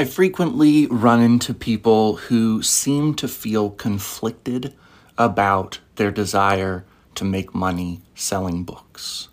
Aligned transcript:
I 0.00 0.04
frequently 0.04 0.86
run 0.86 1.20
into 1.20 1.52
people 1.52 2.14
who 2.14 2.62
seem 2.62 3.14
to 3.14 3.26
feel 3.26 3.70
conflicted 3.70 4.72
about 5.18 5.80
their 5.96 6.12
desire 6.12 6.84
to 7.16 7.24
make 7.24 7.52
money 7.52 8.02
selling 8.14 8.62
books. 8.62 9.26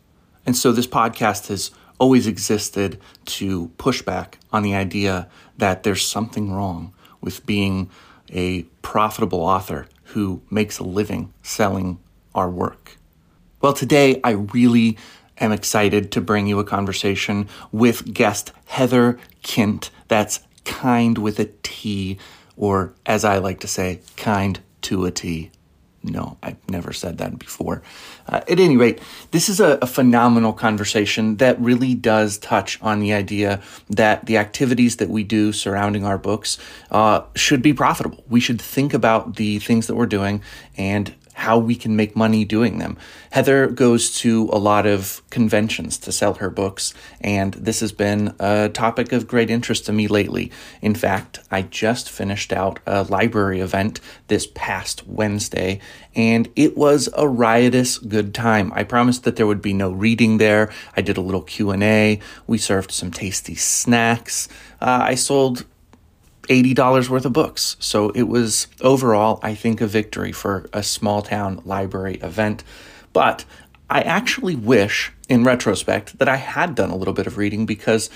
And 0.43 0.57
so 0.57 0.71
this 0.71 0.88
podcast 0.88 1.49
has 1.49 1.70
always 1.99 2.25
existed 2.25 2.99
to 3.25 3.67
push 3.78 4.01
back 4.01 4.39
on 4.51 4.63
the 4.63 4.73
idea 4.73 5.29
that 5.55 5.83
there's 5.83 6.04
something 6.04 6.51
wrong 6.51 6.95
with 7.21 7.45
being 7.45 7.91
a 8.34 8.63
profitable 8.82 9.41
author 9.41 9.88
who 10.16 10.41
makes 10.50 10.79
a 10.79 10.84
living 10.84 11.32
selling 11.43 12.00
our 12.34 12.50
work. 12.50 12.97
Well, 13.61 13.73
today 13.73 14.20
I 14.23 14.32
really 14.32 14.97
am 15.38 15.52
excited 15.52 16.11
to 16.13 16.21
bring 16.21 16.47
you 16.47 16.57
a 16.57 16.63
conversation 16.63 17.50
with 17.71 18.16
guest 18.16 18.52
Heather 18.66 19.20
Kindt. 19.43 19.91
That's 20.07 20.39
kind 20.66 21.18
with 21.18 21.39
a 21.39 21.50
T, 21.63 22.18
or 22.57 22.93
as 23.05 23.24
I 23.24 23.37
like 23.37 23.61
to 23.61 23.68
say, 23.68 24.01
kind 24.18 24.60
to 24.82 25.05
a 25.05 25.11
T. 25.11 25.51
No, 26.04 26.38
I've 26.43 26.57
never 26.69 26.93
said 26.93 27.18
that 27.18 27.39
before. 27.39 27.82
Uh, 28.28 28.41
at 28.47 28.60
any 28.60 28.78
rate, 28.78 29.01
this 29.32 29.50
is 29.50 29.60
a, 29.60 29.79
a, 29.82 29.88
phenomenal 29.88 30.54
conversation 30.54 31.38
that 31.38 31.60
really 31.60 31.96
does 31.96 32.38
touch 32.38 32.80
on 32.81 33.00
the 33.00 33.11
idea 33.11 33.59
that 33.89 34.28
the 34.28 34.38
activities 34.38 34.97
that 34.97 35.09
we 35.09 35.23
do 35.23 35.52
surrounding 35.52 36.05
our 36.05 36.19
books 36.19 36.59
uh, 36.91 37.22
should 37.36 37.63
be 37.63 37.73
profitable. 37.73 38.23
We 38.30 38.39
should 38.39 38.61
think 38.61 38.94
about 38.94 39.38
the 39.38 39.58
things 39.59 39.88
that 39.88 39.95
we're 39.95 40.05
doing 40.05 40.44
and 40.77 41.13
how 41.36 41.58
we 41.58 41.75
can 41.75 41.95
make 41.95 42.16
money 42.16 42.45
doing 42.45 42.80
them. 42.80 42.98
Heather 43.31 43.67
goes 43.67 44.16
to 44.20 44.50
a 44.53 44.58
lot 44.58 44.86
of 44.86 45.22
conventions 45.30 45.98
to 45.98 46.11
sell 46.11 46.36
her 46.36 46.50
books, 46.50 46.94
and 47.20 47.53
this 47.56 47.81
has 47.81 47.92
been 47.92 48.34
a 48.39 48.70
topic 48.70 49.11
of 49.11 49.28
great 49.28 49.50
interest 49.50 49.86
to 49.86 49.92
me 49.92 50.08
lately. 50.08 50.50
In 50.81 50.95
fact, 50.95 51.39
I 51.52 51.64
just 51.64 52.09
finished 52.09 52.53
out 52.53 52.80
a 52.86 53.03
library 53.03 53.59
event 53.59 54.00
this 54.28 54.48
past 54.56 55.05
Wednesday, 55.05 55.81
and 56.16 56.50
it 56.55 56.77
was 56.77 57.09
a 57.17 57.27
riotous 57.27 57.97
good 57.97 58.33
time. 58.33 58.72
I 58.73 58.83
promised 58.83 59.25
that 59.25 59.36
there 59.36 59.47
would 59.47 59.61
be 59.61 59.73
no 59.73 59.92
reading 59.92 60.38
there. 60.38 60.72
I 60.95 61.02
did 61.02 61.17
a 61.17 61.22
little 61.22 61.42
Q&A. 61.42 62.22
We 62.47 62.58
served 62.58 62.92
some 62.92 63.11
tasty 63.11 63.55
snacks. 63.55 64.47
Uh, 64.80 64.99
I 65.03 65.16
sold 65.16 65.66
$80 66.47 67.09
worth 67.09 67.25
of 67.25 67.33
books. 67.33 67.75
So 67.79 68.09
it 68.11 68.23
was 68.23 68.67
overall, 68.81 69.39
I 69.41 69.55
think, 69.55 69.81
a 69.81 69.88
victory 69.88 70.31
for 70.31 70.69
a 70.73 70.83
small 70.83 71.21
town 71.21 71.61
library 71.65 72.15
event. 72.15 72.63
But 73.13 73.45
I 73.89 74.02
actually 74.02 74.55
wish, 74.55 75.11
in 75.29 75.43
retrospect, 75.43 76.17
that 76.19 76.29
I 76.29 76.37
had 76.37 76.75
done 76.75 76.89
a 76.89 76.95
little 76.95 77.13
bit 77.13 77.27
of 77.27 77.37
reading 77.37 77.65
because 77.65 78.09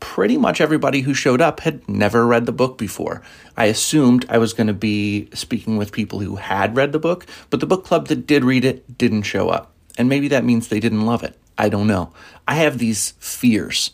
pretty 0.00 0.36
much 0.36 0.60
everybody 0.60 1.00
who 1.00 1.14
showed 1.14 1.40
up 1.40 1.60
had 1.60 1.88
never 1.88 2.26
read 2.26 2.46
the 2.46 2.52
book 2.52 2.76
before. 2.76 3.22
I 3.56 3.66
assumed 3.66 4.26
I 4.28 4.38
was 4.38 4.52
going 4.52 4.66
to 4.66 4.74
be 4.74 5.28
speaking 5.32 5.76
with 5.76 5.92
people 5.92 6.20
who 6.20 6.36
had 6.36 6.76
read 6.76 6.92
the 6.92 6.98
book, 6.98 7.26
but 7.48 7.60
the 7.60 7.66
book 7.66 7.84
club 7.84 8.08
that 8.08 8.26
did 8.26 8.44
read 8.44 8.64
it 8.64 8.98
didn't 8.98 9.22
show 9.22 9.48
up. 9.48 9.72
And 9.96 10.08
maybe 10.08 10.28
that 10.28 10.44
means 10.44 10.68
they 10.68 10.80
didn't 10.80 11.06
love 11.06 11.22
it. 11.22 11.38
I 11.56 11.68
don't 11.68 11.86
know. 11.86 12.12
I 12.46 12.56
have 12.56 12.78
these 12.78 13.14
fears 13.18 13.92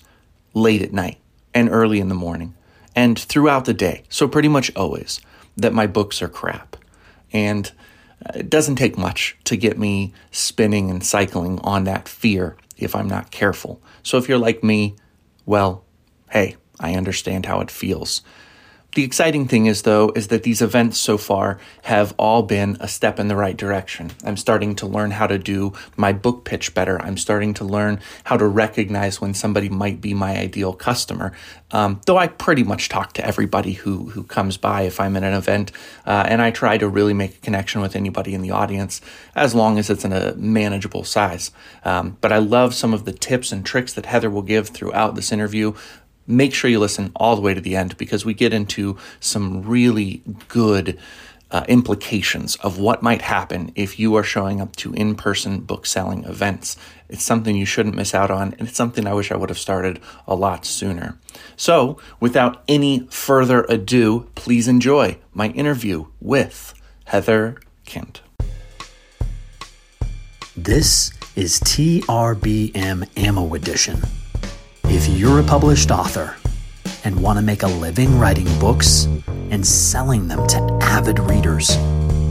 late 0.54 0.82
at 0.82 0.92
night 0.92 1.18
and 1.54 1.68
early 1.68 2.00
in 2.00 2.08
the 2.08 2.14
morning 2.14 2.54
and 2.94 3.18
throughout 3.18 3.64
the 3.64 3.74
day. 3.74 4.04
So, 4.08 4.28
pretty 4.28 4.48
much 4.48 4.74
always 4.76 5.20
that 5.56 5.72
my 5.72 5.86
books 5.86 6.22
are 6.22 6.28
crap. 6.28 6.76
And 7.32 7.70
uh, 8.24 8.38
it 8.38 8.50
doesn't 8.50 8.76
take 8.76 8.98
much 8.98 9.36
to 9.44 9.56
get 9.56 9.78
me 9.78 10.12
spinning 10.30 10.90
and 10.90 11.04
cycling 11.04 11.58
on 11.60 11.84
that 11.84 12.08
fear 12.08 12.56
if 12.76 12.94
I'm 12.94 13.08
not 13.08 13.30
careful. 13.30 13.80
So, 14.02 14.18
if 14.18 14.28
you're 14.28 14.38
like 14.38 14.64
me, 14.64 14.96
well, 15.46 15.84
hey, 16.30 16.56
I 16.78 16.94
understand 16.94 17.46
how 17.46 17.60
it 17.60 17.70
feels. 17.70 18.22
The 18.94 19.04
exciting 19.04 19.46
thing 19.46 19.66
is, 19.66 19.82
though, 19.82 20.10
is 20.16 20.28
that 20.28 20.42
these 20.42 20.60
events 20.60 20.98
so 20.98 21.16
far 21.16 21.60
have 21.82 22.12
all 22.18 22.42
been 22.42 22.76
a 22.80 22.88
step 22.88 23.20
in 23.20 23.28
the 23.28 23.36
right 23.36 23.56
direction. 23.56 24.10
I'm 24.24 24.36
starting 24.36 24.74
to 24.76 24.86
learn 24.86 25.12
how 25.12 25.28
to 25.28 25.38
do 25.38 25.74
my 25.96 26.12
book 26.12 26.44
pitch 26.44 26.74
better. 26.74 27.00
I'm 27.00 27.16
starting 27.16 27.54
to 27.54 27.64
learn 27.64 28.00
how 28.24 28.36
to 28.36 28.46
recognize 28.46 29.20
when 29.20 29.32
somebody 29.32 29.68
might 29.68 30.00
be 30.00 30.12
my 30.12 30.36
ideal 30.36 30.72
customer. 30.72 31.32
Um, 31.70 32.00
though 32.06 32.16
I 32.16 32.26
pretty 32.26 32.64
much 32.64 32.88
talk 32.88 33.12
to 33.12 33.24
everybody 33.24 33.74
who 33.74 34.10
who 34.10 34.24
comes 34.24 34.56
by 34.56 34.82
if 34.82 34.98
I'm 34.98 35.16
at 35.16 35.22
an 35.22 35.34
event, 35.34 35.70
uh, 36.04 36.24
and 36.26 36.42
I 36.42 36.50
try 36.50 36.76
to 36.76 36.88
really 36.88 37.14
make 37.14 37.36
a 37.36 37.40
connection 37.40 37.80
with 37.80 37.94
anybody 37.94 38.34
in 38.34 38.42
the 38.42 38.50
audience 38.50 39.00
as 39.36 39.54
long 39.54 39.78
as 39.78 39.88
it's 39.88 40.04
in 40.04 40.12
a 40.12 40.34
manageable 40.34 41.04
size. 41.04 41.52
Um, 41.84 42.16
but 42.20 42.32
I 42.32 42.38
love 42.38 42.74
some 42.74 42.92
of 42.92 43.04
the 43.04 43.12
tips 43.12 43.52
and 43.52 43.64
tricks 43.64 43.92
that 43.92 44.06
Heather 44.06 44.30
will 44.30 44.42
give 44.42 44.70
throughout 44.70 45.14
this 45.14 45.30
interview 45.30 45.74
make 46.30 46.54
sure 46.54 46.70
you 46.70 46.78
listen 46.78 47.12
all 47.16 47.36
the 47.36 47.42
way 47.42 47.54
to 47.54 47.60
the 47.60 47.76
end 47.76 47.96
because 47.96 48.24
we 48.24 48.34
get 48.34 48.52
into 48.52 48.96
some 49.20 49.62
really 49.62 50.22
good 50.48 50.98
uh, 51.50 51.64
implications 51.68 52.56
of 52.56 52.78
what 52.78 53.02
might 53.02 53.22
happen 53.22 53.72
if 53.74 53.98
you 53.98 54.14
are 54.14 54.22
showing 54.22 54.60
up 54.60 54.76
to 54.76 54.92
in 54.94 55.14
person 55.14 55.60
book 55.60 55.84
selling 55.84 56.24
events. 56.24 56.76
It's 57.08 57.24
something 57.24 57.56
you 57.56 57.66
shouldn't 57.66 57.96
miss 57.96 58.14
out 58.14 58.30
on, 58.30 58.54
and 58.58 58.68
it's 58.68 58.76
something 58.76 59.06
I 59.06 59.14
wish 59.14 59.32
I 59.32 59.36
would 59.36 59.48
have 59.48 59.58
started 59.58 60.00
a 60.28 60.34
lot 60.36 60.64
sooner. 60.64 61.18
So, 61.56 61.98
without 62.20 62.62
any 62.68 63.06
further 63.10 63.64
ado, 63.68 64.30
please 64.36 64.68
enjoy 64.68 65.18
my 65.34 65.48
interview 65.48 66.06
with 66.20 66.72
Heather 67.06 67.60
Kindt. 67.84 68.20
This 70.56 71.12
is 71.34 71.58
TRBM 71.60 73.08
Ammo 73.16 73.54
Edition 73.54 74.02
if 75.00 75.18
you're 75.18 75.40
a 75.40 75.44
published 75.44 75.90
author 75.90 76.36
and 77.04 77.22
want 77.22 77.38
to 77.38 77.42
make 77.42 77.62
a 77.62 77.66
living 77.66 78.18
writing 78.18 78.46
books 78.58 79.06
and 79.50 79.66
selling 79.66 80.28
them 80.28 80.46
to 80.46 80.58
avid 80.82 81.18
readers, 81.20 81.74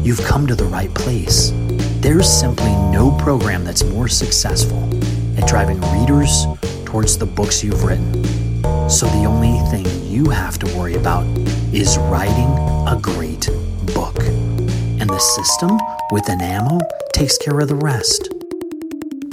you've 0.06 0.24
come 0.24 0.46
to 0.46 0.54
the 0.54 0.66
right 0.66 0.94
place. 0.94 1.52
There's 2.00 2.32
simply 2.32 2.72
no 2.92 3.10
program 3.18 3.64
that's 3.64 3.84
more 3.86 4.08
successful 4.08 4.88
at 5.36 5.48
driving 5.48 5.82
readers 5.98 6.46
towards 6.86 7.18
the 7.18 7.26
books 7.26 7.64
you've 7.64 7.84
written. 7.84 8.24
So 8.88 9.08
the 9.08 9.26
only 9.26 9.58
thing 9.72 9.88
you 10.08 10.30
have 10.30 10.60
to 10.60 10.78
worry 10.78 10.94
about 10.94 11.26
is 11.74 11.98
writing 11.98 12.50
a 12.88 13.00
great 13.02 13.48
book. 13.96 14.20
And 15.00 15.10
the 15.10 15.18
system 15.18 15.80
with 16.12 16.30
an 16.30 16.40
ammo 16.40 16.78
takes 17.14 17.36
care 17.40 17.60
of 17.62 17.68
the 17.68 17.76
rest. 17.76 18.32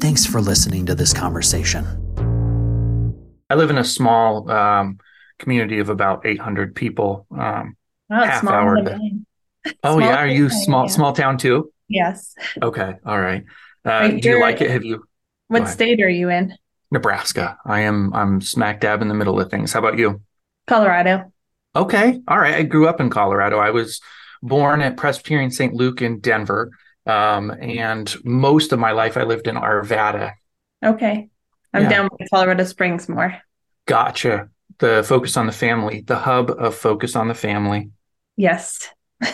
Thanks 0.01 0.25
for 0.25 0.41
listening 0.41 0.87
to 0.87 0.95
this 0.95 1.13
conversation. 1.13 2.06
I 3.49 3.55
live 3.55 3.71
in 3.71 3.79
a 3.79 3.84
small 3.84 4.51
um, 4.51 4.99
community 5.39 5.79
of 5.79 5.89
about 5.89 6.27
800 6.27 6.75
people. 6.75 7.27
Um, 7.31 7.77
oh, 8.11 8.25
half 8.25 8.47
hour. 8.47 8.79
Oh 9.83 9.99
yeah, 9.99 10.17
are 10.17 10.29
you 10.29 10.49
small 10.49 10.84
yeah. 10.84 10.93
small 10.93 11.12
town 11.12 11.39
too? 11.39 11.73
Yes. 11.89 12.34
Okay, 12.62 12.95
all 13.05 13.21
right. 13.21 13.45
Uh, 13.84 14.09
do 14.09 14.31
you 14.31 14.41
like 14.41 14.61
it? 14.61 14.71
Have 14.71 14.84
you? 14.84 15.05
What 15.49 15.69
state 15.69 16.01
are 16.01 16.09
you 16.09 16.29
in? 16.29 16.55
Nebraska. 16.91 17.59
I 17.65 17.81
am. 17.81 18.12
I'm 18.15 18.41
smack 18.41 18.81
dab 18.81 19.03
in 19.03 19.09
the 19.09 19.15
middle 19.15 19.41
of 19.41 19.51
things. 19.51 19.73
How 19.73 19.81
about 19.81 19.99
you? 19.99 20.23
Colorado. 20.67 21.33
Okay, 21.75 22.21
all 22.27 22.39
right. 22.39 22.55
I 22.55 22.63
grew 22.63 22.89
up 22.89 23.01
in 23.01 23.11
Colorado. 23.11 23.59
I 23.59 23.71
was 23.71 24.01
born 24.43 24.81
at 24.81 24.97
Presbyterian 24.97 25.51
St. 25.51 25.75
Luke 25.75 26.01
in 26.01 26.21
Denver, 26.21 26.71
um, 27.07 27.51
and 27.61 28.15
most 28.25 28.73
of 28.73 28.78
my 28.78 28.93
life 28.93 29.17
I 29.17 29.25
lived 29.25 29.47
in 29.47 29.57
Arvada. 29.57 30.33
Okay. 30.84 31.28
I'm 31.77 31.83
yeah. 31.83 31.91
down 31.91 32.09
by 32.19 32.27
Colorado 32.33 32.65
Springs 32.65 33.07
more. 33.07 33.37
Gotcha. 33.87 34.49
The 34.79 35.05
focus 35.07 35.37
on 35.37 35.47
the 35.47 35.53
family, 35.53 36.01
the 36.01 36.17
hub 36.17 36.51
of 36.51 36.75
focus 36.75 37.17
on 37.17 37.29
the 37.29 37.35
family. 37.35 37.91
Yes. 38.37 38.89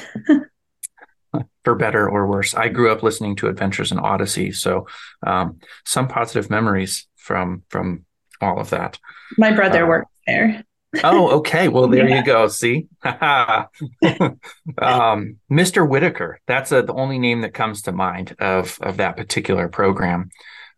For 1.64 1.76
better 1.76 2.08
or 2.08 2.26
worse. 2.26 2.52
I 2.54 2.68
grew 2.68 2.90
up 2.90 3.04
listening 3.04 3.36
to 3.36 3.46
Adventures 3.46 3.92
in 3.92 4.00
Odyssey, 4.00 4.50
so 4.50 4.88
um, 5.24 5.60
some 5.84 6.08
positive 6.08 6.50
memories 6.50 7.06
from 7.16 7.62
from 7.68 8.04
all 8.40 8.58
of 8.58 8.70
that. 8.70 8.98
My 9.38 9.52
brother 9.52 9.84
uh, 9.84 9.88
works 9.88 10.10
there. 10.26 10.64
oh, 11.04 11.38
okay. 11.38 11.68
Well, 11.68 11.86
there 11.86 12.08
yeah. 12.08 12.18
you 12.18 12.24
go. 12.24 12.48
See, 12.48 12.88
um, 13.04 13.68
Mr. 15.50 15.88
Whitaker. 15.88 16.40
That's 16.48 16.72
a, 16.72 16.82
the 16.82 16.94
only 16.94 17.20
name 17.20 17.42
that 17.42 17.54
comes 17.54 17.82
to 17.82 17.92
mind 17.92 18.34
of 18.40 18.76
of 18.82 18.96
that 18.96 19.16
particular 19.16 19.68
program. 19.68 20.30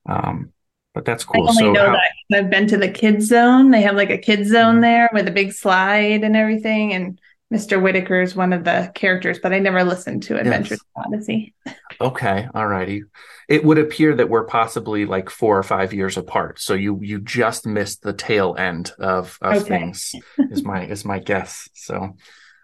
Um, 0.06 0.52
but 0.94 1.04
that's 1.04 1.24
cool. 1.24 1.46
I 1.46 1.50
only 1.50 1.62
so 1.64 1.72
know 1.72 1.86
how- 1.90 1.98
that 2.30 2.38
I've 2.38 2.50
been 2.50 2.68
to 2.68 2.78
the 2.78 2.88
kids 2.88 3.26
zone. 3.26 3.70
They 3.70 3.82
have 3.82 3.96
like 3.96 4.10
a 4.10 4.18
kids 4.18 4.50
zone 4.50 4.74
mm-hmm. 4.74 4.80
there 4.82 5.10
with 5.12 5.28
a 5.28 5.32
big 5.32 5.52
slide 5.52 6.22
and 6.22 6.36
everything. 6.36 6.94
And 6.94 7.20
Mr. 7.52 7.80
Whitaker 7.80 8.22
is 8.22 8.34
one 8.34 8.52
of 8.52 8.64
the 8.64 8.90
characters, 8.94 9.38
but 9.38 9.52
I 9.52 9.58
never 9.58 9.84
listened 9.84 10.22
to 10.24 10.38
Adventures 10.38 10.80
yes. 10.96 11.06
Odyssey. 11.06 11.54
Okay, 12.00 12.48
all 12.54 12.66
righty. 12.66 13.04
It 13.48 13.64
would 13.64 13.78
appear 13.78 14.14
that 14.16 14.28
we're 14.28 14.46
possibly 14.46 15.04
like 15.04 15.30
four 15.30 15.58
or 15.58 15.62
five 15.62 15.92
years 15.92 16.16
apart. 16.16 16.58
So 16.58 16.74
you 16.74 16.98
you 17.02 17.20
just 17.20 17.66
missed 17.66 18.02
the 18.02 18.12
tail 18.12 18.56
end 18.58 18.92
of, 18.98 19.38
of 19.42 19.62
okay. 19.62 19.68
things 19.68 20.14
is 20.50 20.64
my 20.64 20.86
is 20.86 21.04
my 21.04 21.18
guess. 21.18 21.68
So 21.74 22.16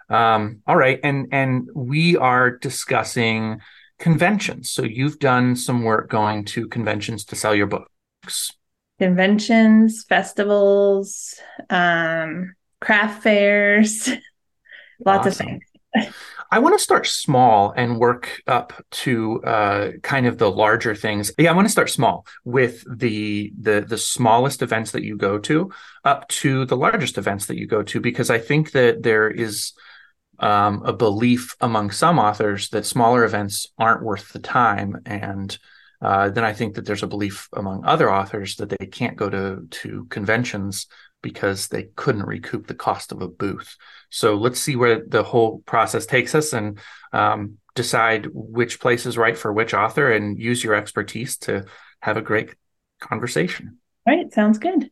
um 0.08 0.62
all 0.66 0.76
right. 0.76 0.98
And 1.04 1.28
and 1.30 1.68
we 1.74 2.16
are 2.16 2.50
discussing 2.50 3.60
conventions. 3.98 4.70
So 4.70 4.82
you've 4.82 5.18
done 5.18 5.54
some 5.54 5.84
work 5.84 6.10
going 6.10 6.46
to 6.46 6.66
conventions 6.66 7.26
to 7.26 7.36
sell 7.36 7.54
your 7.54 7.66
book 7.66 7.90
conventions, 8.98 10.04
festivals, 10.08 11.34
um, 11.70 12.54
craft 12.80 13.22
fairs, 13.22 14.08
lots 15.04 15.26
Awesome. 15.26 15.46
of 15.46 15.46
things. 15.46 15.64
I 16.52 16.58
want 16.58 16.76
to 16.76 16.82
start 16.82 17.06
small 17.06 17.72
and 17.76 17.98
work 17.98 18.42
up 18.46 18.72
to 18.90 19.42
uh, 19.44 19.90
kind 20.02 20.26
of 20.26 20.38
the 20.38 20.50
larger 20.50 20.94
things. 20.96 21.32
Yeah, 21.38 21.50
I 21.50 21.54
want 21.54 21.66
to 21.66 21.72
start 21.72 21.90
small 21.90 22.26
with 22.44 22.84
the 22.98 23.52
the 23.58 23.80
the 23.80 23.98
smallest 23.98 24.60
events 24.60 24.90
that 24.92 25.04
you 25.04 25.16
go 25.16 25.38
to, 25.38 25.70
up 26.04 26.26
to 26.28 26.64
the 26.66 26.76
largest 26.76 27.18
events 27.18 27.46
that 27.46 27.56
you 27.56 27.66
go 27.66 27.82
to, 27.84 28.00
because 28.00 28.30
I 28.30 28.38
think 28.38 28.72
that 28.72 29.02
there 29.02 29.30
is 29.30 29.72
um, 30.40 30.82
a 30.84 30.92
belief 30.92 31.54
among 31.60 31.92
some 31.92 32.18
authors 32.18 32.70
that 32.70 32.86
smaller 32.86 33.24
events 33.24 33.68
aren't 33.78 34.02
worth 34.02 34.32
the 34.32 34.40
time, 34.40 34.96
and 35.06 35.56
uh, 36.02 36.30
then 36.30 36.44
I 36.44 36.52
think 36.52 36.74
that 36.74 36.86
there's 36.86 37.02
a 37.02 37.08
belief 37.08 37.48
among 37.52 37.84
other 37.84 38.10
authors 38.10 38.56
that 38.56 38.70
they 38.70 38.86
can't 38.86 39.16
go 39.16 39.28
to 39.28 39.66
to 39.70 40.06
conventions 40.06 40.86
because 41.22 41.68
they 41.68 41.84
couldn't 41.96 42.26
recoup 42.26 42.66
the 42.66 42.74
cost 42.74 43.12
of 43.12 43.20
a 43.20 43.28
booth. 43.28 43.76
So 44.08 44.36
let's 44.36 44.58
see 44.58 44.76
where 44.76 45.04
the 45.06 45.22
whole 45.22 45.58
process 45.66 46.06
takes 46.06 46.34
us 46.34 46.52
and 46.52 46.78
um, 47.12 47.58
decide 47.74 48.28
which 48.32 48.80
place 48.80 49.04
is 49.04 49.18
right 49.18 49.36
for 49.36 49.52
which 49.52 49.74
author 49.74 50.10
and 50.10 50.38
use 50.38 50.64
your 50.64 50.74
expertise 50.74 51.36
to 51.38 51.66
have 52.00 52.16
a 52.16 52.22
great 52.22 52.54
conversation. 53.00 53.78
All 54.06 54.16
right, 54.16 54.32
sounds 54.32 54.58
good. 54.58 54.90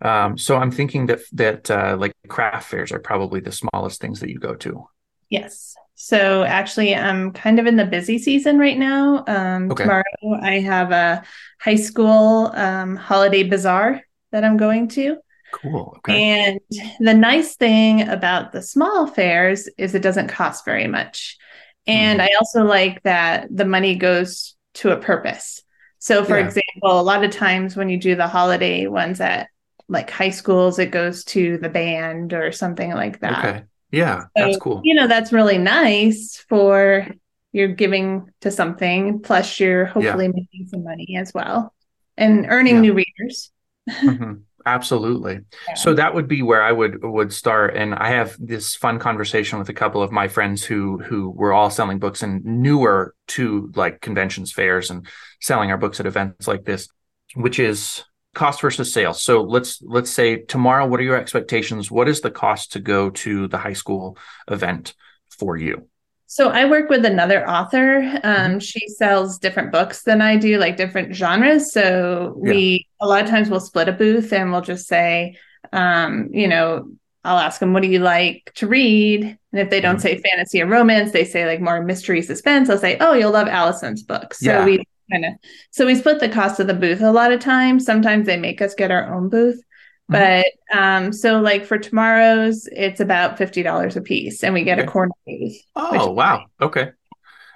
Um, 0.00 0.36
so 0.36 0.56
I'm 0.56 0.70
thinking 0.70 1.06
that 1.06 1.20
that 1.32 1.70
uh, 1.70 1.96
like 1.98 2.12
craft 2.28 2.70
fairs 2.70 2.90
are 2.90 2.98
probably 2.98 3.40
the 3.40 3.52
smallest 3.52 4.00
things 4.00 4.20
that 4.20 4.30
you 4.30 4.38
go 4.38 4.54
to. 4.56 4.88
Yes. 5.28 5.76
So 6.04 6.42
actually, 6.42 6.94
I'm 6.96 7.32
kind 7.32 7.60
of 7.60 7.66
in 7.66 7.76
the 7.76 7.84
busy 7.84 8.18
season 8.18 8.58
right 8.58 8.76
now. 8.76 9.22
Um, 9.28 9.70
Okay. 9.70 9.84
Tomorrow, 9.84 10.02
I 10.42 10.58
have 10.60 10.90
a 10.90 11.22
high 11.60 11.76
school 11.76 12.50
um, 12.54 12.96
holiday 12.96 13.44
bazaar 13.44 14.02
that 14.32 14.42
I'm 14.44 14.56
going 14.56 14.88
to. 14.88 15.18
Cool. 15.52 15.94
Okay. 15.98 16.14
And 16.14 16.60
the 16.98 17.14
nice 17.14 17.56
thing 17.56 18.08
about 18.08 18.52
the 18.52 18.62
small 18.62 19.06
fairs 19.06 19.68
is 19.78 19.94
it 19.94 20.02
doesn't 20.02 20.28
cost 20.28 20.64
very 20.64 20.88
much. 20.88 21.38
And 21.86 22.20
Mhm. 22.20 22.24
I 22.24 22.30
also 22.40 22.64
like 22.64 23.02
that 23.04 23.48
the 23.54 23.64
money 23.64 23.94
goes 23.96 24.56
to 24.74 24.90
a 24.90 24.96
purpose. 24.96 25.62
So, 26.00 26.24
for 26.24 26.36
Yeah. 26.36 26.46
example, 26.46 27.00
a 27.00 27.02
lot 27.02 27.24
of 27.24 27.30
times 27.30 27.76
when 27.76 27.88
you 27.88 27.98
do 27.98 28.16
the 28.16 28.26
holiday 28.26 28.88
ones 28.88 29.20
at 29.20 29.48
like 29.88 30.10
high 30.10 30.30
schools, 30.30 30.78
it 30.80 30.90
goes 30.90 31.24
to 31.26 31.58
the 31.58 31.68
band 31.68 32.32
or 32.32 32.50
something 32.52 32.90
like 32.92 33.20
that. 33.20 33.44
okay. 33.44 33.64
Yeah, 33.92 34.22
So, 34.36 34.44
that's 34.46 34.56
cool. 34.56 34.80
You 34.84 34.94
know, 34.94 35.06
that's 35.06 35.32
really 35.32 35.58
nice 35.58 36.44
for 36.48 37.06
you're 37.52 37.68
giving 37.68 38.30
to 38.40 38.50
something, 38.50 39.20
plus 39.20 39.60
you're 39.60 39.84
hopefully 39.84 40.28
making 40.28 40.66
some 40.68 40.82
money 40.82 41.16
as 41.18 41.32
well 41.34 41.74
and 42.16 42.46
earning 42.48 42.76
Yeah. 42.76 42.80
new 42.80 42.94
readers. 42.94 43.52
Mhm. 43.90 44.42
Absolutely. 44.64 45.40
Yeah. 45.68 45.74
So 45.74 45.92
that 45.94 46.14
would 46.14 46.28
be 46.28 46.40
where 46.42 46.62
I 46.62 46.70
would 46.70 47.02
would 47.02 47.32
start. 47.32 47.74
And 47.76 47.94
I 47.96 48.10
have 48.10 48.36
this 48.38 48.76
fun 48.76 49.00
conversation 49.00 49.58
with 49.58 49.68
a 49.68 49.72
couple 49.74 50.02
of 50.02 50.12
my 50.12 50.28
friends 50.28 50.62
who 50.64 50.98
who 50.98 51.30
were 51.30 51.52
all 51.52 51.68
selling 51.68 51.98
books 51.98 52.22
and 52.22 52.44
newer 52.44 53.12
to 53.28 53.72
like 53.74 54.00
conventions, 54.00 54.52
fairs, 54.52 54.88
and 54.90 55.04
selling 55.40 55.72
our 55.72 55.78
books 55.78 55.98
at 55.98 56.06
events 56.06 56.46
like 56.46 56.64
this, 56.64 56.88
which 57.34 57.58
is 57.58 58.04
cost 58.34 58.60
versus 58.62 58.92
sales. 58.92 59.22
So 59.22 59.42
let's 59.42 59.82
let's 59.82 60.10
say 60.10 60.36
tomorrow, 60.42 60.86
what 60.86 61.00
are 61.00 61.04
your 61.04 61.16
expectations? 61.16 61.90
What 61.90 62.08
is 62.08 62.20
the 62.20 62.30
cost 62.30 62.72
to 62.72 62.80
go 62.80 63.10
to 63.10 63.48
the 63.48 63.58
high 63.58 63.74
school 63.74 64.16
event 64.48 64.94
for 65.38 65.56
you? 65.56 65.88
So 66.26 66.48
I 66.48 66.64
work 66.64 66.88
with 66.88 67.04
another 67.04 67.46
author. 67.48 67.98
Um, 67.98 68.52
Mm-hmm. 68.52 68.58
She 68.60 68.88
sells 68.88 69.38
different 69.38 69.70
books 69.70 70.02
than 70.04 70.22
I 70.22 70.36
do, 70.36 70.56
like 70.58 70.78
different 70.78 71.14
genres. 71.14 71.72
So 71.72 72.34
we 72.38 72.86
a 73.00 73.06
lot 73.06 73.22
of 73.22 73.28
times 73.28 73.50
we'll 73.50 73.60
split 73.60 73.88
a 73.88 73.92
booth 73.92 74.32
and 74.32 74.50
we'll 74.50 74.62
just 74.62 74.88
say, 74.88 75.36
um, 75.74 76.28
you 76.32 76.48
know, 76.48 76.88
I'll 77.24 77.38
ask 77.38 77.60
them, 77.60 77.72
what 77.74 77.82
do 77.82 77.88
you 77.88 77.98
like 78.00 78.50
to 78.56 78.66
read? 78.66 79.24
And 79.52 79.60
if 79.60 79.68
they 79.68 79.80
don't 79.82 79.96
Mhm. 79.98 80.00
say 80.00 80.22
fantasy 80.22 80.62
or 80.62 80.66
romance, 80.66 81.12
they 81.12 81.24
say 81.24 81.44
like 81.46 81.60
more 81.60 81.82
mystery 81.84 82.22
suspense. 82.22 82.70
I'll 82.70 82.78
say, 82.78 82.96
oh, 82.98 83.12
you'll 83.12 83.30
love 83.32 83.46
Allison's 83.46 84.02
books. 84.02 84.40
So 84.40 84.50
Yeah. 84.50 84.64
we 84.64 84.82
kind 85.10 85.24
of 85.24 85.32
so 85.70 85.86
we 85.86 85.94
split 85.94 86.20
the 86.20 86.28
cost 86.28 86.60
of 86.60 86.66
the 86.66 86.74
booth 86.74 87.00
a 87.00 87.10
lot 87.12 87.32
of 87.32 87.40
times. 87.40 87.84
Sometimes 87.84 88.26
they 88.26 88.36
make 88.36 88.60
us 88.62 88.74
get 88.74 88.90
our 88.90 89.12
own 89.14 89.28
booth. 89.28 89.62
Mhm. 90.10 90.42
But 90.70 90.76
um, 90.78 91.12
so 91.12 91.40
like 91.40 91.64
for 91.64 91.78
tomorrow's, 91.78 92.68
it's 92.72 93.00
about 93.00 93.38
fifty 93.38 93.62
dollars 93.62 93.96
a 93.96 94.00
piece, 94.02 94.42
and 94.42 94.52
we 94.54 94.64
get 94.64 94.78
a 94.78 94.86
corner 94.86 95.12
booth. 95.26 95.56
Oh, 95.76 96.10
wow. 96.10 96.46
Okay. 96.60 96.90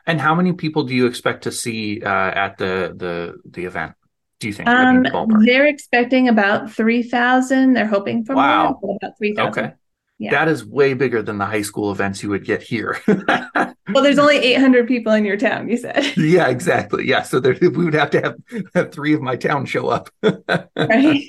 And 0.07 0.21
how 0.21 0.35
many 0.35 0.53
people 0.53 0.85
do 0.85 0.95
you 0.95 1.07
expect 1.07 1.45
to 1.45 1.53
see 1.53 2.01
uh, 2.01 2.09
at 2.09 2.59
the 2.59 2.95
the 2.97 3.41
the 3.51 3.65
event? 3.65 3.95
Do 4.39 4.47
you 4.47 4.53
think? 4.53 4.69
Um, 4.69 5.05
they're 5.45 5.67
expecting 5.67 6.29
about 6.29 6.71
three 6.71 7.03
thousand. 7.03 7.73
They're 7.73 7.87
hoping 7.87 8.25
for 8.25 8.37
Wow. 8.37 8.79
more, 8.81 8.97
about 9.03 9.19
three 9.19 9.35
thousand. 9.35 9.65
Okay. 9.65 9.75
Yeah. 10.19 10.31
That 10.31 10.49
is 10.49 10.65
way 10.65 10.95
bigger 10.95 11.23
than 11.23 11.39
the 11.39 11.45
high 11.45 11.63
school 11.63 11.93
events 11.93 12.23
you 12.23 12.31
would 12.31 12.45
get 12.45 12.63
here. 12.63 13.01
Well, 13.93 14.03
there's 14.03 14.19
only 14.19 14.39
eight 14.39 14.59
hundred 14.59 14.89
people 14.89 15.13
in 15.13 15.25
your 15.25 15.37
town. 15.37 15.69
You 15.69 15.77
said, 15.77 16.13
yeah, 16.17 16.49
exactly. 16.49 17.07
Yeah. 17.07 17.23
So 17.23 17.39
there, 17.39 17.57
we 17.61 17.69
would 17.69 17.95
have 17.95 18.11
to 18.11 18.21
have, 18.21 18.65
have 18.75 18.93
three 18.93 19.15
of 19.15 19.23
my 19.23 19.37
town 19.37 19.65
show 19.67 19.89
up. 19.89 20.11
right? 20.23 21.23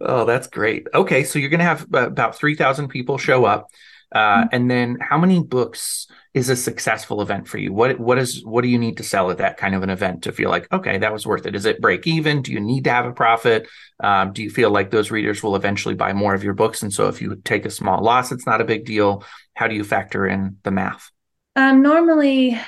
oh, 0.00 0.24
that's 0.26 0.46
great. 0.46 0.86
Okay. 0.92 1.24
So 1.24 1.38
you're 1.38 1.48
going 1.48 1.60
to 1.60 1.64
have 1.64 1.82
about 1.92 2.36
3,000 2.36 2.88
people 2.88 3.18
show 3.18 3.44
up. 3.44 3.68
Uh, 4.12 4.46
and 4.52 4.70
then 4.70 4.98
how 5.00 5.16
many 5.16 5.42
books 5.42 6.08
is 6.32 6.48
a 6.48 6.54
successful 6.56 7.22
event 7.22 7.48
for 7.48 7.58
you? 7.58 7.72
What, 7.72 7.98
what 7.98 8.16
is, 8.18 8.44
what 8.44 8.62
do 8.62 8.68
you 8.68 8.78
need 8.78 8.98
to 8.98 9.02
sell 9.02 9.30
at 9.30 9.38
that 9.38 9.56
kind 9.56 9.74
of 9.74 9.82
an 9.82 9.90
event 9.90 10.22
to 10.24 10.32
feel 10.32 10.48
like, 10.48 10.72
okay, 10.72 10.98
that 10.98 11.12
was 11.12 11.26
worth 11.26 11.44
it? 11.46 11.56
Is 11.56 11.66
it 11.66 11.80
break 11.80 12.06
even? 12.06 12.42
Do 12.42 12.52
you 12.52 12.60
need 12.60 12.84
to 12.84 12.90
have 12.90 13.06
a 13.06 13.12
profit? 13.12 13.66
Um, 13.98 14.32
do 14.32 14.42
you 14.42 14.50
feel 14.50 14.70
like 14.70 14.90
those 14.90 15.10
readers 15.10 15.42
will 15.42 15.56
eventually 15.56 15.94
buy 15.96 16.12
more 16.12 16.34
of 16.34 16.44
your 16.44 16.54
books? 16.54 16.82
And 16.82 16.92
so 16.92 17.08
if 17.08 17.20
you 17.20 17.34
take 17.44 17.66
a 17.66 17.70
small 17.70 18.02
loss, 18.02 18.30
it's 18.30 18.46
not 18.46 18.60
a 18.60 18.64
big 18.64 18.84
deal. 18.84 19.24
How 19.54 19.66
do 19.66 19.74
you 19.74 19.82
factor 19.82 20.26
in 20.26 20.58
the 20.62 20.70
math? 20.70 21.10
Um, 21.56 21.82
normally, 21.82 22.60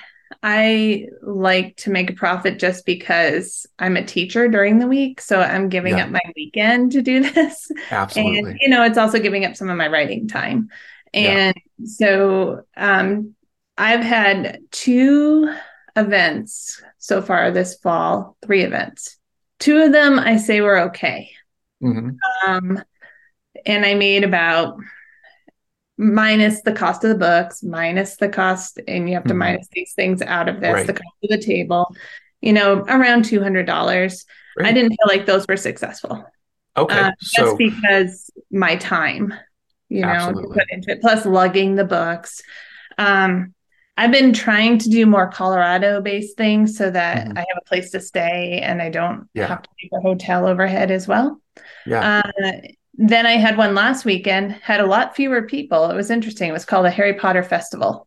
I 0.43 1.07
like 1.23 1.77
to 1.79 1.91
make 1.91 2.11
a 2.11 2.15
profit 2.15 2.59
just 2.59 2.85
because 2.85 3.65
I'm 3.79 3.97
a 3.97 4.05
teacher 4.05 4.49
during 4.49 4.81
the 4.81 4.89
week, 4.89 5.21
so 5.21 5.41
I'm 5.41 5.69
giving 5.69 5.97
Yeah. 5.99 6.05
up 6.07 6.11
my 6.11 6.21
weekend 6.35 6.93
to 6.93 7.03
do 7.03 7.21
this. 7.33 7.71
Absolutely. 7.91 8.51
and 8.51 8.59
you 8.61 8.69
know 8.71 8.83
it's 8.83 8.99
also 8.99 9.21
giving 9.21 9.45
up 9.45 9.55
some 9.57 9.71
of 9.71 9.77
my 9.77 9.87
writing 9.89 10.27
time 10.27 10.69
Yeah. 11.13 11.53
and 11.53 11.89
so 11.89 12.63
um 12.77 13.35
i've 13.83 14.05
had 14.05 14.61
two 14.71 15.53
events 15.97 16.81
so 16.99 17.21
far 17.21 17.51
this 17.51 17.75
fall 17.79 18.37
three 18.45 18.63
events 18.63 19.19
two 19.59 19.77
of 19.83 19.93
them 19.93 20.19
i 20.19 20.37
say 20.37 20.61
were 20.61 20.79
okay 20.89 21.31
Mhm. 21.83 22.17
um 22.47 22.83
and 23.67 23.85
i 23.85 23.95
made 23.95 24.25
about 24.25 24.77
minus 25.99 26.63
the 26.63 26.73
cost 26.73 27.05
of 27.05 27.11
the 27.11 27.19
books 27.19 27.63
minus 27.63 28.17
the 28.17 28.29
cost 28.29 28.81
and 28.89 29.09
you 29.09 29.15
have 29.15 29.25
to 29.25 29.35
Mhm. 29.35 29.39
minus 29.39 29.69
these 29.73 29.93
things 29.95 30.23
out 30.23 30.49
of 30.49 30.61
this 30.61 30.73
Right. 30.73 30.87
the 30.87 30.95
cost 30.95 31.17
of 31.25 31.31
the 31.31 31.39
table 31.39 31.95
you 32.41 32.53
know 32.53 32.85
around 32.89 33.25
$200 33.25 34.25
i 34.61 34.73
didn't 34.73 34.91
feel 34.91 35.09
like 35.09 35.27
those 35.27 35.47
were 35.47 35.57
successful 35.57 36.25
Okay. 36.77 37.01
uh, 37.01 37.11
so 37.21 37.45
just 37.45 37.59
because 37.59 38.31
my 38.51 38.77
time, 38.77 39.35
you 39.91 40.01
know, 40.01 40.33
put 40.55 40.65
into 40.71 40.91
it, 40.91 41.03
plus 41.03 41.27
lugging 41.27 41.75
the 41.75 41.85
books. 41.85 42.41
Um, 42.97 43.53
I've 43.97 44.11
been 44.13 44.33
trying 44.33 44.79
to 44.79 44.89
do 44.89 45.05
more 45.07 45.29
Colorado 45.31 46.01
based 46.01 46.37
things 46.37 46.77
so 46.79 46.91
that 46.91 47.27
Mhm. 47.29 47.37
I 47.37 47.41
have 47.41 47.59
a 47.61 47.69
place 47.69 47.91
to 47.91 48.01
stay 48.01 48.61
and 48.63 48.81
I 48.81 48.89
don't 48.89 49.29
Yeah. 49.35 49.47
have 49.49 49.63
to 49.63 49.69
pay 49.79 49.89
for 49.89 50.01
hotel 50.01 50.47
overhead 50.47 50.91
as 50.91 51.07
well. 51.07 51.41
yeah. 51.85 52.23
Uh, 52.45 52.53
then 52.95 53.27
I 53.27 53.33
had 53.33 53.57
one 53.59 53.75
last 53.75 54.05
weekend, 54.05 54.53
had 54.53 54.81
a 54.81 54.87
lot 54.87 55.15
fewer 55.17 55.43
people. 55.43 55.91
It 55.91 55.95
was 55.95 56.11
interesting. 56.11 56.49
It 56.49 56.53
was 56.53 56.65
called 56.65 56.87
the 56.87 56.91
Harry 56.91 57.15
Potter 57.15 57.43
Festival. 57.43 58.07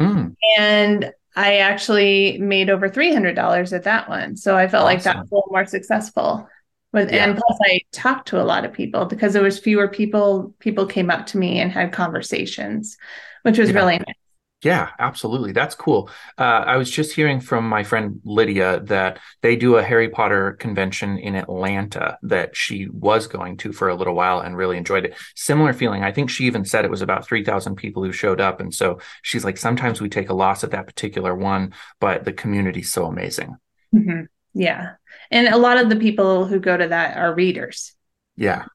Mm, 0.00 0.34
And 0.58 1.12
I 1.36 1.58
actually 1.58 2.38
made 2.38 2.68
over 2.70 2.88
$300 2.88 3.72
at 3.72 3.84
that 3.84 4.08
one. 4.08 4.36
So 4.36 4.56
I 4.56 4.66
felt 4.68 4.84
like 4.84 5.02
that 5.04 5.16
was 5.18 5.30
a 5.30 5.34
little 5.34 5.48
more 5.50 5.66
successful. 5.66 6.48
With, 6.92 7.10
Yeah. 7.12 7.24
And 7.24 7.36
plus, 7.38 7.58
I 7.64 7.80
talked 7.92 8.28
to 8.28 8.40
a 8.40 8.44
lot 8.44 8.64
of 8.64 8.72
people 8.72 9.06
because 9.06 9.32
there 9.32 9.42
was 9.42 9.58
fewer 9.58 9.88
people. 9.88 10.52
People 10.58 10.86
came 10.86 11.10
up 11.10 11.26
to 11.26 11.38
me 11.38 11.60
and 11.60 11.70
had 11.72 11.92
conversations, 11.92 12.98
which 13.42 13.58
was 13.58 13.70
Yeah. 13.70 13.76
really 13.76 13.98
nice. 13.98 14.16
Yeah, 14.62 14.90
absolutely. 15.00 15.50
That's 15.50 15.74
cool. 15.74 16.08
Uh, 16.38 16.42
I 16.42 16.76
was 16.76 16.88
just 16.88 17.14
hearing 17.16 17.40
from 17.40 17.68
my 17.68 17.82
friend 17.82 18.20
Lydia 18.24 18.78
that 18.84 19.18
they 19.40 19.56
do 19.56 19.74
a 19.76 19.82
Harry 19.82 20.08
Potter 20.08 20.52
convention 20.52 21.18
in 21.18 21.34
Atlanta 21.34 22.16
that 22.22 22.56
she 22.56 22.86
was 22.88 23.26
going 23.26 23.56
to 23.58 23.72
for 23.72 23.88
a 23.88 23.94
little 23.96 24.14
while 24.14 24.38
and 24.38 24.56
really 24.56 24.76
enjoyed 24.76 25.04
it. 25.04 25.16
Similar 25.34 25.72
feeling. 25.72 26.04
I 26.04 26.12
think 26.12 26.30
she 26.30 26.44
even 26.44 26.64
said 26.64 26.84
it 26.84 26.92
was 26.92 27.02
about 27.02 27.26
3,000 27.26 27.74
people 27.74 28.04
who 28.04 28.12
showed 28.12 28.40
up. 28.40 28.60
And 28.60 28.72
so 28.72 29.00
she's 29.22 29.44
like, 29.44 29.56
sometimes 29.56 30.00
we 30.00 30.08
take 30.08 30.30
a 30.30 30.34
loss 30.34 30.62
at 30.62 30.70
that 30.70 30.86
particular 30.86 31.34
one, 31.34 31.74
but 31.98 32.24
the 32.24 32.32
community's 32.32 32.92
so 32.92 33.06
amazing. 33.06 33.56
Mhm. 33.92 34.28
Yeah. 34.54 34.92
And 35.32 35.48
a 35.48 35.56
lot 35.58 35.78
of 35.78 35.88
the 35.88 35.96
people 35.96 36.46
who 36.46 36.60
go 36.60 36.76
to 36.76 36.86
that 36.86 37.16
are 37.16 37.34
readers. 37.34 37.94
Yeah. 38.36 38.66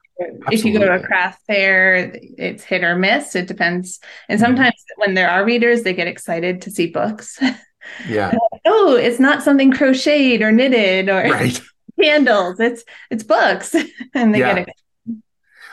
If 0.50 0.64
you 0.64 0.72
go 0.72 0.84
to 0.84 0.94
a 0.94 1.00
craft 1.00 1.42
fair, 1.46 2.12
it's 2.36 2.64
hit 2.64 2.82
or 2.82 2.96
miss. 2.96 3.36
It 3.36 3.46
depends. 3.46 4.00
And 4.28 4.38
Mhm. 4.40 4.44
sometimes 4.44 4.74
when 4.96 5.14
there 5.14 5.30
are 5.30 5.44
readers, 5.44 5.82
they 5.82 5.94
get 5.94 6.08
excited 6.08 6.62
to 6.62 6.70
see 6.70 6.86
books. 6.88 7.38
Yeah. 8.06 8.34
oh, 8.66 8.96
it's 8.96 9.18
not 9.18 9.42
something 9.42 9.72
crocheted 9.72 10.42
or 10.42 10.52
knitted 10.52 11.08
or 11.08 11.22
Right. 11.30 11.58
candles. 12.00 12.60
It's 12.60 12.84
it's 13.10 13.22
books, 13.22 13.74
and 14.14 14.34
they 14.34 14.40
Yeah. 14.40 14.54
get 14.56 14.68
it. 14.68 14.74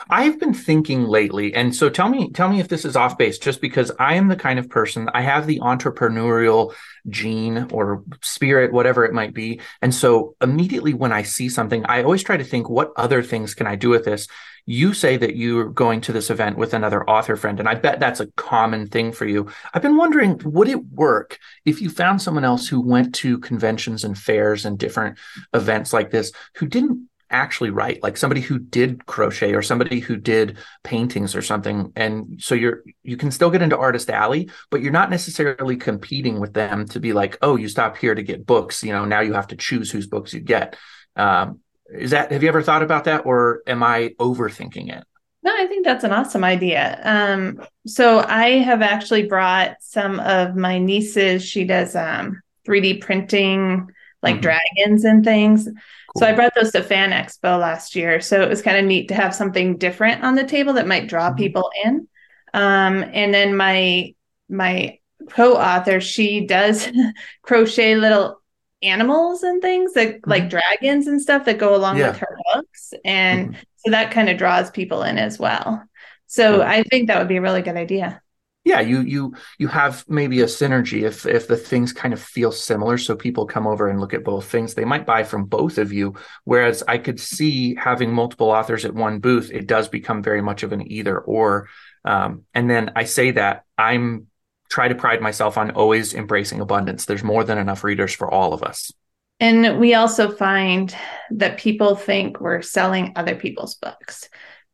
I've 0.10 0.40
been 0.40 0.54
thinking 0.54 1.06
lately, 1.06 1.54
and 1.54 1.76
so 1.76 1.90
tell 1.90 2.10
me, 2.10 2.32
tell 2.32 2.50
me 2.50 2.60
if 2.60 2.68
this 2.68 2.86
is 2.86 2.96
off 2.96 3.18
base, 3.18 3.40
just 3.40 3.62
because 3.62 3.92
I 4.00 4.16
am 4.16 4.28
the 4.28 4.36
kind 4.36 4.60
of 4.60 4.70
person 4.70 5.10
I 5.14 5.22
have 5.22 5.48
the 5.48 5.60
entrepreneurial 5.60 6.74
gene 7.10 7.68
or 7.72 8.04
spirit, 8.22 8.72
whatever 8.72 9.06
it 9.06 9.14
might 9.14 9.34
be. 9.34 9.62
And 9.82 9.94
so 9.94 10.36
immediately 10.42 10.94
when 10.94 11.12
I 11.12 11.24
see 11.24 11.50
something, 11.50 11.86
I 11.86 12.04
always 12.04 12.24
try 12.24 12.38
to 12.38 12.44
think, 12.44 12.70
what 12.70 12.92
other 12.96 13.24
things 13.24 13.56
can 13.56 13.68
I 13.68 13.76
do 13.76 13.90
with 13.90 14.06
this? 14.06 14.28
You 14.68 14.94
say 14.94 15.18
that 15.18 15.36
you're 15.36 15.70
going 15.70 16.02
to 16.02 16.12
this 16.12 16.32
event 16.32 16.58
with 16.58 16.74
another 16.74 17.08
author 17.08 17.36
friend, 17.36 17.60
and 17.60 17.70
I 17.70 17.76
bet 17.76 18.00
that's 18.00 18.20
a 18.20 18.32
common 18.32 18.88
thing 18.88 19.12
for 19.12 19.26
you. 19.26 19.48
I've 19.74 19.84
been 19.84 19.98
wondering, 19.98 20.40
would 20.44 20.68
it 20.68 20.84
work 20.86 21.38
if 21.66 21.82
you 21.82 21.90
found 21.90 22.22
someone 22.22 22.44
else 22.44 22.68
who 22.68 22.82
went 22.82 23.14
to 23.16 23.40
conventions 23.40 24.04
and 24.04 24.18
fairs 24.18 24.66
and 24.66 24.78
different 24.78 25.18
events 25.54 25.94
like 25.94 26.10
this 26.10 26.32
who 26.56 26.66
didn't 26.68 27.08
actually 27.30 27.70
write 27.70 28.02
like 28.04 28.18
somebody 28.18 28.42
who 28.42 28.60
did 28.60 29.06
crochet 29.06 29.54
or 29.54 29.62
somebody 29.62 30.00
who 30.00 30.16
did 30.16 30.58
paintings 30.84 31.36
or 31.36 31.42
something. 31.42 31.92
And 31.96 32.42
so 32.42 32.56
you're 32.56 32.84
you 33.04 33.18
can 33.18 33.32
still 33.32 33.50
get 33.50 33.62
into 33.62 33.78
artist 33.78 34.10
alley 34.10 34.50
but 34.70 34.82
you're 34.82 34.92
not 34.92 35.10
necessarily 35.10 35.76
competing 35.76 36.40
with 36.40 36.54
them 36.54 36.86
to 36.90 37.00
be 37.00 37.14
like 37.14 37.38
oh 37.42 37.56
you 37.56 37.68
stop 37.68 37.98
here 37.98 38.16
to 38.16 38.24
get 38.24 38.46
books. 38.46 38.84
You 38.84 38.94
know 38.94 39.06
now 39.06 39.22
you 39.22 39.34
have 39.34 39.48
to 39.48 39.56
choose 39.56 39.92
whose 39.92 40.08
books 40.08 40.34
you 40.34 40.40
get. 40.40 40.78
Um, 41.16 41.60
is 41.90 42.12
that 42.12 42.32
have 42.32 42.44
you 42.44 42.50
ever 42.50 42.64
thought 42.64 42.84
about 42.84 43.06
that 43.06 43.26
or 43.26 43.62
am 43.68 43.84
i 43.84 44.14
overthinking 44.20 44.96
it? 44.96 45.04
No 45.44 45.54
i 45.56 45.68
think 45.68 45.86
that's 45.86 46.04
an 46.04 46.12
awesome 46.12 46.44
idea. 46.44 47.00
Um, 47.04 47.62
so 47.86 48.20
i 48.20 48.50
have 48.60 48.82
actually 48.82 49.28
brought 49.28 49.78
some 49.82 50.20
of 50.20 50.56
my 50.56 50.78
nieces. 50.80 51.44
She 51.44 51.64
does 51.64 51.96
um, 51.96 52.42
3d 52.68 53.02
printing 53.02 53.88
like 54.22 54.36
mm-hmm. 54.36 54.42
dragons 54.42 55.06
and 55.06 55.24
things 55.24 55.70
Cool. 56.16 56.22
So 56.22 56.28
I 56.28 56.34
brought 56.34 56.56
those 56.56 56.72
to 56.72 56.82
Fan 56.82 57.12
Expo 57.12 57.60
last 57.60 57.96
year. 57.96 58.22
So 58.22 58.42
it 58.42 58.50
was 58.50 58.62
kind 58.62 58.78
of 58.78 58.86
neat 58.86 59.10
to 59.10 59.14
have 59.16 59.36
something 59.36 59.78
different 59.78 60.24
on 60.24 60.36
the 60.36 60.46
table 60.46 60.74
that 60.74 60.88
might 60.88 61.08
draw 61.08 61.28
mm-hmm. 61.28 61.38
people 61.38 61.70
in. 61.84 62.08
Um, 62.54 63.04
and 63.14 63.34
then 63.34 63.58
my 63.58 64.16
my 64.48 65.00
co-author, 65.30 66.00
she 66.00 66.46
does 66.46 66.90
crochet 67.42 67.96
little 67.96 68.42
animals 68.82 69.44
and 69.44 69.62
things 69.62 69.94
that 69.94 70.08
mm-hmm. 70.08 70.30
like 70.30 70.50
dragons 70.50 71.08
and 71.08 71.22
stuff 71.22 71.46
that 71.46 71.58
go 71.58 71.76
along 71.76 71.98
yeah. 71.98 72.10
with 72.10 72.18
her 72.20 72.38
books. 72.54 72.94
And 73.04 73.50
mm-hmm. 73.50 73.62
so 73.78 73.92
that 73.92 74.12
kind 74.12 74.30
of 74.30 74.38
draws 74.38 74.72
people 74.72 75.04
in 75.04 75.18
as 75.18 75.38
well. 75.38 75.84
So 76.28 76.62
I 76.62 76.84
think 76.84 77.08
that 77.08 77.20
would 77.20 77.28
be 77.28 77.38
a 77.38 77.42
really 77.42 77.62
good 77.62 77.78
idea 77.78 78.22
yeah 78.66 78.82
you 78.82 79.00
you 79.02 79.34
you 79.58 79.70
have 79.70 80.04
maybe 80.10 80.42
a 80.42 80.46
synergy 80.46 81.04
if 81.04 81.26
if 81.26 81.48
the 81.48 81.56
things 81.56 81.94
kind 81.94 82.14
of 82.14 82.22
feel 82.22 82.52
similar 82.52 82.98
so 82.98 83.16
people 83.16 83.46
come 83.46 83.66
over 83.66 83.88
and 83.88 84.02
look 84.02 84.14
at 84.14 84.26
both 84.26 84.46
things 84.46 84.74
they 84.74 84.84
might 84.84 85.06
buy 85.06 85.24
from 85.24 85.46
both 85.46 85.78
of 85.78 85.94
you 85.94 86.14
whereas 86.44 86.84
i 86.88 86.98
could 86.98 87.20
see 87.20 87.76
having 87.76 88.12
multiple 88.12 88.50
authors 88.50 88.84
at 88.84 88.94
one 88.94 89.20
booth 89.20 89.50
it 89.54 89.68
does 89.68 89.88
become 89.88 90.22
very 90.22 90.42
much 90.42 90.64
of 90.64 90.74
an 90.74 90.92
either 90.92 91.18
or. 91.18 91.70
Um, 92.04 92.44
and 92.54 92.70
then 92.70 92.92
i 92.96 93.06
say 93.06 93.32
that 93.32 93.64
i'm 93.78 94.28
try 94.70 94.88
to 94.88 94.96
pride 94.96 95.22
myself 95.22 95.58
on 95.58 95.72
always 95.72 96.14
embracing 96.14 96.60
abundance. 96.60 97.06
There's 97.06 97.24
more 97.24 97.44
than 97.44 97.58
enough 97.58 97.84
readers 97.84 98.14
for 98.14 98.30
all 98.30 98.54
of 98.54 98.64
us. 98.64 98.92
And 99.40 99.80
we 99.80 99.94
also 99.94 100.32
find 100.32 100.96
that 101.32 101.58
people 101.58 101.96
think 101.96 102.40
we're 102.40 102.62
selling 102.62 103.14
other 103.16 103.36
people's 103.36 103.76
books 103.76 104.30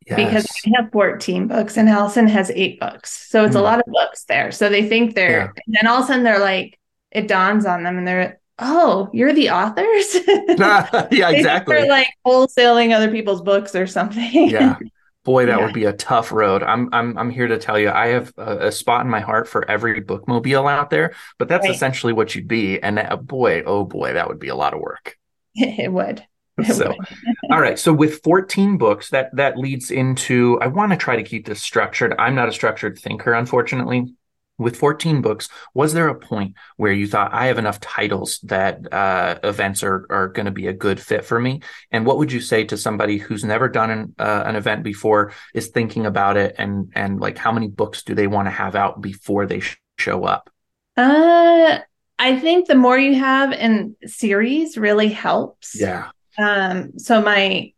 Yes. 0.08 0.18
Because 0.18 0.48
I 0.66 0.82
have 0.82 0.92
14 0.92 1.48
books 1.48 1.78
and 1.78 1.88
Allison 1.88 2.28
has 2.28 2.52
eight 2.56 2.80
books. 2.80 3.28
So 3.30 3.46
it's 3.46 3.56
mm. 3.56 3.60
a 3.60 3.64
lot 3.64 3.80
of 3.80 3.86
books 3.88 4.24
there. 4.26 4.52
So 4.52 4.68
they 4.68 4.88
think 4.88 5.16
they're, 5.16 5.30
yeah. 5.30 5.62
and 5.66 5.76
then 5.80 5.88
all 5.88 6.00
of 6.00 6.06
a 6.06 6.08
sudden 6.08 6.24
they're 6.24 6.40
like, 6.40 6.80
it 7.12 7.28
dawns 7.28 7.66
on 7.66 7.84
them 7.84 7.98
and 7.98 8.08
they're, 8.08 8.40
oh, 8.58 9.10
you're 9.14 9.34
the 9.34 9.52
authors? 9.52 10.16
yeah, 11.12 11.30
exactly. 11.30 11.76
They're 11.76 11.88
like 11.88 12.08
wholesaling 12.26 12.96
other 12.96 13.12
people's 13.12 13.42
books 13.42 13.76
or 13.76 13.88
something. 13.88 14.50
yeah. 14.50 14.78
Boy, 15.24 15.46
that 15.46 15.60
yeah. 15.60 15.66
would 15.66 15.74
be 15.76 15.86
a 15.86 15.94
tough 15.94 16.32
road. 16.32 16.64
I'm 16.64 16.90
I'm 16.92 17.16
I'm 17.16 17.30
here 17.30 17.48
to 17.48 17.60
tell 17.60 17.78
you, 17.78 17.92
I 17.92 18.08
have 18.08 18.34
a, 18.38 18.68
a 18.68 18.72
spot 18.72 19.06
in 19.06 19.12
my 19.12 19.20
heart 19.20 19.48
for 19.48 19.70
every 19.70 20.02
bookmobile 20.02 20.68
out 20.68 20.90
there, 20.90 21.14
but 21.38 21.48
that's 21.48 21.68
right. 21.68 21.76
essentially 21.76 22.12
what 22.12 22.34
you'd 22.34 22.48
be. 22.48 22.80
And 22.82 22.98
uh, 22.98 23.18
boy, 23.18 23.62
oh 23.64 23.86
boy, 23.86 24.14
that 24.14 24.28
would 24.28 24.40
be 24.40 24.48
a 24.48 24.56
lot 24.56 24.74
of 24.74 24.80
work. 24.80 25.16
it 25.54 25.92
would. 25.94 26.26
so 26.74 26.94
all 27.52 27.62
right. 27.62 27.80
So 27.80 27.94
with 27.94 28.22
14 28.24 28.78
books 28.78 29.10
that 29.10 29.36
that 29.36 29.58
leads 29.58 29.92
into 29.92 30.60
i 30.62 30.68
want 30.68 30.92
to 30.92 30.98
try 30.98 31.16
to 31.16 31.24
keep 31.24 31.46
this 31.46 31.62
structured. 31.62 32.14
I'm 32.20 32.36
not 32.36 32.50
a 32.50 32.54
structured 32.54 33.00
thinker 33.00 33.34
unfortunately. 33.34 34.14
With 34.58 34.76
14 34.76 35.24
books 35.24 35.50
was 35.74 35.94
there 35.94 36.08
a 36.08 36.14
point 36.14 36.54
where 36.78 36.92
you 36.92 37.08
thought 37.08 37.34
i 37.34 37.48
have 37.48 37.58
enough 37.58 37.80
titles 37.80 38.40
that 38.44 38.94
uh, 38.94 39.40
events 39.44 39.82
are, 39.82 40.06
are 40.12 40.28
going 40.28 40.46
to 40.46 40.52
be 40.52 40.68
a 40.68 40.74
good 40.74 41.00
fit 41.00 41.26
for 41.26 41.40
me 41.40 41.62
and 41.90 42.06
what 42.06 42.20
would 42.20 42.32
you 42.32 42.40
say 42.40 42.64
to 42.66 42.78
somebody 42.78 43.18
who's 43.18 43.44
never 43.44 43.68
done 43.68 43.90
an, 43.90 44.16
uh, 44.20 44.44
an 44.46 44.56
event 44.56 44.84
before 44.84 45.34
is 45.56 45.70
thinking 45.70 46.06
about 46.06 46.38
it 46.38 46.54
and 46.60 46.92
and 46.94 47.20
like 47.20 47.40
how 47.40 47.52
many 47.52 47.70
books 47.70 48.04
do 48.04 48.14
they 48.14 48.28
want 48.28 48.46
to 48.46 48.52
have 48.52 48.76
out 48.76 49.02
before 49.02 49.48
they 49.48 49.62
sh- 49.62 49.78
show 49.98 50.26
up? 50.26 50.52
Uh 50.96 51.80
i 52.20 52.38
think 52.40 52.68
the 52.68 52.76
more 52.76 53.00
you 53.00 53.16
have 53.16 53.52
in 53.54 53.96
series 54.06 54.78
really 54.78 55.10
helps. 55.10 55.76
Yeah 55.80 56.12
um, 56.38 56.98
so 56.98 57.22
my 57.22 57.74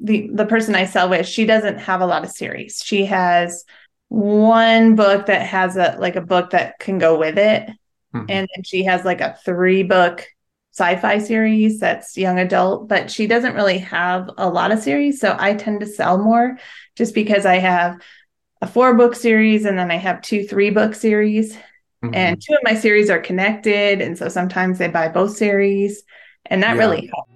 the 0.00 0.30
the 0.32 0.46
person 0.46 0.74
I 0.74 0.86
sell 0.86 1.08
with, 1.08 1.26
she 1.26 1.46
doesn't 1.46 1.78
have 1.78 2.00
a 2.00 2.06
lot 2.06 2.24
of 2.24 2.30
series. 2.30 2.82
She 2.84 3.06
has 3.06 3.64
one 4.08 4.94
book 4.94 5.26
that 5.26 5.42
has 5.46 5.76
a 5.76 5.96
like 5.98 6.16
a 6.16 6.20
book 6.20 6.50
that 6.50 6.78
can 6.78 6.98
go 6.98 7.18
with 7.18 7.38
it. 7.38 7.68
Mm-hmm. 8.14 8.26
And 8.28 8.48
then 8.54 8.64
she 8.64 8.84
has 8.84 9.04
like 9.04 9.20
a 9.20 9.36
three 9.44 9.82
book 9.82 10.26
sci-fi 10.72 11.18
series 11.18 11.78
that's 11.78 12.16
young 12.16 12.38
adult, 12.38 12.88
but 12.88 13.10
she 13.10 13.26
doesn't 13.26 13.54
really 13.54 13.78
have 13.78 14.28
a 14.38 14.48
lot 14.48 14.72
of 14.72 14.80
series. 14.80 15.20
So 15.20 15.36
I 15.38 15.54
tend 15.54 15.80
to 15.80 15.86
sell 15.86 16.18
more 16.18 16.58
just 16.96 17.14
because 17.14 17.46
I 17.46 17.58
have 17.58 18.00
a 18.60 18.66
four 18.66 18.94
book 18.94 19.14
series 19.14 19.64
and 19.64 19.78
then 19.78 19.90
I 19.90 19.96
have 19.96 20.22
two 20.22 20.44
three 20.44 20.70
book 20.70 20.94
series. 20.94 21.54
Mm-hmm. 22.04 22.14
And 22.14 22.42
two 22.42 22.54
of 22.54 22.60
my 22.62 22.74
series 22.74 23.08
are 23.08 23.20
connected. 23.20 24.00
And 24.00 24.18
so 24.18 24.28
sometimes 24.28 24.78
they 24.78 24.88
buy 24.88 25.08
both 25.08 25.36
series. 25.36 26.02
And 26.46 26.62
that 26.62 26.74
yeah. 26.74 26.80
really 26.80 27.06
helps. 27.06 27.33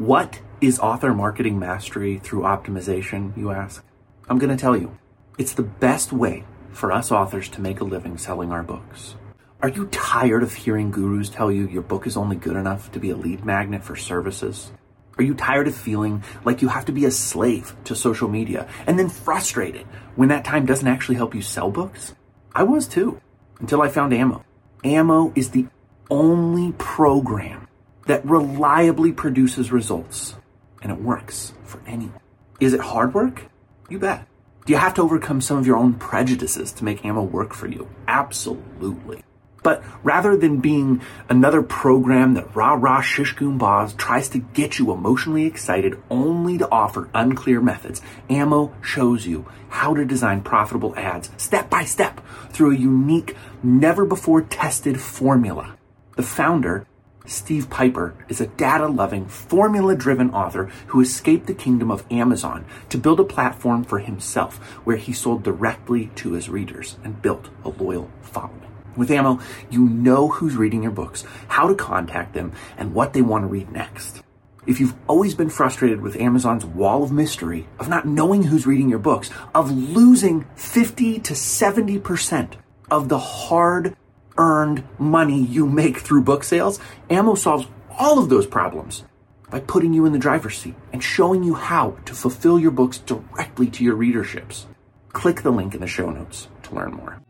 What 0.00 0.40
is 0.62 0.78
author 0.78 1.12
marketing 1.12 1.58
mastery 1.58 2.20
through 2.20 2.44
optimization, 2.44 3.36
you 3.36 3.50
ask? 3.50 3.84
I'm 4.30 4.38
going 4.38 4.48
to 4.48 4.56
tell 4.56 4.74
you. 4.74 4.96
It's 5.36 5.52
the 5.52 5.62
best 5.62 6.10
way 6.10 6.44
for 6.72 6.90
us 6.90 7.12
authors 7.12 7.50
to 7.50 7.60
make 7.60 7.80
a 7.80 7.84
living 7.84 8.16
selling 8.16 8.50
our 8.50 8.62
books. 8.62 9.16
Are 9.60 9.68
you 9.68 9.88
tired 9.88 10.42
of 10.42 10.54
hearing 10.54 10.90
gurus 10.90 11.28
tell 11.28 11.52
you 11.52 11.68
your 11.68 11.82
book 11.82 12.06
is 12.06 12.16
only 12.16 12.36
good 12.36 12.56
enough 12.56 12.90
to 12.92 12.98
be 12.98 13.10
a 13.10 13.14
lead 13.14 13.44
magnet 13.44 13.84
for 13.84 13.94
services? 13.94 14.72
Are 15.18 15.22
you 15.22 15.34
tired 15.34 15.68
of 15.68 15.76
feeling 15.76 16.24
like 16.46 16.62
you 16.62 16.68
have 16.68 16.86
to 16.86 16.92
be 16.92 17.04
a 17.04 17.10
slave 17.10 17.76
to 17.84 17.94
social 17.94 18.30
media 18.30 18.66
and 18.86 18.98
then 18.98 19.10
frustrated 19.10 19.86
when 20.16 20.30
that 20.30 20.46
time 20.46 20.64
doesn't 20.64 20.88
actually 20.88 21.16
help 21.16 21.34
you 21.34 21.42
sell 21.42 21.70
books? 21.70 22.14
I 22.54 22.62
was 22.62 22.88
too, 22.88 23.20
until 23.58 23.82
I 23.82 23.88
found 23.88 24.14
Ammo. 24.14 24.46
Ammo 24.82 25.30
is 25.36 25.50
the 25.50 25.66
only 26.08 26.72
program 26.78 27.68
that 28.06 28.24
reliably 28.24 29.12
produces 29.12 29.72
results. 29.72 30.34
And 30.82 30.90
it 30.90 31.00
works 31.00 31.52
for 31.64 31.80
anyone. 31.86 32.20
Is 32.58 32.72
it 32.72 32.80
hard 32.80 33.14
work? 33.14 33.44
You 33.88 33.98
bet. 33.98 34.26
Do 34.66 34.72
you 34.72 34.78
have 34.78 34.94
to 34.94 35.02
overcome 35.02 35.40
some 35.40 35.58
of 35.58 35.66
your 35.66 35.76
own 35.76 35.94
prejudices 35.94 36.72
to 36.72 36.84
make 36.84 37.04
ammo 37.04 37.22
work 37.22 37.54
for 37.54 37.66
you? 37.66 37.88
Absolutely. 38.06 39.22
But 39.62 39.82
rather 40.02 40.36
than 40.36 40.60
being 40.60 41.02
another 41.28 41.62
program 41.62 42.34
that 42.34 42.54
rah 42.56 42.74
rah 42.74 43.00
shish 43.02 43.34
baz 43.38 43.92
tries 43.94 44.28
to 44.30 44.38
get 44.38 44.78
you 44.78 44.92
emotionally 44.92 45.44
excited 45.44 46.00
only 46.10 46.56
to 46.58 46.70
offer 46.70 47.10
unclear 47.14 47.60
methods, 47.60 48.00
Ammo 48.28 48.74
shows 48.80 49.26
you 49.26 49.46
how 49.68 49.94
to 49.94 50.04
design 50.04 50.42
profitable 50.42 50.94
ads 50.96 51.30
step 51.36 51.68
by 51.68 51.84
step 51.84 52.20
through 52.50 52.72
a 52.72 52.78
unique, 52.78 53.36
never 53.62 54.04
before 54.04 54.42
tested 54.42 55.00
formula. 55.00 55.76
The 56.16 56.22
founder 56.22 56.86
Steve 57.30 57.70
Piper 57.70 58.12
is 58.28 58.40
a 58.40 58.48
data 58.48 58.88
loving, 58.88 59.26
formula 59.26 59.94
driven 59.94 60.30
author 60.30 60.64
who 60.88 61.00
escaped 61.00 61.46
the 61.46 61.54
kingdom 61.54 61.88
of 61.88 62.04
Amazon 62.10 62.64
to 62.88 62.98
build 62.98 63.20
a 63.20 63.24
platform 63.24 63.84
for 63.84 64.00
himself 64.00 64.56
where 64.84 64.96
he 64.96 65.12
sold 65.12 65.44
directly 65.44 66.06
to 66.16 66.32
his 66.32 66.48
readers 66.48 66.96
and 67.04 67.22
built 67.22 67.48
a 67.64 67.68
loyal 67.68 68.10
following. 68.20 68.66
With 68.96 69.12
Ammo, 69.12 69.38
you 69.70 69.88
know 69.88 70.26
who's 70.26 70.56
reading 70.56 70.82
your 70.82 70.90
books, 70.90 71.22
how 71.46 71.68
to 71.68 71.76
contact 71.76 72.34
them, 72.34 72.52
and 72.76 72.94
what 72.94 73.12
they 73.12 73.22
want 73.22 73.44
to 73.44 73.48
read 73.48 73.70
next. 73.70 74.22
If 74.66 74.80
you've 74.80 74.96
always 75.06 75.36
been 75.36 75.50
frustrated 75.50 76.00
with 76.02 76.20
Amazon's 76.20 76.66
wall 76.66 77.04
of 77.04 77.12
mystery, 77.12 77.68
of 77.78 77.88
not 77.88 78.08
knowing 78.08 78.42
who's 78.42 78.66
reading 78.66 78.88
your 78.88 78.98
books, 78.98 79.30
of 79.54 79.70
losing 79.70 80.46
50 80.56 81.20
to 81.20 81.34
70% 81.34 82.54
of 82.90 83.08
the 83.08 83.18
hard 83.20 83.96
earned 84.40 84.82
money 84.98 85.38
you 85.38 85.66
make 85.66 85.98
through 85.98 86.22
book 86.22 86.42
sales, 86.42 86.80
Ammo 87.10 87.34
solves 87.34 87.66
all 87.98 88.18
of 88.18 88.30
those 88.30 88.46
problems 88.46 89.04
by 89.50 89.60
putting 89.60 89.92
you 89.92 90.06
in 90.06 90.12
the 90.12 90.18
driver's 90.18 90.56
seat 90.56 90.74
and 90.92 91.04
showing 91.04 91.44
you 91.44 91.54
how 91.54 91.90
to 92.06 92.14
fulfill 92.14 92.58
your 92.58 92.70
books 92.70 92.98
directly 92.98 93.68
to 93.68 93.84
your 93.84 93.94
readerships. 93.94 94.64
Click 95.12 95.42
the 95.42 95.50
link 95.50 95.74
in 95.74 95.80
the 95.80 95.86
show 95.86 96.08
notes 96.10 96.48
to 96.62 96.74
learn 96.74 96.92
more. 96.94 97.20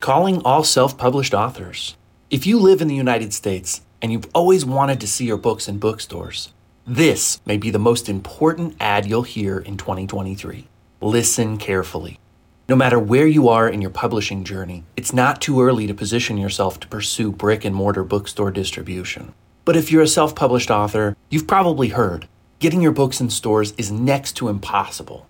Calling 0.00 0.42
all 0.42 0.64
self 0.64 0.98
published 0.98 1.34
authors. 1.34 1.96
If 2.30 2.46
you 2.46 2.58
live 2.58 2.82
in 2.82 2.88
the 2.88 2.94
United 2.96 3.32
States 3.32 3.82
and 4.02 4.10
you've 4.10 4.28
always 4.34 4.64
wanted 4.64 5.00
to 5.00 5.06
see 5.06 5.24
your 5.24 5.36
books 5.36 5.68
in 5.68 5.78
bookstores, 5.78 6.52
this 6.84 7.40
may 7.46 7.58
be 7.58 7.70
the 7.70 7.78
most 7.78 8.08
important 8.08 8.74
ad 8.80 9.06
you'll 9.06 9.22
hear 9.22 9.58
in 9.58 9.76
2023. 9.76 10.66
Listen 11.00 11.58
carefully. 11.58 12.18
No 12.66 12.76
matter 12.76 12.98
where 12.98 13.26
you 13.26 13.50
are 13.50 13.68
in 13.68 13.82
your 13.82 13.90
publishing 13.90 14.42
journey, 14.42 14.84
it's 14.96 15.12
not 15.12 15.42
too 15.42 15.60
early 15.60 15.86
to 15.86 15.92
position 15.92 16.38
yourself 16.38 16.80
to 16.80 16.88
pursue 16.88 17.30
brick 17.30 17.62
and 17.62 17.76
mortar 17.76 18.02
bookstore 18.02 18.50
distribution. 18.50 19.34
But 19.66 19.76
if 19.76 19.92
you're 19.92 20.00
a 20.00 20.08
self 20.08 20.34
published 20.34 20.70
author, 20.70 21.14
you've 21.28 21.46
probably 21.46 21.88
heard 21.88 22.26
getting 22.60 22.80
your 22.80 22.92
books 22.92 23.20
in 23.20 23.28
stores 23.28 23.74
is 23.76 23.92
next 23.92 24.32
to 24.36 24.48
impossible. 24.48 25.26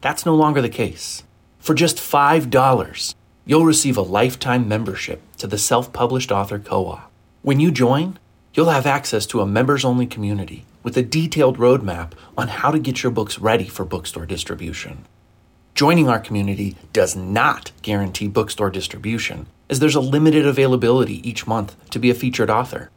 That's 0.00 0.24
no 0.24 0.34
longer 0.34 0.62
the 0.62 0.70
case. 0.70 1.24
For 1.58 1.74
just 1.74 1.98
$5, 1.98 3.14
you'll 3.44 3.66
receive 3.66 3.98
a 3.98 4.02
lifetime 4.02 4.66
membership 4.66 5.20
to 5.36 5.46
the 5.46 5.58
Self 5.58 5.92
Published 5.92 6.32
Author 6.32 6.58
Co 6.58 6.86
op. 6.86 7.10
When 7.42 7.60
you 7.60 7.70
join, 7.70 8.18
you'll 8.54 8.70
have 8.70 8.86
access 8.86 9.26
to 9.26 9.42
a 9.42 9.46
members 9.46 9.84
only 9.84 10.06
community 10.06 10.64
with 10.82 10.96
a 10.96 11.02
detailed 11.02 11.58
roadmap 11.58 12.12
on 12.38 12.48
how 12.48 12.70
to 12.70 12.78
get 12.78 13.02
your 13.02 13.12
books 13.12 13.38
ready 13.38 13.68
for 13.68 13.84
bookstore 13.84 14.24
distribution. 14.24 15.04
Joining 15.78 16.08
our 16.08 16.18
community 16.18 16.74
does 16.92 17.14
not 17.14 17.70
guarantee 17.82 18.26
bookstore 18.26 18.68
distribution, 18.68 19.46
as 19.70 19.78
there's 19.78 19.94
a 19.94 20.00
limited 20.00 20.44
availability 20.44 21.22
each 21.28 21.46
month 21.46 21.76
to 21.90 22.00
be 22.00 22.10
a 22.10 22.14
featured 22.14 22.50
author. 22.50 22.90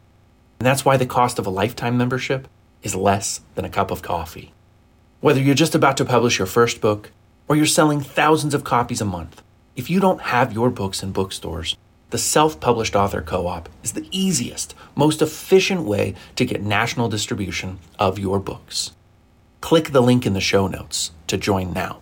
And 0.58 0.66
that's 0.66 0.84
why 0.84 0.96
the 0.96 1.06
cost 1.06 1.38
of 1.38 1.46
a 1.46 1.50
lifetime 1.50 1.96
membership 1.96 2.48
is 2.82 2.96
less 2.96 3.40
than 3.54 3.64
a 3.64 3.70
cup 3.70 3.92
of 3.92 4.02
coffee. 4.02 4.52
Whether 5.20 5.40
you're 5.40 5.54
just 5.54 5.76
about 5.76 5.96
to 5.98 6.04
publish 6.04 6.40
your 6.40 6.46
first 6.46 6.80
book 6.80 7.12
or 7.46 7.54
you're 7.54 7.66
selling 7.66 8.00
thousands 8.00 8.52
of 8.52 8.64
copies 8.64 9.00
a 9.00 9.04
month, 9.04 9.44
if 9.76 9.88
you 9.88 10.00
don't 10.00 10.22
have 10.22 10.52
your 10.52 10.68
books 10.68 11.04
in 11.04 11.12
bookstores, 11.12 11.76
the 12.10 12.18
Self 12.18 12.58
Published 12.58 12.96
Author 12.96 13.22
Co 13.22 13.46
op 13.46 13.68
is 13.84 13.92
the 13.92 14.08
easiest, 14.10 14.74
most 14.96 15.22
efficient 15.22 15.82
way 15.82 16.16
to 16.34 16.44
get 16.44 16.64
national 16.64 17.08
distribution 17.08 17.78
of 18.00 18.18
your 18.18 18.40
books. 18.40 18.90
Click 19.60 19.92
the 19.92 20.02
link 20.02 20.26
in 20.26 20.32
the 20.32 20.40
show 20.40 20.66
notes 20.66 21.12
to 21.28 21.36
join 21.36 21.72
now. 21.72 22.01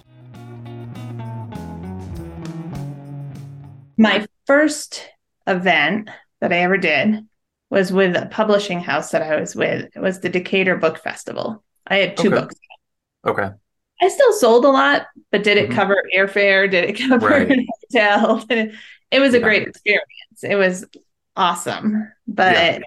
My 4.00 4.26
first 4.46 5.06
event 5.46 6.08
that 6.40 6.52
I 6.52 6.60
ever 6.60 6.78
did 6.78 7.26
was 7.68 7.92
with 7.92 8.16
a 8.16 8.26
publishing 8.26 8.80
house 8.80 9.10
that 9.10 9.22
I 9.22 9.38
was 9.38 9.54
with. 9.54 9.90
It 9.94 10.00
was 10.00 10.20
the 10.20 10.28
Decatur 10.30 10.76
Book 10.76 10.98
Festival. 10.98 11.62
I 11.86 11.96
had 11.96 12.16
two 12.16 12.28
Okay. 12.28 12.40
books. 12.40 12.54
Okay. 13.26 13.50
I 14.02 14.08
still 14.08 14.32
sold 14.32 14.64
a 14.64 14.68
lot, 14.70 15.06
but 15.30 15.44
did 15.44 15.58
it 15.58 15.68
Mhm. 15.68 15.74
cover 15.74 16.02
airfare? 16.16 16.70
Did 16.70 16.88
it 16.88 16.92
cover 17.08 17.28
Right. 17.28 17.66
hotel? 17.92 18.42
It, 18.50 18.74
it 19.10 19.20
was 19.20 19.34
a 19.34 19.38
Yeah. 19.38 19.44
great 19.44 19.68
experience. 19.68 20.42
It 20.42 20.54
was 20.56 20.86
awesome. 21.36 22.10
But 22.26 22.54
Yeah. 22.54 22.78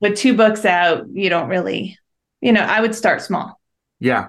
with 0.00 0.16
two 0.16 0.34
books 0.36 0.64
out, 0.64 1.06
you 1.12 1.30
don't 1.30 1.48
really, 1.48 1.96
you 2.40 2.52
know, 2.52 2.62
I 2.62 2.80
would 2.80 2.94
start 2.94 3.22
small. 3.22 3.60
Yeah. 4.00 4.26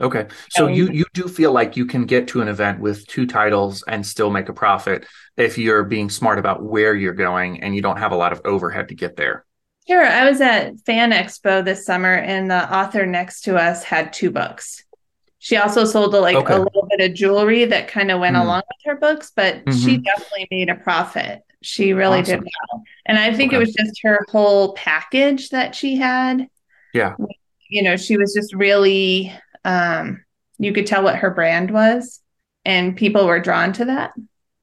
Okay. 0.00 0.26
So 0.50 0.66
Um, 0.66 0.72
you 0.72 0.88
you 0.90 1.04
do 1.12 1.28
feel 1.28 1.52
like 1.52 1.76
you 1.76 1.84
can 1.86 2.04
get 2.06 2.26
to 2.28 2.40
an 2.40 2.48
event 2.48 2.80
with 2.80 3.06
two 3.06 3.26
titles 3.26 3.84
and 3.86 4.06
still 4.06 4.30
make 4.30 4.48
a 4.48 4.52
profit 4.52 5.06
if 5.36 5.58
you're 5.58 5.84
being 5.84 6.08
smart 6.10 6.38
about 6.38 6.62
where 6.62 6.94
you're 6.94 7.12
going 7.14 7.62
and 7.62 7.74
you 7.74 7.82
don't 7.82 7.98
have 7.98 8.12
a 8.12 8.16
lot 8.16 8.32
of 8.32 8.40
overhead 8.44 8.88
to 8.88 8.94
get 8.94 9.16
there. 9.16 9.44
Sure. 9.86 10.04
I 10.06 10.28
was 10.28 10.40
at 10.40 10.78
Fan 10.86 11.10
Expo 11.12 11.64
this 11.64 11.84
summer 11.84 12.14
and 12.14 12.50
the 12.50 12.74
author 12.74 13.04
next 13.06 13.42
to 13.42 13.56
us 13.56 13.82
had 13.84 14.12
two 14.12 14.30
books. 14.30 14.84
She 15.38 15.56
also 15.56 15.84
sold 15.84 16.12
like 16.12 16.36
Okay. 16.36 16.54
a 16.54 16.58
little 16.58 16.86
bit 16.90 17.10
of 17.10 17.14
jewelry 17.16 17.64
that 17.64 17.88
kind 17.88 18.10
of 18.10 18.20
went 18.20 18.36
Mhm. 18.36 18.42
along 18.42 18.62
with 18.68 18.92
her 18.92 18.96
books, 19.00 19.32
but 19.34 19.56
she 19.72 19.96
Mhm. 19.98 20.04
definitely 20.04 20.48
made 20.50 20.68
a 20.68 20.74
profit. 20.76 21.42
She 21.62 21.92
really 21.92 22.22
did 22.22 22.40
well. 22.40 22.82
And 23.06 23.18
I 23.18 23.34
think 23.34 23.52
it 23.52 23.58
was 23.58 23.72
just 23.74 24.00
her 24.02 24.20
whole 24.30 24.74
package 24.74 25.50
that 25.50 25.74
she 25.74 25.96
had. 25.96 26.46
Yeah. 26.94 27.14
You 27.68 27.82
know, 27.82 27.96
she 27.96 28.16
was 28.16 28.32
just 28.34 28.54
really 28.54 29.32
um 29.64 30.24
you 30.58 30.72
could 30.72 30.86
tell 30.86 31.02
what 31.02 31.16
her 31.16 31.30
brand 31.30 31.70
was 31.70 32.20
and 32.64 32.96
people 32.96 33.26
were 33.26 33.40
drawn 33.40 33.72
to 33.74 33.86
that. 33.86 34.12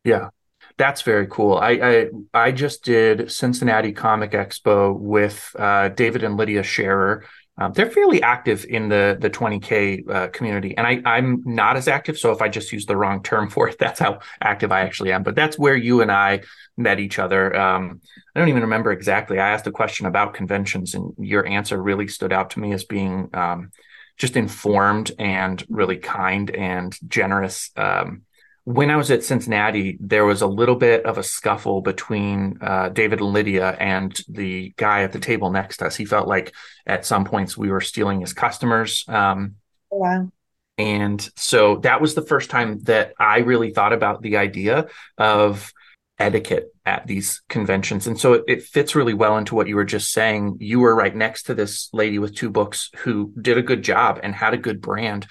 Yeah. 0.03 0.29
That's 0.77 1.01
very 1.01 1.25
cool. 1.27 1.55
I 1.57 1.71
I, 1.71 2.09
I 2.33 2.51
just 2.51 2.83
did 2.83 3.31
Cincinnati 3.31 3.91
Comic 3.91 4.31
Expo 4.31 4.97
with 4.97 5.55
uh, 5.57 5.89
David 5.89 6.23
and 6.23 6.37
Lydia 6.37 6.61
Sherrer. 6.61 7.23
Um, 7.59 7.73
they're 7.73 7.89
fairly 7.89 8.21
active 8.21 8.63
in 8.69 8.87
the 8.87 9.17
the 9.19 9.31
20k 9.31 10.07
uh, 10.07 10.27
community, 10.27 10.77
and 10.77 10.85
I 10.85 11.01
I'm 11.03 11.41
not 11.45 11.77
as 11.77 11.87
active. 11.87 12.19
So 12.19 12.31
if 12.31 12.43
I 12.43 12.49
just 12.49 12.71
use 12.71 12.85
the 12.85 12.95
wrong 12.95 13.23
term 13.23 13.49
for 13.55 13.67
it, 13.69 13.77
that's 13.79 13.99
how 13.99 14.19
active 14.39 14.71
I 14.71 14.81
actually 14.81 15.11
am. 15.11 15.23
But 15.23 15.35
that's 15.35 15.57
where 15.57 15.75
you 15.75 16.01
and 16.01 16.11
I 16.11 16.41
met 16.77 16.99
each 16.99 17.17
other. 17.17 17.55
Um, 17.55 17.99
I 18.35 18.39
don't 18.39 18.49
even 18.49 18.61
remember 18.61 18.91
exactly. 18.91 19.39
I 19.39 19.49
asked 19.49 19.65
a 19.65 19.71
question 19.71 20.05
about 20.05 20.35
conventions, 20.35 20.93
and 20.93 21.11
your 21.17 21.47
answer 21.47 21.81
really 21.81 22.07
stood 22.07 22.31
out 22.31 22.51
to 22.51 22.59
me 22.59 22.71
as 22.73 22.83
being 22.83 23.29
um, 23.33 23.71
just 24.17 24.35
informed 24.35 25.11
and 25.19 25.63
really 25.69 25.97
kind 25.97 26.49
and 26.51 26.97
generous. 27.07 27.71
Um, 27.75 28.23
when 28.63 28.89
I 28.89 28.97
was 28.97 29.09
at 29.11 29.23
Cincinnati, 29.23 29.97
there 30.01 30.25
was 30.25 30.41
a 30.41 30.47
little 30.47 30.75
bit 30.75 31.05
of 31.05 31.17
a 31.17 31.23
scuffle 31.23 31.81
between 31.81 32.57
uh, 32.61 32.89
David 32.89 33.21
and 33.21 33.29
Lydia 33.31 33.71
and 33.79 34.19
the 34.27 34.73
guy 34.75 35.03
at 35.03 35.13
the 35.13 35.19
table 35.19 35.51
next 35.51 35.77
to 35.77 35.85
us. 35.85 35.95
He 35.95 36.03
felt 36.03 36.27
like 36.27 36.53
at 36.85 37.05
some 37.05 37.23
points 37.23 37.55
we 37.57 37.69
were 37.69 37.79
stealing 37.81 38.19
his 38.19 38.33
customers. 38.33 39.05
Um, 39.07 39.55
Wow. 39.89 40.31
and 40.77 41.29
so 41.35 41.77
that 41.77 42.01
was 42.01 42.13
the 42.13 42.21
first 42.21 42.49
time 42.49 42.79
that 42.83 43.13
I 43.17 43.39
really 43.39 43.71
thought 43.71 43.93
about 43.93 44.21
the 44.21 44.37
idea 44.37 44.87
of 45.17 45.71
etiquette 46.19 46.73
at 46.85 47.05
these 47.05 47.41
conventions. 47.47 48.07
And 48.07 48.19
so 48.19 48.33
it, 48.33 48.43
it 48.47 48.63
fits 48.63 48.95
really 48.95 49.13
well 49.13 49.37
into 49.37 49.55
what 49.55 49.67
you 49.67 49.75
were 49.75 49.83
just 49.85 50.11
saying. 50.11 50.57
You 50.59 50.79
were 50.79 50.95
right 50.95 51.15
next 51.15 51.43
to 51.43 51.53
this 51.53 51.89
lady 51.93 52.19
with 52.19 52.35
two 52.35 52.49
books 52.49 52.89
who 52.97 53.31
did 53.39 53.57
a 53.57 53.61
good 53.61 53.83
job 53.83 54.19
and 54.23 54.33
had 54.33 54.53
a 54.53 54.57
good 54.57 54.81
brand. 54.81 55.27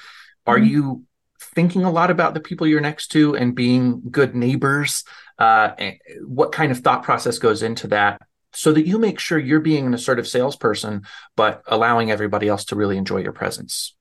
Are 0.46 0.58
Mhm. 0.58 0.68
you 0.68 1.04
thinking 1.40 1.84
a 1.84 1.90
lot 1.90 2.10
about 2.10 2.34
the 2.34 2.40
people 2.40 2.66
you're 2.66 2.80
next 2.80 3.08
to 3.08 3.36
and 3.36 3.54
being 3.54 4.00
good 4.10 4.34
neighbors? 4.34 5.02
Uh, 5.38 5.70
what 6.24 6.52
kind 6.52 6.70
of 6.70 6.78
thought 6.78 7.02
process 7.02 7.38
goes 7.38 7.62
into 7.62 7.88
that? 7.88 8.22
So 8.52 8.72
that 8.72 8.86
you 8.86 8.98
make 8.98 9.18
sure 9.18 9.38
you're 9.38 9.60
being 9.60 9.86
an 9.86 9.92
assertive 9.94 10.26
salesperson, 10.26 11.02
but 11.34 11.62
allowing 11.66 12.10
everybody 12.10 12.48
else 12.48 12.64
to 12.66 12.76
really 12.76 12.96
enjoy 12.96 13.18
your 13.18 13.32
presence. 13.32 13.94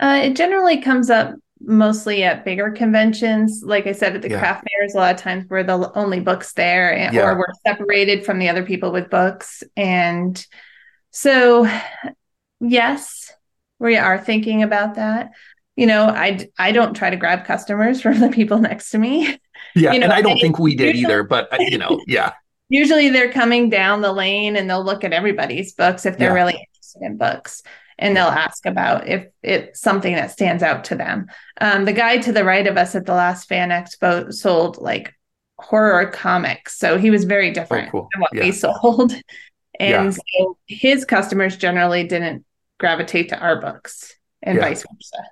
Uh, 0.00 0.20
it 0.24 0.34
generally 0.34 0.80
comes 0.80 1.08
up 1.08 1.34
mostly 1.60 2.22
at 2.22 2.44
bigger 2.44 2.70
conventions. 2.70 3.62
Like 3.64 3.86
I 3.86 3.92
said, 3.92 4.14
at 4.16 4.22
the 4.22 4.30
Yeah. 4.30 4.38
craft 4.38 4.64
fairs, 4.78 4.94
a 4.94 4.98
lot 4.98 5.14
of 5.14 5.20
times 5.20 5.46
we're 5.48 5.62
the 5.62 5.90
only 5.94 6.20
books 6.20 6.52
there, 6.52 6.92
and, 6.94 7.14
Yeah. 7.14 7.22
or 7.26 7.38
we're 7.38 7.46
separated 7.66 8.24
from 8.24 8.38
the 8.38 8.48
other 8.48 8.62
people 8.62 8.92
with 8.92 9.10
books. 9.10 9.62
And 9.76 10.44
so, 11.10 11.66
yes, 12.60 13.32
we 13.78 13.96
are 13.96 14.18
thinking 14.18 14.62
about 14.62 14.94
that. 14.94 15.30
You 15.76 15.86
know, 15.86 16.06
I 16.06 16.46
I 16.58 16.72
don't 16.72 16.94
try 16.94 17.10
to 17.10 17.16
grab 17.16 17.44
customers 17.44 18.00
from 18.02 18.18
the 18.20 18.28
people 18.28 18.58
next 18.58 18.90
to 18.90 18.98
me. 18.98 19.38
Yeah, 19.74 19.92
You 19.92 19.98
know, 20.00 20.04
and 20.04 20.12
I 20.12 20.22
don't 20.22 20.32
and 20.32 20.40
think 20.40 20.58
we 20.58 20.74
did 20.74 20.96
either, 20.96 21.22
but 21.22 21.52
uh, 21.52 21.58
you 21.60 21.78
know, 21.78 22.00
yeah, 22.06 22.32
Usually, 22.68 23.10
they're 23.10 23.32
coming 23.32 23.70
down 23.70 24.00
the 24.00 24.12
lane 24.12 24.56
and 24.56 24.68
they'll 24.68 24.84
look 24.84 25.04
at 25.04 25.12
everybody's 25.12 25.72
books 25.72 26.04
if 26.04 26.18
they're 26.18 26.30
Yeah. 26.30 26.34
really 26.34 26.52
interested 26.54 27.02
in 27.02 27.16
books. 27.16 27.62
And 27.98 28.14
they'll 28.16 28.24
ask 28.26 28.66
about 28.66 29.08
if 29.08 29.26
it's 29.42 29.80
something 29.80 30.14
that 30.14 30.30
stands 30.30 30.62
out 30.62 30.84
to 30.84 30.94
them. 30.96 31.26
Um, 31.60 31.86
the 31.86 31.92
guy 31.94 32.18
to 32.18 32.32
the 32.32 32.44
right 32.44 32.66
of 32.66 32.76
us 32.76 32.94
at 32.94 33.06
the 33.06 33.14
last 33.14 33.48
Fan 33.48 33.70
Expo 33.70 34.32
sold 34.32 34.76
like 34.78 35.14
horror 35.58 36.06
comics. 36.06 36.76
So 36.78 36.98
he 36.98 37.10
was 37.10 37.24
very 37.24 37.50
different 37.52 37.90
cool. 37.90 38.08
than 38.12 38.20
what 38.20 38.34
Yeah. 38.34 38.42
we 38.44 38.52
sold. 38.64 39.12
And 39.12 39.22
Yeah. 39.80 40.10
so 40.10 40.58
his 40.66 41.04
customers 41.06 41.56
generally 41.56 42.04
didn't 42.04 42.44
gravitate 42.78 43.30
to 43.30 43.38
our 43.38 43.60
books 43.60 44.14
and 44.42 44.56
Yeah. 44.58 44.62
vice 44.64 44.84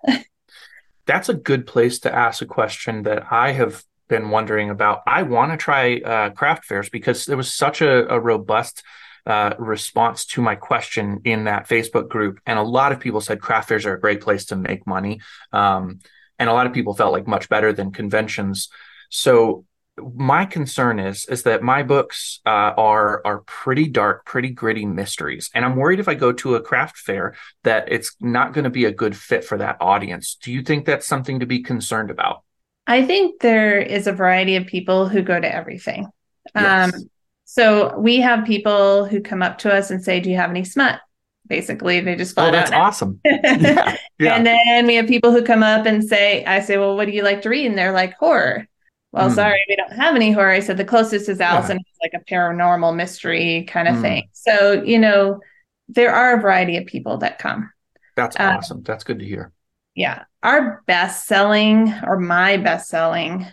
versa. 0.07 0.25
that's 1.07 1.29
a 1.29 1.35
good 1.35 1.67
place 1.67 1.99
to 2.01 2.15
ask 2.15 2.41
a 2.41 2.47
question 2.47 3.03
that 3.03 3.31
I 3.31 3.53
have 3.53 3.85
been 4.09 4.31
wondering 4.31 4.71
about. 4.71 5.03
I 5.07 5.23
want 5.23 5.51
to 5.53 5.59
try 5.59 5.97
uh, 5.99 6.31
craft 6.31 6.65
fairs 6.65 6.89
because 6.89 7.27
there 7.27 7.37
was 7.37 7.53
such 7.53 7.83
a, 7.83 8.09
a 8.11 8.19
robust 8.19 8.83
uh, 9.27 9.55
response 9.59 10.27
to 10.27 10.43
my 10.43 10.55
question 10.55 11.21
in 11.25 11.45
that 11.45 11.69
Facebook 11.69 12.09
group, 12.09 12.41
and 12.47 12.59
a 12.59 12.63
lot 12.63 12.93
of 12.93 13.01
people 13.01 13.21
said 13.21 13.41
craft 13.41 13.69
fairs 13.69 13.87
are 13.87 13.95
a 13.95 14.01
great 14.01 14.21
place 14.21 14.47
to 14.47 14.57
make 14.57 14.87
money, 14.87 15.21
um, 15.53 16.01
and 16.39 16.51
a 16.51 16.53
lot 16.53 16.67
of 16.67 16.73
people 16.73 16.95
felt 16.95 17.13
like 17.13 17.27
much 17.27 17.49
better 17.49 17.73
than 17.73 17.91
conventions. 17.91 18.69
So 19.09 19.65
my 19.97 20.45
concern 20.45 20.99
is 20.99 21.25
is 21.27 21.45
that 21.45 21.63
my 21.63 21.83
books 21.83 22.41
uh, 22.45 22.75
are 22.77 23.23
are 23.25 23.39
pretty 23.47 23.89
dark, 23.89 24.27
pretty 24.27 24.51
gritty 24.51 24.85
mysteries, 24.85 25.51
and 25.55 25.65
I'm 25.65 25.77
worried 25.77 26.01
if 26.01 26.09
I 26.09 26.15
go 26.15 26.33
to 26.33 26.57
a 26.57 26.61
craft 26.61 26.99
fair 26.99 27.35
that 27.63 27.91
it's 27.91 28.15
not 28.21 28.53
going 28.53 28.65
to 28.65 28.71
be 28.71 28.85
a 28.85 28.93
good 28.93 29.17
fit 29.17 29.45
for 29.45 29.59
that 29.59 29.77
audience. 29.81 30.37
Do 30.43 30.53
you 30.53 30.63
think 30.63 30.85
that's 30.85 31.07
something 31.07 31.41
to 31.41 31.47
be 31.47 31.63
concerned 31.63 32.11
about? 32.11 32.43
I 32.87 33.05
think 33.07 33.41
there 33.41 33.79
is 33.79 34.07
a 34.07 34.13
variety 34.13 34.57
of 34.57 34.67
people 34.67 35.09
who 35.09 35.23
go 35.23 35.41
to 35.41 35.55
everything. 35.55 36.09
Yes. 36.55 36.95
Um, 36.95 37.11
so 37.45 37.97
we 37.99 38.21
have 38.21 38.45
people 38.47 39.05
who 39.07 39.21
come 39.21 39.43
up 39.43 39.59
to 39.59 39.73
us 39.73 39.91
and 39.91 40.03
say, 40.03 40.21
"Do 40.21 40.31
you 40.31 40.37
have 40.37 40.51
any 40.51 40.65
smut?" 40.65 41.01
Basically, 41.47 42.01
they 42.01 42.17
just 42.17 42.39
Oh, 42.39 42.51
that's 42.51 42.71
awesome. 42.73 43.21
Yeah, 43.25 43.97
yeah. 44.19 44.35
And 44.37 44.47
then 44.47 44.87
we 44.87 44.95
have 44.97 45.07
people 45.07 45.31
who 45.31 45.43
come 45.43 45.63
up 45.63 45.87
and 45.87 46.03
say, 46.03 46.45
"I 46.45 46.61
say, 46.61 46.79
well, 46.79 46.97
what 46.97 47.07
do 47.07 47.13
you 47.13 47.23
like 47.23 47.43
to 47.43 47.49
read?" 47.51 47.67
And 47.67 47.77
they're 47.79 47.93
like, 47.93 48.15
"Horror." 48.19 48.67
well, 49.13 49.29
Hmm. 49.29 49.35
sorry, 49.35 49.61
we 49.69 49.77
don't 49.77 49.93
have 49.93 50.17
any 50.17 50.33
horror. 50.33 50.51
I 50.51 50.61
said 50.61 50.77
the 50.77 50.85
closest 50.85 51.29
is 51.29 51.41
Allison, 51.41 51.77
It's 51.79 51.99
like 52.03 52.21
a 52.21 52.25
paranormal 52.33 52.97
mystery 52.97 53.65
kind 53.69 53.87
of 53.89 53.95
Hmm. 53.97 54.03
thing. 54.03 54.29
So, 54.33 54.83
you 54.83 54.99
know, 54.99 55.41
there 55.89 56.13
are 56.13 56.37
a 56.37 56.41
variety 56.41 56.79
of 56.79 56.87
people 56.87 57.19
that 57.19 57.39
come. 57.39 57.71
That's 58.17 58.35
Uh, 58.37 58.55
awesome. 58.59 58.83
That's 58.83 59.05
good 59.05 59.21
to 59.21 59.25
hear. 59.25 59.53
Yeah. 59.95 60.25
Our 60.43 60.83
best 60.87 61.27
selling 61.27 61.93
or 62.05 62.19
my 62.19 62.57
best 62.57 62.89
selling 62.89 63.47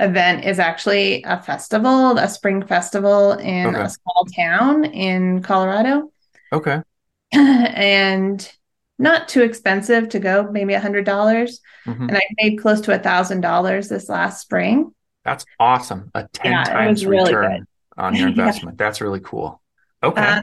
event 0.00 0.44
is 0.44 0.58
actually 0.58 1.22
a 1.24 1.40
festival, 1.42 2.18
a 2.18 2.28
spring 2.28 2.66
festival 2.66 3.32
in 3.32 3.74
Okay. 3.74 3.84
a 3.84 3.88
small 3.90 4.26
town 4.36 4.84
in 4.84 5.42
Colorado. 5.42 6.10
Okay. 6.52 6.82
and 7.32 8.50
not 8.98 9.28
too 9.28 9.42
expensive 9.42 10.08
to 10.10 10.18
go, 10.18 10.48
maybe 10.50 10.74
a 10.74 10.80
hundred 10.80 11.04
dollars. 11.04 11.60
Mhm. 11.86 12.08
And 12.08 12.16
I 12.16 12.22
made 12.40 12.60
close 12.60 12.80
to 12.82 12.94
a 12.94 12.98
thousand 12.98 13.40
dollars 13.40 13.88
this 13.88 14.08
last 14.08 14.40
spring. 14.40 14.92
That's 15.24 15.44
awesome. 15.58 16.10
A 16.14 16.28
10 16.32 16.52
Yeah, 16.52 16.64
times 16.64 17.06
really 17.06 17.34
return 17.34 17.66
on 17.96 18.14
your 18.14 18.28
Yeah. 18.36 18.48
investment. 18.48 18.78
That's 18.78 19.00
really 19.00 19.20
cool. 19.20 19.60
Okay. 20.02 20.20
Um, 20.22 20.42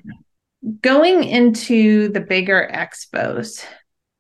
going 0.82 1.24
into 1.24 2.10
the 2.10 2.20
bigger 2.20 2.70
expos, 2.74 3.64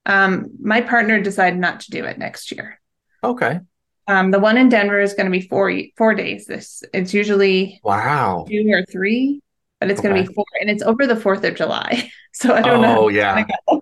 um, 0.05 0.47
my 0.61 0.81
partner 0.81 1.19
decided 1.21 1.59
not 1.59 1.81
to 1.81 1.91
do 1.91 2.05
it 2.05 2.17
next 2.17 2.51
year. 2.51 2.79
okay. 3.23 3.61
Um, 4.07 4.31
the 4.31 4.39
one 4.39 4.57
in 4.57 4.69
Denver 4.69 4.99
is 4.99 5.13
going 5.13 5.25
to 5.25 5.31
be 5.31 5.47
four 5.47 5.71
four 5.97 6.13
days. 6.15 6.45
This 6.45 6.83
it's 6.93 7.13
usually 7.13 7.79
Wow. 7.83 8.45
two 8.47 8.69
or 8.71 8.83
three, 8.91 9.41
but 9.79 9.89
it's 9.91 10.01
going 10.01 10.15
to 10.15 10.21
be 10.21 10.33
four, 10.33 10.45
and 10.59 10.69
it's 10.69 10.83
over 10.83 11.07
the 11.07 11.15
Fourth 11.15 11.43
of 11.43 11.55
July. 11.55 12.09
So 12.33 12.53
I 12.55 12.61
don't 12.61 12.81
know. 12.81 12.99
Oh, 12.99 13.09
yeah. 13.09 13.43
um, 13.67 13.81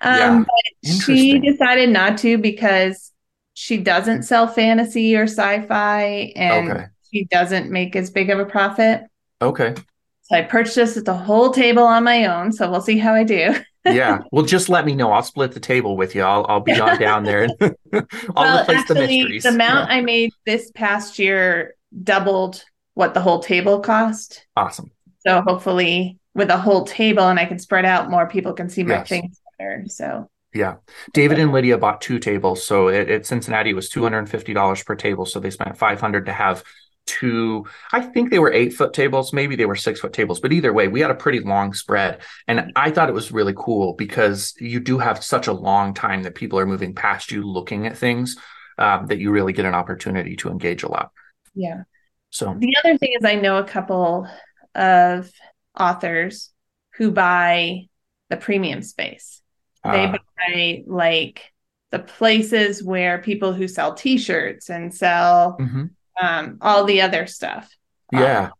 Yeah. 0.00 0.44
but 0.44 0.94
she 1.04 1.38
decided 1.40 1.90
not 1.90 2.16
to 2.20 2.38
because 2.38 3.12
she 3.52 3.76
doesn't 3.76 4.22
sell 4.22 4.46
fantasy 4.46 5.14
or 5.14 5.24
sci-fi, 5.24 6.32
and 6.36 6.70
Okay. 6.70 6.86
she 7.12 7.26
doesn't 7.26 7.70
make 7.70 7.94
as 7.96 8.10
big 8.10 8.30
of 8.30 8.38
a 8.38 8.46
profit. 8.46 9.02
Okay. 9.42 9.74
So 10.22 10.36
I 10.36 10.42
purchased 10.42 11.04
the 11.04 11.12
whole 11.14 11.50
table 11.50 11.82
on 11.82 12.02
my 12.04 12.24
own. 12.26 12.50
So 12.50 12.70
we'll 12.70 12.80
see 12.80 12.96
how 12.96 13.12
I 13.14 13.24
do. 13.24 13.54
Yeah. 13.84 14.20
Well, 14.30 14.44
just 14.44 14.68
let 14.68 14.84
me 14.84 14.94
know. 14.94 15.10
I'll 15.12 15.22
split 15.22 15.52
the 15.52 15.60
table 15.60 15.96
with 15.96 16.14
you. 16.14 16.22
I'll 16.22 16.44
I'll 16.48 16.60
be 16.60 16.78
on 16.78 16.98
down 17.00 17.24
there 17.24 17.44
and 17.44 17.54
I'll 17.92 18.04
well, 18.36 18.62
replace 18.62 18.84
the 18.86 18.94
actually, 18.98 19.18
mysteries. 19.22 19.42
the 19.44 19.48
amount 19.50 19.88
Yeah. 19.90 19.96
I 19.96 20.00
made 20.02 20.30
this 20.46 20.70
past 20.72 21.18
year 21.18 21.74
doubled 22.02 22.64
what 22.94 23.14
the 23.14 23.20
whole 23.20 23.40
table 23.40 23.80
cost. 23.80 24.46
Awesome. 24.56 24.90
So 25.26 25.42
hopefully, 25.42 26.18
with 26.34 26.50
a 26.50 26.58
whole 26.58 26.84
table 26.84 27.22
and 27.28 27.38
I 27.38 27.46
can 27.46 27.58
spread 27.58 27.84
out 27.84 28.10
more, 28.10 28.28
people 28.28 28.52
can 28.52 28.68
see 28.68 28.82
my 28.82 28.96
Yes. 28.96 29.08
things 29.08 29.40
better. 29.58 29.84
So 29.86 30.28
Yeah. 30.54 30.76
David 31.14 31.38
and 31.38 31.52
Lydia 31.52 31.78
bought 31.78 32.00
two 32.00 32.18
tables. 32.18 32.64
So 32.64 32.88
at, 32.88 33.08
at 33.10 33.26
Cincinnati 33.26 33.70
it 33.70 33.74
was 33.74 33.88
$250 33.90 34.84
per 34.84 34.94
table. 34.94 35.24
So 35.26 35.40
they 35.40 35.50
spent 35.50 35.76
500 35.78 36.26
to 36.26 36.32
have 36.32 36.62
two, 37.10 37.66
I 37.90 38.00
think 38.00 38.30
they 38.30 38.38
were 38.38 38.52
eight 38.52 38.72
foot 38.72 38.92
tables. 38.92 39.32
Maybe 39.32 39.56
they 39.56 39.66
were 39.66 39.74
six 39.74 39.98
foot 39.98 40.12
tables, 40.12 40.38
but 40.38 40.52
either 40.52 40.72
way, 40.72 40.86
we 40.86 41.00
had 41.00 41.10
a 41.10 41.16
pretty 41.16 41.40
long 41.40 41.74
spread. 41.74 42.20
And 42.46 42.72
I 42.76 42.92
thought 42.92 43.08
it 43.08 43.14
was 43.14 43.32
really 43.32 43.54
cool 43.56 43.94
because 43.94 44.54
you 44.60 44.78
do 44.78 44.98
have 44.98 45.24
such 45.24 45.48
a 45.48 45.52
long 45.52 45.92
time 45.92 46.22
that 46.22 46.36
people 46.36 46.58
are 46.58 46.66
moving 46.66 46.94
past 46.94 47.32
you 47.32 47.42
looking 47.42 47.86
at 47.86 47.98
things 47.98 48.36
um, 48.78 49.06
that 49.06 49.18
you 49.18 49.32
really 49.32 49.52
get 49.52 49.64
an 49.64 49.74
opportunity 49.74 50.36
to 50.36 50.50
engage 50.50 50.84
a 50.84 50.88
lot. 50.88 51.10
yeah. 51.54 51.82
So 52.30 52.54
The 52.56 52.76
other 52.84 52.96
thing 52.96 53.14
is, 53.18 53.24
I 53.24 53.34
know 53.34 53.58
a 53.58 53.64
couple 53.64 54.28
of 54.76 55.30
authors 55.78 56.50
who 56.94 57.10
buy 57.10 57.88
the 58.28 58.36
premium 58.36 58.82
space. 58.82 59.42
They 59.82 60.04
uh, 60.04 60.18
buy 60.36 60.84
like 60.86 61.52
the 61.90 61.98
places 61.98 62.84
where 62.84 63.18
people 63.18 63.52
who 63.52 63.66
sell 63.66 63.94
T-shirts 63.94 64.70
and 64.70 64.94
sell 64.94 65.56
mhm. 65.58 65.90
Um, 66.20 66.58
all 66.60 66.84
the 66.84 67.02
other 67.02 67.26
stuff. 67.26 67.70
yeah, 68.12 68.50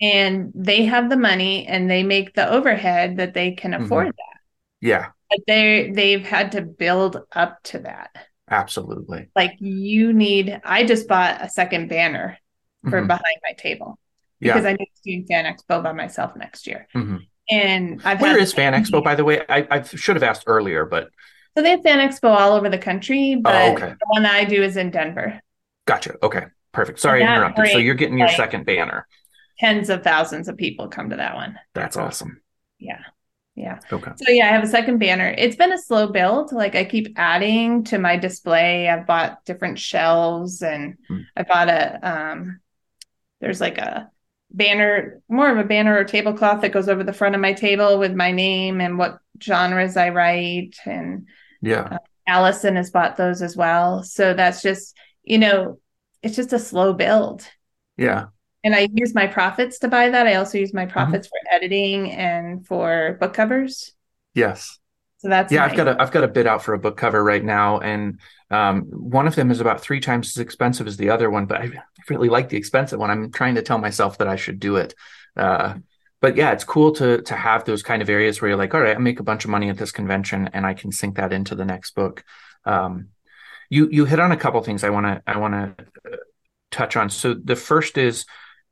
and 0.00 0.52
they 0.54 0.84
have 0.84 1.10
the 1.10 1.16
money 1.16 1.66
and 1.66 1.90
they 1.90 2.02
make 2.02 2.34
the 2.34 2.48
overhead 2.50 3.16
that 3.16 3.34
they 3.34 3.52
can 3.52 3.72
Mhm. 3.72 3.84
afford 3.84 4.06
that 4.08 4.38
yeah, 4.80 5.06
but 5.30 5.40
they 5.46 5.90
they've 5.90 6.24
had 6.24 6.52
to 6.52 6.62
build 6.62 7.20
up 7.32 7.58
to 7.64 7.80
that 7.80 8.10
absolutely. 8.50 9.28
like 9.34 9.52
you 9.60 10.12
need 10.12 10.60
i 10.64 10.84
just 10.84 11.08
bought 11.08 11.42
a 11.42 11.48
second 11.48 11.88
banner 11.88 12.38
for 12.88 13.02
Mhm. 13.02 13.06
behind 13.08 13.36
my 13.42 13.54
table 13.58 13.98
Yeah. 14.40 14.52
because 14.52 14.66
i 14.66 14.72
need 14.72 14.90
to 15.04 15.20
do 15.20 15.26
fan 15.26 15.44
expo 15.52 15.82
by 15.82 15.92
myself 15.92 16.36
next 16.36 16.66
year 16.68 16.86
Mhm. 16.94 17.26
and 17.50 18.00
i've 18.04 18.20
Where 18.20 18.38
is 18.38 18.52
Fan 18.52 18.72
Expo, 18.80 19.02
by 19.02 19.14
the 19.16 19.24
way? 19.24 19.44
I, 19.48 19.66
I 19.70 19.82
should 19.82 20.16
have 20.16 20.22
asked 20.22 20.44
earlier, 20.46 20.84
but 20.86 21.08
so 21.56 21.62
they 21.62 21.70
have 21.70 21.82
fan 21.82 21.98
expo 22.08 22.28
all 22.30 22.52
over 22.52 22.68
the 22.68 22.78
country 22.78 23.34
but 23.34 23.54
Oh, 23.54 23.72
okay. 23.72 23.88
the 23.88 24.06
one 24.14 24.22
that 24.22 24.34
i 24.34 24.44
do 24.44 24.62
is 24.62 24.76
in 24.76 24.90
denver 24.92 25.40
Gotcha. 25.86 26.14
Okay. 26.22 26.44
Perfect. 26.72 27.00
Sorry, 27.00 27.22
I 27.24 27.34
interrupted. 27.34 27.68
So 27.70 27.78
you're 27.78 27.94
getting 27.94 28.18
your 28.18 28.28
like- 28.28 28.36
second 28.36 28.64
banner. 28.66 29.06
tens 29.58 29.90
of 29.90 30.02
thousands 30.04 30.48
of 30.48 30.56
people 30.56 30.88
come 30.88 31.10
to 31.10 31.16
that 31.16 31.34
one 31.34 31.58
That's 31.74 31.96
awesome. 31.96 32.40
yeah 32.78 33.00
yeah 33.56 33.80
Okay. 33.92 34.12
So 34.16 34.30
yeah, 34.30 34.44
I 34.46 34.52
have 34.52 34.62
a 34.62 34.68
second 34.68 34.98
banner. 34.98 35.34
It's 35.36 35.56
been 35.56 35.72
a 35.72 35.78
slow 35.78 36.06
build. 36.12 36.52
Like 36.52 36.76
I 36.76 36.84
keep 36.84 37.14
adding 37.16 37.82
to 37.84 37.98
my 37.98 38.16
display. 38.16 38.88
I've 38.88 39.04
bought 39.06 39.44
different 39.44 39.78
shelves 39.80 40.62
and 40.62 40.94
Hmm. 41.08 41.20
I 41.36 41.42
bought 41.42 41.68
a 41.68 41.98
um 42.08 42.60
there's 43.40 43.60
like 43.60 43.78
a 43.78 44.10
banner, 44.50 45.20
more 45.28 45.50
of 45.50 45.58
a 45.58 45.64
banner 45.68 45.96
or 45.98 46.04
tablecloth 46.04 46.60
that 46.62 46.72
goes 46.72 46.88
over 46.88 47.02
the 47.04 47.12
front 47.12 47.34
of 47.34 47.40
my 47.40 47.52
table 47.52 47.98
with 47.98 48.14
my 48.14 48.30
name 48.32 48.80
and 48.80 48.96
what 48.98 49.18
genres 49.42 49.96
I 49.96 50.10
write. 50.10 50.76
And 50.86 51.26
Yeah. 51.60 51.98
Allison 52.26 52.76
has 52.76 52.90
bought 52.90 53.16
those 53.16 53.42
as 53.42 53.56
well. 53.56 54.02
So 54.04 54.34
that's 54.34 54.62
just, 54.62 54.96
you 55.24 55.38
know, 55.38 55.78
it's 56.22 56.36
just 56.36 56.52
a 56.52 56.58
slow 56.58 56.92
build. 56.92 57.46
Yeah. 57.96 58.26
And 58.64 58.74
I 58.74 58.88
use 58.92 59.14
my 59.14 59.26
profits 59.26 59.78
to 59.80 59.88
buy 59.88 60.10
that. 60.10 60.26
I 60.26 60.34
also 60.34 60.58
use 60.58 60.74
my 60.74 60.84
Mm-hmm. 60.84 60.92
profits 60.92 61.28
for 61.28 61.38
editing 61.50 62.10
and 62.12 62.66
for 62.66 63.16
book 63.20 63.34
covers. 63.34 63.92
Yes. 64.34 64.78
So 65.18 65.28
that's 65.28 65.52
Yeah. 65.52 65.64
I've 65.64 65.76
got 65.76 65.88
a 65.88 66.00
I've 66.00 66.10
got 66.12 66.24
a 66.24 66.28
bid 66.28 66.46
out 66.46 66.62
for 66.62 66.74
a 66.74 66.78
book 66.78 66.96
cover 66.96 67.22
right 67.22 67.42
now, 67.44 67.80
and 67.80 68.20
um, 68.50 68.82
one 68.82 69.26
of 69.26 69.34
them 69.34 69.50
is 69.50 69.60
about 69.60 69.80
three 69.80 70.00
times 70.00 70.36
as 70.36 70.40
expensive 70.40 70.86
as 70.86 70.96
the 70.96 71.10
other 71.10 71.28
one. 71.30 71.46
But 71.46 71.60
I 71.60 71.70
really 72.08 72.28
like 72.28 72.48
the 72.48 72.56
expensive 72.56 72.98
one. 73.00 73.10
I'm 73.10 73.32
trying 73.32 73.56
to 73.56 73.62
tell 73.62 73.78
myself 73.78 74.18
that 74.18 74.28
I 74.28 74.36
should 74.36 74.60
do 74.60 74.76
it. 74.76 74.94
Uh, 75.36 75.74
but 76.20 76.36
yeah, 76.36 76.52
it's 76.52 76.64
cool 76.64 76.92
to 76.92 77.22
to 77.22 77.34
have 77.34 77.64
those 77.64 77.82
kind 77.82 78.00
of 78.02 78.08
areas 78.08 78.40
where 78.40 78.48
you're 78.50 78.58
like, 78.58 78.74
all 78.74 78.80
right, 78.80 78.96
I 78.96 78.98
make 79.00 79.20
a 79.20 79.24
bunch 79.24 79.44
of 79.44 79.50
money 79.50 79.68
at 79.70 79.76
this 79.78 79.92
convention, 79.92 80.50
and 80.52 80.64
I 80.66 80.74
can 80.74 80.92
sink 80.92 81.16
that 81.16 81.32
into 81.32 81.54
the 81.54 81.64
next 81.64 81.94
book. 81.94 82.24
Um, 82.64 83.08
you 83.70 83.88
you 83.90 84.04
hit 84.04 84.20
on 84.20 84.32
a 84.32 84.36
couple 84.36 84.62
things 84.62 84.84
I 84.84 84.90
want 84.90 85.06
to 85.06 85.22
I 85.26 85.38
want 85.38 85.54
to 85.54 85.84
uh, 86.12 86.16
touch 86.70 86.96
on. 86.96 87.10
So 87.10 87.34
the 87.34 87.56
first 87.56 87.98
is 87.98 88.24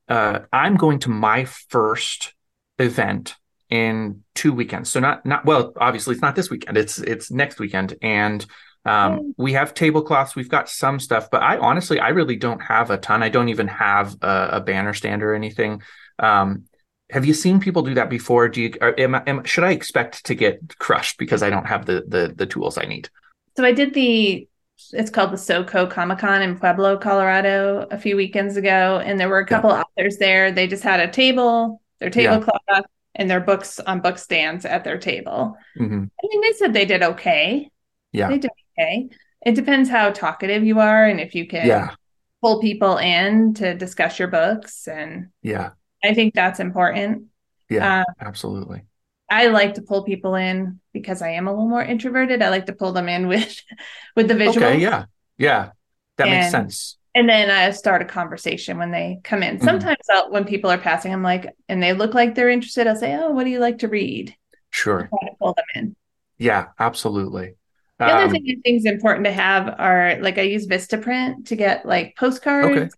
uh, 0.08 0.40
I'm 0.52 0.76
going 0.76 1.00
to 1.00 1.10
my 1.10 1.44
first 1.44 2.34
event 2.78 3.34
in 3.70 4.22
two 4.34 4.52
weekends. 4.52 4.90
So 4.90 5.00
not 5.00 5.26
not 5.26 5.44
well, 5.44 5.72
obviously 5.76 6.12
it's 6.14 6.22
not 6.22 6.36
this 6.36 6.50
weekend. 6.50 6.76
It's 6.76 6.98
it's 6.98 7.30
next 7.30 7.58
weekend, 7.58 7.96
and 8.02 8.44
um, 8.84 9.34
we 9.36 9.54
have 9.54 9.74
tablecloths. 9.74 10.36
We've 10.36 10.48
got 10.48 10.68
some 10.68 11.00
stuff, 11.00 11.28
but 11.30 11.42
I 11.42 11.58
honestly 11.58 11.98
I 11.98 12.10
really 12.10 12.36
don't 12.36 12.60
have 12.60 12.90
a 12.90 12.98
ton. 12.98 13.22
I 13.22 13.28
don't 13.28 13.48
even 13.48 13.68
have 13.68 14.16
a, 14.22 14.48
a 14.52 14.60
banner 14.60 14.94
stand 14.94 15.22
or 15.22 15.34
anything. 15.34 15.82
Um, 16.18 16.64
have 17.10 17.24
you 17.24 17.34
seen 17.34 17.60
people 17.60 17.82
do 17.82 17.94
that 17.94 18.10
before? 18.10 18.48
Do 18.48 18.62
you 18.62 18.74
are, 18.80 18.94
am, 18.98 19.14
am 19.14 19.44
should 19.44 19.64
I 19.64 19.72
expect 19.72 20.24
to 20.26 20.34
get 20.34 20.78
crushed 20.78 21.18
because 21.18 21.42
I 21.42 21.50
don't 21.50 21.66
have 21.66 21.86
the 21.86 22.04
the 22.06 22.32
the 22.34 22.46
tools 22.46 22.78
I 22.78 22.84
need? 22.84 23.08
So 23.56 23.64
I 23.64 23.72
did 23.72 23.94
the 23.94 24.48
it's 24.92 25.10
called 25.10 25.32
the 25.32 25.36
SoCo 25.36 25.90
Comic 25.90 26.18
Con 26.18 26.42
in 26.42 26.58
Pueblo, 26.58 26.98
Colorado, 26.98 27.86
a 27.90 27.98
few 27.98 28.16
weekends 28.16 28.56
ago, 28.56 29.00
and 29.04 29.18
there 29.18 29.28
were 29.28 29.38
a 29.38 29.46
couple 29.46 29.70
authors 29.70 30.18
there. 30.18 30.52
They 30.52 30.66
just 30.66 30.82
had 30.82 31.00
a 31.00 31.10
table, 31.10 31.80
their 32.00 32.10
Yeah. 32.14 32.40
tablecloth, 32.40 32.86
and 33.14 33.30
their 33.30 33.40
books 33.40 33.80
on 33.80 34.00
book 34.00 34.18
stands 34.18 34.64
at 34.64 34.84
their 34.84 34.98
table. 34.98 35.56
hmm 35.76 36.06
I 36.22 36.26
mean, 36.30 36.40
they 36.42 36.52
said 36.54 36.72
they 36.72 36.86
did 36.86 37.02
okay. 37.02 37.70
Yeah, 38.12 38.28
They 38.28 38.38
did 38.38 38.50
okay. 38.78 39.08
It 39.44 39.54
depends 39.54 39.88
how 39.90 40.10
talkative 40.10 40.64
you 40.64 40.80
are 40.80 41.06
and 41.06 41.20
if 41.20 41.34
you 41.34 41.46
can 41.46 41.68
yeah, 41.68 41.94
pull 42.42 42.60
people 42.60 42.98
in 42.98 43.54
to 43.54 43.74
discuss 43.74 44.18
your 44.18 44.28
books, 44.28 44.88
and 44.88 45.30
yeah, 45.42 45.72
I 46.04 46.14
think 46.14 46.34
that's 46.34 46.60
important. 46.60 47.26
yeah. 47.68 47.92
Um, 48.00 48.04
absolutely. 48.20 48.84
I 49.28 49.48
like 49.48 49.74
to 49.74 49.82
pull 49.82 50.04
people 50.04 50.34
in 50.36 50.80
because 50.92 51.22
I 51.22 51.30
am 51.30 51.48
a 51.48 51.50
little 51.52 51.68
more 51.68 51.82
introverted. 51.82 52.42
I 52.42 52.50
like 52.50 52.66
to 52.66 52.72
pull 52.72 52.92
them 52.92 53.08
in 53.08 53.28
with 53.28 53.60
with 54.16 54.28
the 54.28 54.34
visual. 54.34 54.66
Okay, 54.66 54.78
yeah, 54.80 55.06
yeah. 55.38 55.72
That 56.16 56.28
makes 56.30 56.48
sense. 56.48 56.96
And 57.14 57.28
then 57.28 57.50
I 57.50 57.70
start 57.70 58.02
a 58.02 58.04
conversation 58.04 58.76
when 58.78 58.90
they 58.90 59.20
come 59.24 59.42
in. 59.42 59.58
Mhm. 59.60 59.62
Sometimes 59.62 59.96
I'll, 60.12 60.30
when 60.30 60.44
people 60.44 60.70
are 60.70 60.76
passing, 60.78 61.12
I'm 61.12 61.22
like, 61.22 61.46
and 61.68 61.82
they 61.82 61.94
look 61.94 62.12
like 62.14 62.34
they're 62.34 62.50
interested. 62.50 62.86
I'll 62.86 62.96
say, 62.96 63.14
"Oh, 63.16 63.30
what 63.30 63.44
do 63.44 63.50
you 63.50 63.58
like 63.58 63.78
to 63.78 63.88
read?" 63.88 64.36
Sure. 64.70 65.12
Try 65.12 65.30
to 65.30 65.36
pull 65.38 65.54
them 65.54 65.66
in. 65.76 65.96
Yeah, 66.38 66.68
absolutely. 66.78 67.56
The 68.04 68.12
other 68.12 68.28
Um, 68.28 68.30
thing 68.30 68.44
I 68.48 68.60
think 68.62 68.78
is 68.78 68.84
important 68.86 69.24
to 69.26 69.32
have 69.32 69.74
are 69.78 70.18
like 70.20 70.38
I 70.38 70.42
use 70.42 70.66
Vistaprint 70.66 71.46
to 71.46 71.56
get 71.56 71.86
like 71.86 72.14
postcards 72.16 72.84
Okay. 72.84 72.90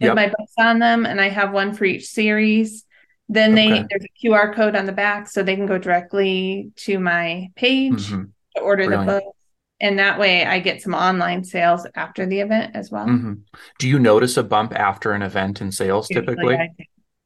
with 0.00 0.12
Yep. 0.12 0.14
my 0.14 0.26
books 0.28 0.52
on 0.58 0.78
them, 0.78 1.04
and 1.06 1.20
I 1.20 1.28
have 1.28 1.52
one 1.52 1.74
for 1.74 1.84
each 1.84 2.06
series. 2.08 2.83
Then 3.28 3.54
they 3.54 3.72
Okay. 3.72 3.86
there's 3.90 4.04
a 4.04 4.26
QR 4.26 4.54
code 4.54 4.76
on 4.76 4.86
the 4.86 4.92
back, 4.92 5.28
so 5.28 5.42
they 5.42 5.56
can 5.56 5.66
go 5.66 5.78
directly 5.78 6.70
to 6.76 6.98
my 6.98 7.48
page 7.56 8.10
mhm. 8.10 8.30
to 8.56 8.62
order 8.62 8.84
Brilliant. 8.84 9.06
the 9.06 9.12
book. 9.20 9.36
And 9.80 9.98
that 9.98 10.18
way 10.18 10.46
I 10.46 10.60
get 10.60 10.82
some 10.82 10.94
online 10.94 11.44
sales 11.44 11.86
after 11.94 12.26
the 12.26 12.40
event 12.40 12.76
as 12.76 12.90
well. 12.90 13.06
Mm-hmm. 13.06 13.34
Do 13.78 13.88
you 13.88 13.98
notice 13.98 14.36
a 14.36 14.42
bump 14.42 14.72
after 14.74 15.12
an 15.12 15.22
event 15.22 15.60
in 15.60 15.72
sales 15.72 16.08
typically? 16.08 16.56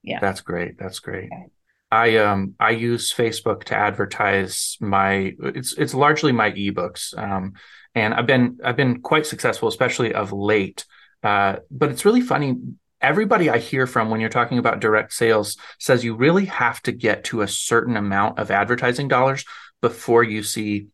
Yeah. 0.02 0.18
That's 0.20 0.40
great. 0.40 0.78
That's 0.78 0.98
great. 0.98 1.30
Okay. 1.32 1.46
I 1.90 2.16
um 2.18 2.54
I 2.58 2.70
use 2.70 3.12
Facebook 3.12 3.64
to 3.64 3.76
advertise 3.76 4.76
my 4.80 5.34
it's 5.40 5.74
it's 5.74 5.94
largely 5.94 6.32
my 6.32 6.50
ebooks. 6.52 7.16
Um 7.16 7.54
and 7.94 8.14
I've 8.14 8.26
been 8.26 8.58
I've 8.64 8.76
been 8.76 9.02
quite 9.02 9.26
successful, 9.26 9.68
especially 9.68 10.14
of 10.14 10.32
late. 10.32 10.84
Uh, 11.22 11.56
but 11.70 11.90
it's 11.90 12.04
really 12.04 12.20
funny. 12.20 12.56
Everybody 13.00 13.48
I 13.48 13.58
hear 13.58 13.86
from 13.86 14.10
when 14.10 14.20
you're 14.20 14.28
talking 14.28 14.58
about 14.58 14.80
direct 14.80 15.12
sales 15.12 15.56
says 15.78 16.04
you 16.04 16.16
really 16.16 16.46
have 16.46 16.82
to 16.82 16.92
get 16.92 17.24
to 17.24 17.42
a 17.42 17.48
certain 17.48 17.96
amount 17.96 18.38
of 18.38 18.50
advertising 18.50 19.08
dollars 19.08 19.44
before 19.80 20.24
you 20.24 20.42
see 20.42 20.88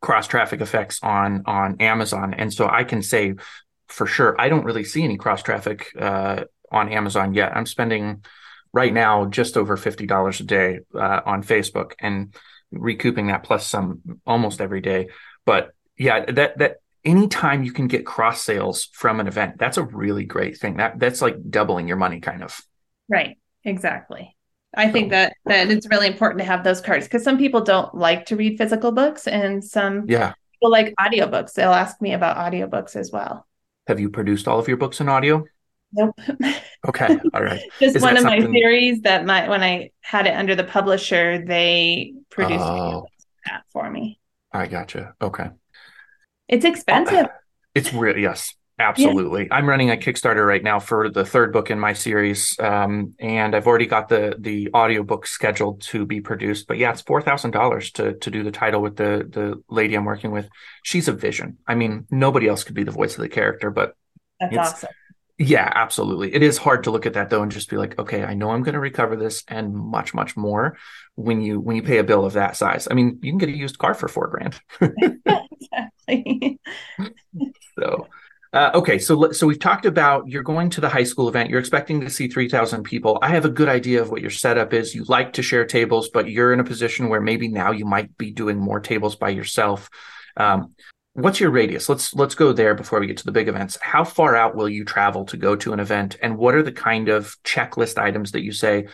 cross 0.00 0.26
traffic 0.26 0.60
effects 0.60 1.00
on 1.02 1.42
on 1.46 1.80
Amazon. 1.80 2.34
And 2.34 2.52
so 2.52 2.68
I 2.68 2.84
can 2.84 3.02
say 3.02 3.34
for 3.88 4.06
sure 4.06 4.40
I 4.40 4.48
don't 4.48 4.64
really 4.64 4.84
see 4.84 5.02
any 5.02 5.16
cross 5.16 5.42
traffic 5.42 5.92
uh, 5.98 6.44
on 6.70 6.88
Amazon 6.88 7.34
yet. 7.34 7.56
I'm 7.56 7.66
spending 7.66 8.24
right 8.72 8.92
now 8.92 9.26
just 9.26 9.56
over 9.56 9.76
fifty 9.76 10.06
dollars 10.06 10.40
a 10.40 10.44
day 10.44 10.80
uh, 10.94 11.20
on 11.26 11.42
Facebook 11.42 11.92
and 11.98 12.34
recouping 12.70 13.26
that 13.26 13.42
plus 13.42 13.66
some 13.66 14.20
almost 14.24 14.60
every 14.60 14.80
day. 14.80 15.08
But 15.44 15.72
yeah, 15.98 16.24
that 16.30 16.58
that 16.58 16.76
anytime 17.04 17.62
you 17.62 17.72
can 17.72 17.86
get 17.86 18.06
cross 18.06 18.42
sales 18.42 18.88
from 18.92 19.20
an 19.20 19.26
event, 19.26 19.58
that's 19.58 19.76
a 19.76 19.84
really 19.84 20.24
great 20.24 20.58
thing. 20.58 20.76
That 20.76 20.98
that's 20.98 21.22
like 21.22 21.36
doubling 21.48 21.88
your 21.88 21.96
money, 21.96 22.20
kind 22.20 22.42
of. 22.42 22.60
Right. 23.08 23.38
Exactly. 23.64 24.36
I 24.74 24.86
so. 24.86 24.92
think 24.92 25.10
that 25.10 25.34
that 25.46 25.70
it's 25.70 25.88
really 25.88 26.06
important 26.06 26.38
to 26.40 26.44
have 26.44 26.64
those 26.64 26.80
cards 26.80 27.06
because 27.06 27.24
some 27.24 27.38
people 27.38 27.60
don't 27.60 27.94
like 27.94 28.26
to 28.26 28.36
read 28.36 28.56
physical 28.56 28.92
books, 28.92 29.26
and 29.26 29.62
some 29.64 30.04
yeah 30.08 30.34
people 30.54 30.70
like 30.70 30.94
audiobooks. 30.98 31.54
They'll 31.54 31.72
ask 31.72 32.00
me 32.00 32.12
about 32.12 32.36
audiobooks 32.36 32.96
as 32.96 33.10
well. 33.10 33.46
Have 33.86 33.98
you 33.98 34.10
produced 34.10 34.46
all 34.46 34.58
of 34.58 34.68
your 34.68 34.76
books 34.76 35.00
in 35.00 35.08
audio? 35.08 35.44
Nope. 35.92 36.18
Okay. 36.88 37.18
All 37.34 37.42
right. 37.42 37.60
Just 37.78 37.96
Is 37.96 38.02
one 38.02 38.16
of 38.16 38.22
something... 38.22 38.44
my 38.44 38.50
theories 38.50 39.02
that 39.02 39.26
my 39.26 39.46
when 39.50 39.62
I 39.62 39.90
had 40.00 40.26
it 40.26 40.30
under 40.30 40.54
the 40.54 40.64
publisher, 40.64 41.44
they 41.44 42.14
produced 42.30 42.64
oh. 42.64 43.06
that 43.44 43.64
for 43.70 43.90
me. 43.90 44.18
I 44.50 44.66
gotcha. 44.66 45.14
Okay. 45.20 45.50
It's 46.50 46.64
expensive. 46.64 47.26
It's 47.72 47.92
really 47.92 48.22
yes, 48.22 48.52
absolutely. 48.80 49.42
Yeah. 49.42 49.54
I'm 49.54 49.68
running 49.68 49.92
a 49.92 49.96
Kickstarter 49.96 50.44
right 50.44 50.60
now 50.60 50.80
for 50.80 51.08
the 51.08 51.24
third 51.24 51.52
book 51.52 51.70
in 51.70 51.78
my 51.78 51.92
series, 51.92 52.58
um, 52.58 53.14
and 53.20 53.54
I've 53.54 53.68
already 53.68 53.86
got 53.86 54.08
the 54.08 54.34
the 54.36 54.70
audiobook 54.74 55.24
scheduled 55.24 55.80
to 55.82 56.04
be 56.04 56.20
produced. 56.20 56.66
But 56.66 56.78
yeah, 56.78 56.90
it's 56.90 57.02
four 57.02 57.22
thousand 57.22 57.52
dollars 57.52 57.92
to 57.92 58.14
to 58.14 58.28
do 58.28 58.42
the 58.42 58.50
title 58.50 58.82
with 58.82 58.96
the 58.96 59.24
the 59.30 59.62
lady 59.70 59.94
I'm 59.94 60.04
working 60.04 60.32
with. 60.32 60.48
She's 60.82 61.06
a 61.06 61.12
vision. 61.12 61.58
I 61.64 61.76
mean, 61.76 62.08
nobody 62.10 62.48
else 62.48 62.64
could 62.64 62.74
be 62.74 62.82
the 62.82 62.90
voice 62.90 63.14
of 63.14 63.20
the 63.20 63.28
character, 63.28 63.70
but 63.70 63.94
that's 64.40 64.56
awesome. 64.56 64.90
Yeah, 65.42 65.72
absolutely. 65.74 66.34
It 66.34 66.42
is 66.42 66.58
hard 66.58 66.84
to 66.84 66.90
look 66.90 67.06
at 67.06 67.14
that 67.14 67.30
though 67.30 67.42
and 67.42 67.50
just 67.50 67.70
be 67.70 67.78
like, 67.78 67.98
okay, 67.98 68.22
I 68.22 68.34
know 68.34 68.50
I'm 68.50 68.62
going 68.62 68.74
to 68.74 68.78
recover 68.80 69.16
this 69.16 69.42
and 69.48 69.74
much, 69.74 70.12
much 70.12 70.36
more 70.36 70.76
when 71.14 71.40
you 71.40 71.58
when 71.58 71.76
you 71.76 71.82
pay 71.82 71.96
a 71.96 72.04
bill 72.04 72.26
of 72.26 72.34
that 72.34 72.58
size. 72.58 72.86
I 72.90 72.92
mean, 72.92 73.18
you 73.22 73.32
can 73.32 73.38
get 73.38 73.48
a 73.48 73.56
used 73.56 73.78
car 73.78 73.94
for 73.94 74.06
four 74.06 74.26
grand. 74.28 74.60
exactly. 76.10 76.60
so, 77.78 78.06
uh, 78.52 78.72
okay, 78.74 78.98
so 78.98 79.32
so 79.32 79.46
we've 79.46 79.58
talked 79.58 79.86
about 79.86 80.28
you're 80.28 80.42
going 80.42 80.68
to 80.70 80.82
the 80.82 80.90
high 80.90 81.04
school 81.04 81.26
event. 81.26 81.48
You're 81.48 81.58
expecting 81.60 82.02
to 82.02 82.10
see 82.10 82.28
three 82.28 82.50
thousand 82.50 82.82
people. 82.82 83.18
I 83.22 83.28
have 83.30 83.46
a 83.46 83.50
good 83.50 83.70
idea 83.70 84.02
of 84.02 84.10
what 84.10 84.20
your 84.20 84.30
setup 84.30 84.74
is. 84.74 84.94
You 84.94 85.04
like 85.04 85.32
to 85.34 85.42
share 85.42 85.64
tables, 85.64 86.10
but 86.12 86.28
you're 86.28 86.52
in 86.52 86.60
a 86.60 86.64
position 86.64 87.08
where 87.08 87.22
maybe 87.22 87.48
now 87.48 87.70
you 87.72 87.86
might 87.86 88.14
be 88.18 88.30
doing 88.30 88.58
more 88.58 88.80
tables 88.80 89.16
by 89.16 89.30
yourself. 89.30 89.88
Um, 90.36 90.74
what's 91.22 91.40
your 91.40 91.50
radius? 91.50 91.88
Let's 91.88 92.14
let's 92.14 92.34
go 92.34 92.52
there 92.52 92.74
before 92.74 93.00
we 93.00 93.06
get 93.06 93.18
to 93.18 93.24
the 93.24 93.32
big 93.32 93.48
events. 93.48 93.78
How 93.80 94.04
far 94.04 94.36
out 94.36 94.54
will 94.54 94.68
you 94.68 94.84
travel 94.84 95.24
to 95.26 95.36
go 95.36 95.56
to 95.56 95.72
an 95.72 95.80
event? 95.80 96.16
And 96.22 96.36
what 96.36 96.54
are 96.54 96.62
the 96.62 96.72
kind 96.72 97.08
of 97.08 97.36
checklist 97.44 97.98
items 97.98 98.32
that 98.32 98.42
you 98.42 98.52
say 98.52 98.86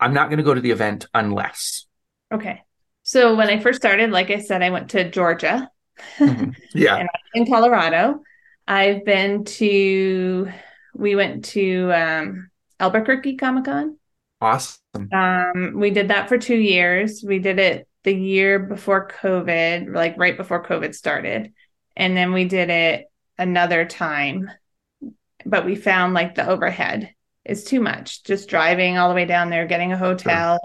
i'm 0.00 0.14
not 0.14 0.28
going 0.28 0.38
to 0.38 0.44
go 0.44 0.54
to 0.54 0.60
the 0.60 0.70
event 0.70 1.06
unless 1.14 1.86
okay. 2.32 2.62
So 3.02 3.36
when 3.36 3.48
i 3.48 3.60
first 3.60 3.80
started 3.80 4.10
like 4.10 4.30
i 4.30 4.40
said 4.40 4.62
i 4.62 4.70
went 4.70 4.90
to 4.90 5.10
georgia. 5.10 5.70
Mm-hmm. 6.18 6.50
yeah. 6.74 6.96
And 7.00 7.08
in 7.34 7.46
colorado. 7.46 8.22
I've 8.68 9.04
been 9.04 9.44
to 9.44 10.48
we 10.94 11.14
went 11.14 11.44
to 11.46 11.92
um, 11.92 12.50
albuquerque 12.80 13.36
comic-con. 13.36 13.98
Awesome. 14.40 15.08
Um, 15.12 15.74
we 15.76 15.90
did 15.90 16.08
that 16.08 16.28
for 16.28 16.36
two 16.36 16.56
years. 16.56 17.22
We 17.26 17.38
did 17.38 17.58
it 17.58 17.86
the 18.06 18.14
year 18.14 18.60
before 18.60 19.08
COVID, 19.08 19.92
like 19.92 20.16
right 20.16 20.36
before 20.36 20.64
COVID 20.64 20.94
started. 20.94 21.52
And 21.96 22.16
then 22.16 22.32
we 22.32 22.44
did 22.44 22.70
it 22.70 23.06
another 23.36 23.84
time, 23.84 24.48
but 25.44 25.66
we 25.66 25.74
found 25.74 26.14
like 26.14 26.36
the 26.36 26.48
overhead 26.48 27.12
is 27.44 27.64
too 27.64 27.80
much, 27.80 28.22
just 28.22 28.48
driving 28.48 28.96
all 28.96 29.08
the 29.08 29.14
way 29.16 29.24
down 29.24 29.50
there, 29.50 29.66
getting 29.66 29.92
a 29.92 29.98
hotel. 29.98 30.60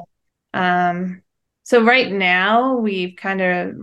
Sure. 0.53 0.63
Um, 0.63 1.23
so 1.63 1.83
right 1.83 2.11
now 2.11 2.77
we've 2.77 3.15
kind 3.17 3.41
of 3.41 3.75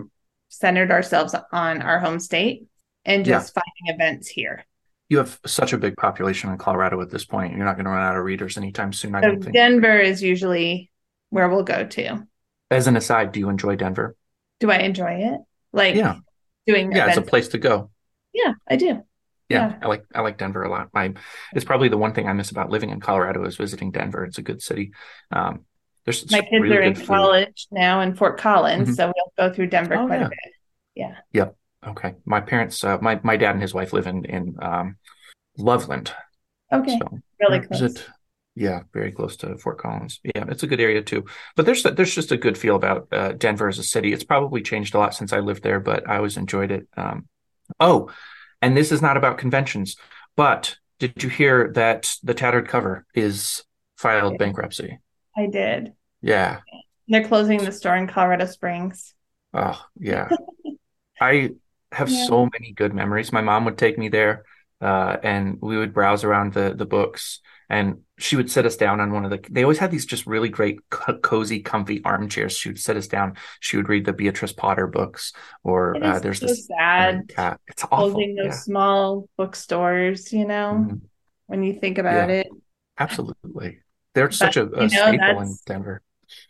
centered 0.48 0.92
ourselves 0.92 1.34
on 1.50 1.82
our 1.82 1.98
home 1.98 2.20
state 2.20 2.68
and 3.04 3.24
just 3.24 3.52
yeah. 3.56 3.62
finding 3.62 4.00
events 4.00 4.28
here. 4.28 4.64
You 5.08 5.18
have 5.18 5.40
such 5.46 5.72
a 5.72 5.78
big 5.78 5.96
population 5.96 6.50
in 6.50 6.58
Colorado 6.58 7.00
at 7.00 7.10
this 7.10 7.24
point. 7.24 7.56
You're 7.56 7.64
not 7.64 7.74
going 7.74 7.86
to 7.86 7.90
run 7.90 8.06
out 8.06 8.16
of 8.16 8.24
readers 8.24 8.56
anytime 8.56 8.92
soon. 8.92 9.16
I 9.16 9.22
so. 9.22 9.50
Denver 9.50 9.98
is 9.98 10.22
usually 10.22 10.92
where 11.30 11.48
we'll 11.48 11.64
go 11.64 11.84
to 11.84 12.24
as 12.70 12.86
an 12.86 12.96
aside, 12.96 13.32
do 13.32 13.40
you 13.40 13.48
enjoy 13.48 13.76
Denver? 13.76 14.16
Do 14.60 14.70
I 14.70 14.78
enjoy 14.78 15.12
it? 15.12 15.40
Like 15.72 15.94
yeah, 15.94 16.16
doing 16.66 16.92
yeah, 16.92 17.08
it's 17.08 17.16
a 17.16 17.22
place 17.22 17.48
to 17.48 17.58
go. 17.58 17.90
Yeah, 18.32 18.52
I 18.68 18.76
do. 18.76 18.86
Yeah, 19.48 19.70
yeah, 19.70 19.78
I 19.82 19.86
like 19.86 20.04
I 20.14 20.20
like 20.20 20.38
Denver 20.38 20.62
a 20.62 20.70
lot. 20.70 20.88
I 20.94 21.14
it's 21.52 21.64
probably 21.64 21.88
the 21.88 21.98
one 21.98 22.12
thing 22.12 22.28
I 22.28 22.32
miss 22.32 22.50
about 22.50 22.70
living 22.70 22.90
in 22.90 23.00
Colorado 23.00 23.44
is 23.44 23.56
visiting 23.56 23.90
Denver. 23.90 24.24
It's 24.24 24.38
a 24.38 24.42
good 24.42 24.62
city. 24.62 24.92
Um, 25.30 25.64
there's 26.04 26.30
my 26.30 26.40
kids 26.40 26.62
really 26.62 26.76
are 26.76 26.80
in 26.82 26.94
college 26.94 27.66
now 27.70 28.00
in 28.00 28.14
Fort 28.14 28.38
Collins, 28.38 28.88
mm-hmm. 28.88 28.94
so 28.94 29.06
we'll 29.06 29.48
go 29.48 29.54
through 29.54 29.66
Denver 29.66 29.94
oh, 29.94 30.06
quite 30.06 30.20
yeah. 30.20 30.26
a 30.26 30.30
bit. 30.30 30.38
Yeah. 30.94 31.14
Yep. 31.32 31.56
Okay. 31.86 32.14
My 32.24 32.40
parents, 32.40 32.82
uh, 32.82 32.98
my 33.00 33.20
my 33.22 33.36
dad 33.36 33.52
and 33.52 33.62
his 33.62 33.74
wife 33.74 33.92
live 33.92 34.06
in 34.06 34.24
in 34.24 34.56
um, 34.60 34.96
Loveland. 35.56 36.12
Okay. 36.72 36.98
So, 36.98 37.18
really 37.40 37.60
close. 37.60 37.82
It, 37.82 38.06
yeah, 38.58 38.80
very 38.92 39.12
close 39.12 39.36
to 39.38 39.56
Fort 39.56 39.78
Collins. 39.78 40.18
Yeah, 40.24 40.44
it's 40.48 40.64
a 40.64 40.66
good 40.66 40.80
area 40.80 41.00
too. 41.00 41.24
But 41.54 41.64
there's 41.64 41.84
there's 41.84 42.14
just 42.14 42.32
a 42.32 42.36
good 42.36 42.58
feel 42.58 42.74
about 42.74 43.06
uh, 43.12 43.32
Denver 43.32 43.68
as 43.68 43.78
a 43.78 43.84
city. 43.84 44.12
It's 44.12 44.24
probably 44.24 44.62
changed 44.62 44.96
a 44.96 44.98
lot 44.98 45.14
since 45.14 45.32
I 45.32 45.38
lived 45.38 45.62
there, 45.62 45.78
but 45.78 46.08
I 46.08 46.16
always 46.16 46.36
enjoyed 46.36 46.72
it. 46.72 46.88
Um, 46.96 47.28
oh, 47.78 48.10
and 48.60 48.76
this 48.76 48.90
is 48.90 49.00
not 49.00 49.16
about 49.16 49.38
conventions, 49.38 49.96
but 50.34 50.76
did 50.98 51.22
you 51.22 51.28
hear 51.28 51.70
that 51.74 52.16
the 52.24 52.34
tattered 52.34 52.66
cover 52.66 53.06
is 53.14 53.62
filed 53.96 54.38
bankruptcy? 54.38 54.98
I 55.36 55.46
did. 55.46 55.92
Yeah. 56.20 56.60
They're 57.06 57.28
closing 57.28 57.64
the 57.64 57.70
store 57.70 57.94
in 57.94 58.08
Colorado 58.08 58.46
Springs. 58.46 59.14
Oh, 59.54 59.80
yeah. 60.00 60.28
I 61.20 61.50
have 61.92 62.10
yeah. 62.10 62.26
so 62.26 62.48
many 62.52 62.72
good 62.72 62.92
memories. 62.92 63.32
My 63.32 63.40
mom 63.40 63.64
would 63.66 63.78
take 63.78 63.96
me 63.98 64.08
there 64.08 64.44
uh, 64.80 65.16
and 65.22 65.58
we 65.60 65.78
would 65.78 65.94
browse 65.94 66.24
around 66.24 66.54
the 66.54 66.74
the 66.74 66.86
books 66.86 67.40
and 67.68 67.98
she 68.18 68.36
would 68.36 68.50
sit 68.50 68.66
us 68.66 68.76
down 68.76 69.00
on 69.00 69.12
one 69.12 69.24
of 69.24 69.30
the 69.30 69.40
they 69.50 69.62
always 69.62 69.78
had 69.78 69.90
these 69.90 70.06
just 70.06 70.26
really 70.26 70.48
great 70.48 70.78
co- 70.90 71.18
cozy 71.18 71.60
comfy 71.60 72.02
armchairs. 72.04 72.56
She 72.56 72.70
would 72.70 72.78
sit 72.78 72.96
us 72.96 73.06
down. 73.06 73.36
She 73.60 73.76
would 73.76 73.88
read 73.88 74.04
the 74.04 74.12
Beatrix 74.12 74.52
Potter 74.52 74.86
books 74.86 75.32
or 75.62 76.02
uh, 76.02 76.18
there's 76.18 76.40
so 76.40 76.46
this 76.46 76.66
sad 76.66 77.28
cat. 77.28 77.60
It's 77.68 77.84
awful. 77.84 78.10
holding 78.10 78.34
those 78.34 78.46
yeah. 78.46 78.52
small 78.52 79.28
bookstores 79.36 80.32
you 80.32 80.46
know 80.46 80.78
mm-hmm. 80.80 80.96
when 81.46 81.62
you 81.62 81.74
think 81.74 81.98
about 81.98 82.28
yeah. 82.28 82.36
it. 82.36 82.48
Absolutely. 82.98 83.80
They're 84.14 84.28
but, 84.28 84.34
such 84.34 84.56
a, 84.56 84.64
a 84.66 84.80
know, 84.82 84.88
staple 84.88 85.40
in 85.42 85.56
denver. 85.66 86.02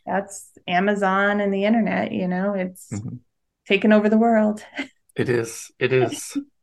that's 0.07 0.51
amazon 0.67 1.41
and 1.41 1.53
the 1.53 1.65
internet 1.65 2.13
you 2.13 2.27
know 2.27 2.55
it's 2.55 2.89
mm-hmm. 2.93 3.17
taken 3.67 3.93
over 3.93 4.09
the 4.09 4.19
world. 4.19 4.65
It 5.17 5.29
is. 5.29 5.73
It 5.81 5.93
is 5.93 6.37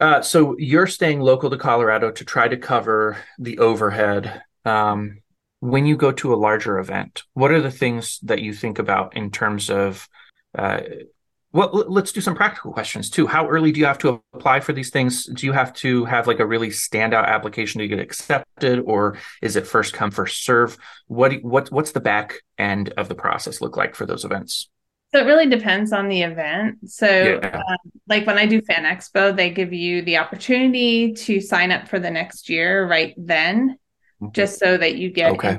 Uh, 0.00 0.22
so 0.22 0.56
you're 0.58 0.86
staying 0.86 1.20
local 1.20 1.50
to 1.50 1.58
Colorado 1.58 2.10
to 2.10 2.24
try 2.24 2.48
to 2.48 2.56
cover 2.56 3.18
the 3.38 3.58
overhead. 3.58 4.42
Um, 4.64 5.18
when 5.60 5.84
you 5.84 5.96
go 5.96 6.10
to 6.10 6.32
a 6.32 6.36
larger 6.36 6.78
event, 6.78 7.22
what 7.34 7.50
are 7.50 7.60
the 7.60 7.70
things 7.70 8.18
that 8.22 8.40
you 8.40 8.54
think 8.54 8.78
about 8.78 9.14
in 9.14 9.30
terms 9.30 9.68
of? 9.68 10.08
Uh, 10.56 10.80
well, 11.52 11.84
let's 11.88 12.12
do 12.12 12.20
some 12.20 12.36
practical 12.36 12.72
questions 12.72 13.10
too. 13.10 13.26
How 13.26 13.48
early 13.48 13.72
do 13.72 13.80
you 13.80 13.86
have 13.86 13.98
to 13.98 14.22
apply 14.32 14.60
for 14.60 14.72
these 14.72 14.90
things? 14.90 15.26
Do 15.26 15.44
you 15.44 15.52
have 15.52 15.74
to 15.74 16.04
have 16.04 16.26
like 16.26 16.38
a 16.38 16.46
really 16.46 16.68
standout 16.68 17.26
application 17.26 17.80
to 17.80 17.88
get 17.88 17.98
accepted, 17.98 18.78
or 18.86 19.18
is 19.42 19.56
it 19.56 19.66
first 19.66 19.92
come 19.92 20.10
first 20.10 20.44
serve? 20.44 20.78
What 21.08 21.42
what 21.42 21.70
what's 21.70 21.92
the 21.92 22.00
back 22.00 22.40
end 22.56 22.94
of 22.96 23.08
the 23.08 23.16
process 23.16 23.60
look 23.60 23.76
like 23.76 23.94
for 23.94 24.06
those 24.06 24.24
events? 24.24 24.70
So 25.12 25.20
it 25.20 25.24
really 25.26 25.48
depends 25.48 25.92
on 25.92 26.08
the 26.08 26.22
event. 26.22 26.88
So, 26.88 27.40
yeah. 27.42 27.56
um, 27.56 27.78
like 28.06 28.26
when 28.26 28.38
I 28.38 28.46
do 28.46 28.60
Fan 28.62 28.84
Expo, 28.84 29.34
they 29.34 29.50
give 29.50 29.72
you 29.72 30.02
the 30.02 30.18
opportunity 30.18 31.14
to 31.14 31.40
sign 31.40 31.72
up 31.72 31.88
for 31.88 31.98
the 31.98 32.10
next 32.10 32.48
year 32.48 32.86
right 32.86 33.14
then, 33.16 33.76
mm-hmm. 34.20 34.30
just 34.32 34.60
so 34.60 34.76
that 34.76 34.96
you 34.96 35.10
get 35.10 35.32
okay. 35.32 35.58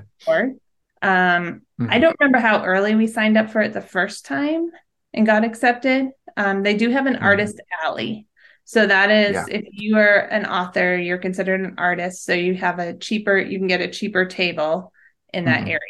Um, 1.02 1.64
mm-hmm. 1.82 1.88
I 1.90 2.00
don't 2.00 2.16
remember 2.20 2.40
how 2.40 2.64
early 2.64 2.96
we 2.96 3.08
signed 3.08 3.38
up 3.38 3.50
for 3.50 3.62
it 3.62 3.74
the 3.74 3.82
first 3.82 4.26
time 4.26 4.70
and 5.14 5.26
got 5.26 5.44
accepted. 5.44 6.10
Um, 6.38 6.64
they 6.64 6.76
do 6.76 6.90
have 6.90 7.06
an 7.06 7.16
Mhm. 7.16 7.22
artist 7.24 7.60
alley. 7.84 8.28
So 8.64 8.86
that 8.86 9.12
is 9.12 9.34
Yeah. 9.34 9.46
if 9.50 9.66
you 9.72 9.98
are 9.98 10.20
an 10.20 10.46
author, 10.46 10.96
you're 10.96 11.18
considered 11.18 11.60
an 11.62 11.76
artist. 11.78 12.24
So 12.24 12.34
you 12.34 12.54
have 12.56 12.80
a 12.80 12.94
cheaper, 12.94 13.38
you 13.38 13.58
can 13.58 13.68
get 13.68 13.82
a 13.82 13.90
cheaper 13.90 14.26
table 14.26 14.94
in 15.34 15.46
that 15.46 15.66
Mhm. 15.66 15.68
area. 15.68 15.82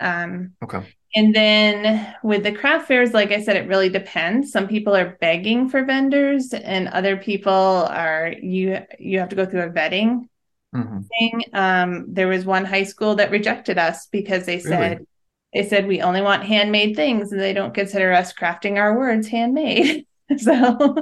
Um, 0.00 0.52
Okay. 0.62 0.82
And 1.16 1.34
then 1.34 2.14
with 2.24 2.42
the 2.42 2.52
craft 2.52 2.88
fairs, 2.88 3.12
like 3.14 3.30
I 3.32 3.42
said, 3.42 3.56
it 3.56 3.68
really 3.68 3.88
depends. 3.88 4.50
Some 4.52 4.66
people 4.68 4.94
are 4.96 5.16
begging 5.20 5.68
for 5.68 5.84
vendors, 5.84 6.52
and 6.52 6.88
other 6.88 7.16
people 7.16 7.52
are 7.52 8.32
you 8.42 8.78
you 8.98 9.20
have 9.20 9.28
to 9.30 9.36
go 9.36 9.46
through 9.46 9.62
a 9.62 9.70
vetting 9.70 10.28
hmm 10.72 11.10
thing. 11.18 11.44
Um, 11.52 12.06
there 12.14 12.28
was 12.28 12.44
one 12.44 12.64
high 12.64 12.84
school 12.84 13.16
that 13.16 13.30
rejected 13.30 13.78
us 13.78 14.06
because 14.08 14.46
they 14.46 14.58
said 14.60 14.98
Really? 14.98 15.06
they 15.54 15.68
said 15.68 15.86
we 15.86 16.02
only 16.02 16.22
want 16.22 16.44
handmade 16.44 16.96
things, 16.96 17.32
and 17.32 17.40
they 17.40 17.52
don't 17.54 17.74
consider 17.74 18.12
us 18.12 18.32
crafting 18.34 18.76
our 18.78 18.98
words 18.98 19.28
handmade. 19.28 20.06
so, 20.38 20.96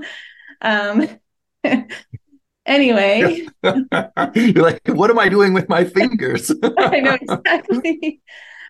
um, 0.62 1.08
anyway. 2.66 3.48
You're 4.34 4.62
like, 4.62 4.80
what 4.88 5.10
am 5.10 5.18
I 5.18 5.28
doing 5.28 5.52
with 5.54 5.68
my 5.68 5.84
fingers? 5.84 6.50
I 6.76 7.00
know 7.00 7.14
exactly. 7.14 8.22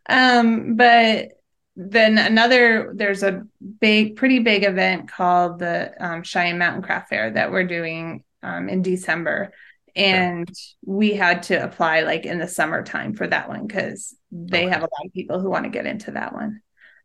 Um, 0.09 0.77
but 0.77 1.29
then 1.77 2.19
another, 2.19 2.93
there's 2.95 3.23
a 3.23 3.45
big, 3.81 4.17
pretty 4.17 4.41
big 4.41 4.65
event 4.65 5.11
called 5.11 5.59
the 5.59 5.93
um, 6.05 6.23
Cheyenne 6.23 6.59
Mountain 6.59 6.83
Craft 6.83 7.09
Fair 7.09 7.31
that 7.31 7.51
we're 7.51 7.65
doing 7.65 8.25
um, 8.43 8.69
in 8.69 8.83
December. 8.83 9.53
And 9.95 10.49
we 10.85 11.13
had 11.15 11.45
to 11.45 11.63
apply 11.63 12.01
like 12.01 12.25
in 12.25 12.39
the 12.39 12.49
summertime 12.49 13.15
for 13.15 13.27
that 13.27 13.49
one 13.49 13.67
because 13.67 14.15
they 14.31 14.65
Okay. 14.65 14.71
have 14.71 14.81
a 14.81 14.85
lot 14.93 15.07
of 15.07 15.13
people 15.13 15.39
who 15.41 15.51
want 15.51 15.65
to 15.65 15.71
get 15.71 15.87
into 15.87 16.13
that 16.13 16.33
one. 16.33 16.63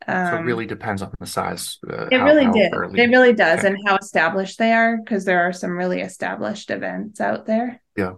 so 0.08 0.14
Um, 0.14 0.36
it 0.36 0.42
really 0.46 0.66
depends 0.66 1.02
on 1.02 1.12
the 1.20 1.26
size. 1.26 1.80
Uh, 1.90 2.08
it 2.12 2.20
how- 2.20 2.26
really 2.26 2.46
how 2.46 2.52
did. 2.54 2.74
early. 2.74 3.00
It 3.02 3.10
really 3.10 3.34
does, 3.34 3.60
Okay. 3.60 3.68
and 3.70 3.78
how 3.86 3.98
established 3.98 4.58
they 4.58 4.72
are 4.72 4.98
because 4.98 5.26
there 5.26 5.42
are 5.42 5.52
some 5.54 5.72
really 5.78 6.00
established 6.02 6.72
events 6.72 7.20
out 7.22 7.46
there. 7.46 7.82
Yeah 7.96 8.14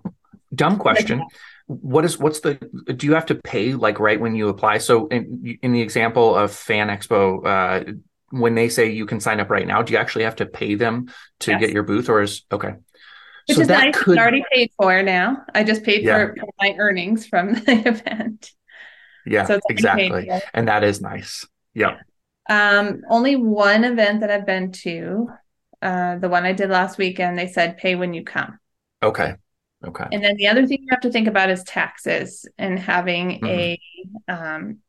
dumb 0.55 0.77
question. 0.77 1.23
What 1.69 2.03
is 2.03 2.17
what's 2.17 2.39
the 2.39 2.55
do 2.95 3.05
you 3.05 3.13
have 3.13 3.27
to 3.27 3.35
pay 3.35 3.73
like 3.75 3.99
right 3.99 4.19
when 4.19 4.33
you 4.35 4.49
apply? 4.49 4.79
So 4.79 5.07
in 5.07 5.59
in 5.61 5.71
the 5.71 5.81
example 5.81 6.35
of 6.35 6.51
Fan 6.51 6.87
Expo, 6.87 7.45
uh, 7.45 7.93
when 8.31 8.55
they 8.55 8.69
say 8.69 8.89
you 8.89 9.05
can 9.05 9.19
sign 9.19 9.39
up 9.39 9.51
right 9.51 9.67
now, 9.67 9.83
do 9.83 9.93
you 9.93 9.99
actually 9.99 10.23
have 10.23 10.37
to 10.37 10.47
pay 10.47 10.73
them 10.73 11.09
to 11.41 11.51
Yes. 11.51 11.59
get 11.61 11.71
your 11.71 11.83
booth, 11.83 12.09
or 12.09 12.23
is 12.23 12.43
okay? 12.51 12.73
Which 13.45 13.57
so 13.57 13.61
is 13.61 13.67
that 13.67 13.83
nice. 13.85 13.93
could 13.93 14.15
It's 14.15 14.21
already 14.21 14.43
paid 14.51 14.71
for 14.77 15.03
now. 15.03 15.43
I 15.53 15.63
just 15.63 15.83
paid 15.83 16.05
Yeah. 16.05 16.17
for, 16.25 16.35
for 16.39 16.49
my 16.59 16.75
earnings 16.79 17.27
from 17.27 17.53
the 17.53 17.83
event. 17.87 18.51
yeah 19.25 19.45
so 19.45 19.59
exactly, 19.69 20.27
paid 20.29 20.41
and 20.53 20.67
that 20.67 20.83
is 20.83 21.01
nice. 21.01 21.45
Yeah. 21.75 21.97
Um, 22.49 23.01
only 23.09 23.35
one 23.35 23.83
event 23.83 24.21
that 24.21 24.31
I've 24.31 24.45
been 24.45 24.71
to, 24.83 25.29
uh, 25.81 26.17
the 26.17 26.29
one 26.29 26.45
I 26.45 26.53
did 26.53 26.69
last 26.69 26.97
weekend, 26.97 27.37
they 27.37 27.47
said 27.47 27.77
pay 27.77 27.95
when 27.95 28.13
you 28.13 28.23
come. 28.23 28.59
Okay. 29.01 29.35
Okay. 29.85 30.05
And 30.11 30.23
then 30.23 30.35
the 30.35 30.47
other 30.47 30.67
thing 30.67 30.79
you 30.81 30.87
have 30.91 31.01
to 31.01 31.11
think 31.11 31.27
about 31.27 31.49
is 31.49 31.63
taxes 31.63 32.45
and 32.57 32.77
having 32.77 33.45
a 33.45 33.79
um 34.27 34.79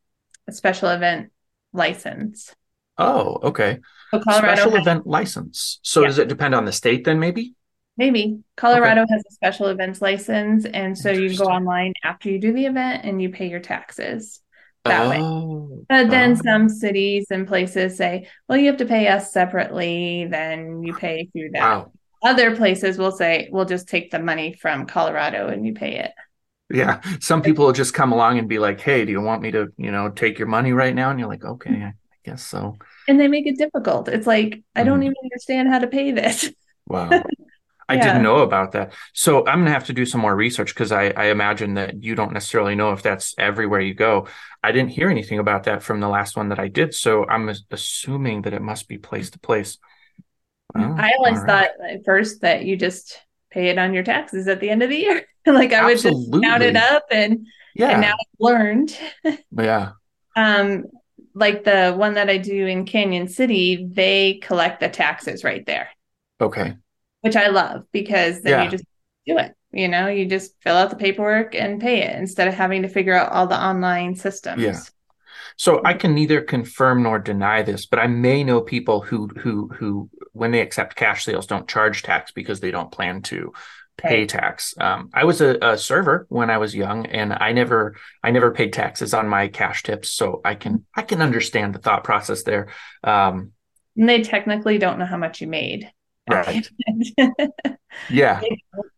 a 0.48 0.52
special 0.52 0.88
event 0.88 1.30
license. 1.72 2.54
Oh, 2.98 3.38
okay. 3.44 3.78
So 4.10 4.20
Colorado 4.20 4.54
Special 4.56 4.70
has- 4.72 4.80
event 4.80 5.06
license. 5.06 5.78
So 5.82 6.00
Yeah. 6.00 6.08
does 6.08 6.18
it 6.18 6.28
depend 6.28 6.54
on 6.54 6.64
the 6.64 6.72
state 6.72 7.04
then? 7.04 7.18
Maybe. 7.20 7.54
maybe 7.96 8.40
Colorado 8.56 9.04
has 9.08 9.22
a 9.28 9.32
special 9.32 9.66
events 9.66 10.00
license, 10.02 10.64
and 10.64 10.96
so 10.96 11.10
you 11.10 11.36
go 11.36 11.44
online 11.44 11.92
after 12.02 12.30
you 12.30 12.38
do 12.40 12.52
the 12.52 12.66
event 12.66 13.04
and 13.04 13.20
you 13.22 13.28
pay 13.30 13.48
your 13.48 13.60
taxes 13.60 14.40
that 14.86 15.08
way. 15.08 15.18
oh, 15.20 15.84
But 15.88 16.08
then 16.08 16.32
oh. 16.32 16.42
some 16.42 16.68
cities 16.70 17.26
and 17.30 17.46
places 17.46 17.96
say, 17.98 18.26
well, 18.48 18.56
you 18.58 18.66
have 18.68 18.78
to 18.78 18.86
pay 18.86 19.06
us 19.08 19.32
separately, 19.32 20.26
then 20.30 20.82
you 20.82 20.94
pay 20.94 21.28
through 21.32 21.50
that. 21.52 21.60
Wow. 21.60 21.92
Other 22.22 22.54
places 22.56 22.98
will 22.98 23.12
say, 23.12 23.48
we'll 23.50 23.64
just 23.64 23.88
take 23.88 24.10
the 24.10 24.18
money 24.18 24.52
from 24.52 24.86
Colorado 24.86 25.48
and 25.48 25.66
you 25.66 25.74
pay 25.74 25.98
it. 25.98 26.12
Yeah. 26.72 27.00
Some 27.20 27.42
people 27.42 27.66
will 27.66 27.72
just 27.72 27.94
come 27.94 28.12
along 28.12 28.38
and 28.38 28.48
be 28.48 28.58
like, 28.60 28.80
"Hey, 28.80 29.04
do 29.04 29.10
you 29.10 29.20
want 29.20 29.42
me 29.42 29.50
to, 29.50 29.72
you 29.76 29.90
know, 29.90 30.08
take 30.08 30.38
your 30.38 30.46
money 30.46 30.72
right 30.72 30.94
now?" 30.94 31.10
And 31.10 31.18
you're 31.18 31.28
like, 31.28 31.44
"Okay, 31.44 31.70
I 31.70 31.92
guess 32.24 32.46
so." 32.46 32.76
And 33.08 33.18
they 33.18 33.28
make 33.28 33.46
it 33.46 33.58
difficult. 33.58 34.08
It's 34.08 34.26
like, 34.26 34.62
I 34.76 34.84
don't 34.84 35.00
Mhm. 35.00 35.04
even 35.04 35.14
understand 35.24 35.68
how 35.68 35.80
to 35.80 35.86
pay 35.88 36.12
this. 36.12 36.50
Wow. 36.86 37.22
I 37.88 37.96
Yeah. 37.96 38.02
didn't 38.04 38.22
know 38.22 38.38
about 38.38 38.72
that. 38.72 38.92
So 39.14 39.46
I'm 39.46 39.60
gonna 39.60 39.72
have 39.72 39.86
to 39.86 39.92
do 39.92 40.06
some 40.06 40.20
more 40.20 40.34
research 40.36 40.74
because 40.74 40.92
I, 40.92 41.10
I 41.10 41.26
imagine 41.26 41.74
that 41.74 42.02
you 42.02 42.14
don't 42.14 42.32
necessarily 42.32 42.74
know 42.76 42.92
if 42.92 43.02
that's 43.02 43.34
everywhere 43.38 43.80
you 43.80 43.94
go. 43.94 44.28
I 44.62 44.72
didn't 44.72 44.90
hear 44.90 45.10
anything 45.10 45.38
about 45.40 45.64
that 45.64 45.82
from 45.82 46.00
the 46.00 46.08
last 46.08 46.36
one 46.36 46.50
that 46.50 46.60
I 46.60 46.68
did, 46.68 46.94
so 46.94 47.26
I'm 47.28 47.48
assuming 47.70 48.42
that 48.42 48.54
it 48.54 48.62
must 48.62 48.88
be 48.88 48.98
place 48.98 49.30
to 49.30 49.40
place. 49.40 49.78
Oh, 50.76 50.94
I 50.98 51.12
always 51.18 51.38
right. 51.38 51.46
thought 51.46 51.90
at 51.90 52.04
first 52.04 52.40
that 52.42 52.64
you 52.64 52.76
just 52.76 53.18
pay 53.50 53.68
it 53.68 53.78
on 53.78 53.92
your 53.94 54.04
taxes 54.04 54.48
at 54.48 54.60
the 54.60 54.70
end 54.70 54.82
of 54.82 54.90
the 54.90 54.96
year. 54.96 55.26
like 55.46 55.72
I 55.72 55.84
would 55.84 55.98
just 55.98 56.32
count 56.42 56.62
it 56.62 56.76
up 56.76 57.04
and, 57.10 57.46
Yeah. 57.74 57.90
and 57.90 58.00
now 58.00 58.12
I've 58.12 58.38
learned. 58.38 58.96
yeah. 59.58 59.92
Um, 60.36 60.84
like 61.34 61.64
the 61.64 61.94
one 61.96 62.14
that 62.14 62.28
I 62.30 62.38
do 62.38 62.66
in 62.66 62.84
Cañon 62.84 63.30
City, 63.30 63.88
they 63.90 64.34
collect 64.42 64.80
the 64.80 64.88
taxes 64.88 65.44
right 65.44 65.64
there. 65.66 65.88
Okay. 66.40 66.74
which 67.22 67.36
I 67.36 67.48
love 67.48 67.84
because 67.92 68.40
then 68.42 68.52
Yeah. 68.52 68.64
you 68.64 68.70
just 68.70 68.84
do 69.26 69.38
it. 69.38 69.54
You 69.72 69.88
know, 69.88 70.08
you 70.08 70.26
just 70.26 70.54
fill 70.62 70.76
out 70.76 70.90
the 70.90 70.96
paperwork 70.96 71.54
and 71.54 71.80
pay 71.80 72.02
it 72.02 72.16
instead 72.16 72.48
of 72.48 72.54
having 72.54 72.82
to 72.82 72.88
figure 72.88 73.14
out 73.14 73.30
all 73.30 73.46
the 73.46 73.62
online 73.62 74.14
systems. 74.16 74.62
Yeah. 74.62 74.80
So 75.56 75.82
I 75.84 75.94
can 75.94 76.14
neither 76.14 76.40
confirm 76.40 77.02
nor 77.02 77.18
deny 77.18 77.62
this, 77.62 77.86
but 77.86 77.98
I 77.98 78.06
may 78.06 78.42
know 78.42 78.62
people 78.62 79.02
who 79.02 79.28
who 79.28 79.68
who 79.68 80.08
when 80.40 80.52
they 80.52 80.60
accept 80.62 80.96
cash 80.96 81.24
sales 81.24 81.46
don't 81.46 81.68
charge 81.68 82.02
tax 82.02 82.32
because 82.32 82.60
they 82.60 82.70
don't 82.70 82.90
plan 82.90 83.20
to 83.20 83.52
pay 83.98 84.24
tax. 84.24 84.72
Um, 84.80 85.10
I 85.12 85.24
was 85.24 85.42
a, 85.42 85.58
a 85.60 85.76
server 85.76 86.24
when 86.30 86.48
I 86.48 86.56
was 86.56 86.74
young, 86.74 87.04
and 87.04 87.30
I 87.34 87.52
never 87.52 87.96
I 88.22 88.30
never 88.30 88.50
paid 88.50 88.72
taxes 88.72 89.12
on 89.12 89.28
my 89.28 89.48
cash 89.48 89.82
tips, 89.82 90.10
so 90.10 90.40
I 90.42 90.54
can 90.54 90.86
I 90.96 91.02
can 91.02 91.20
understand 91.20 91.74
the 91.74 91.78
thought 91.78 92.04
process 92.04 92.42
there. 92.44 92.68
Um, 93.04 93.52
And 93.98 94.08
they 94.08 94.22
technically 94.22 94.78
don't 94.78 94.98
know 94.98 95.04
how 95.04 95.18
much 95.18 95.42
you 95.42 95.46
made. 95.46 95.92
Right. 96.30 96.66
yeah, 98.10 98.40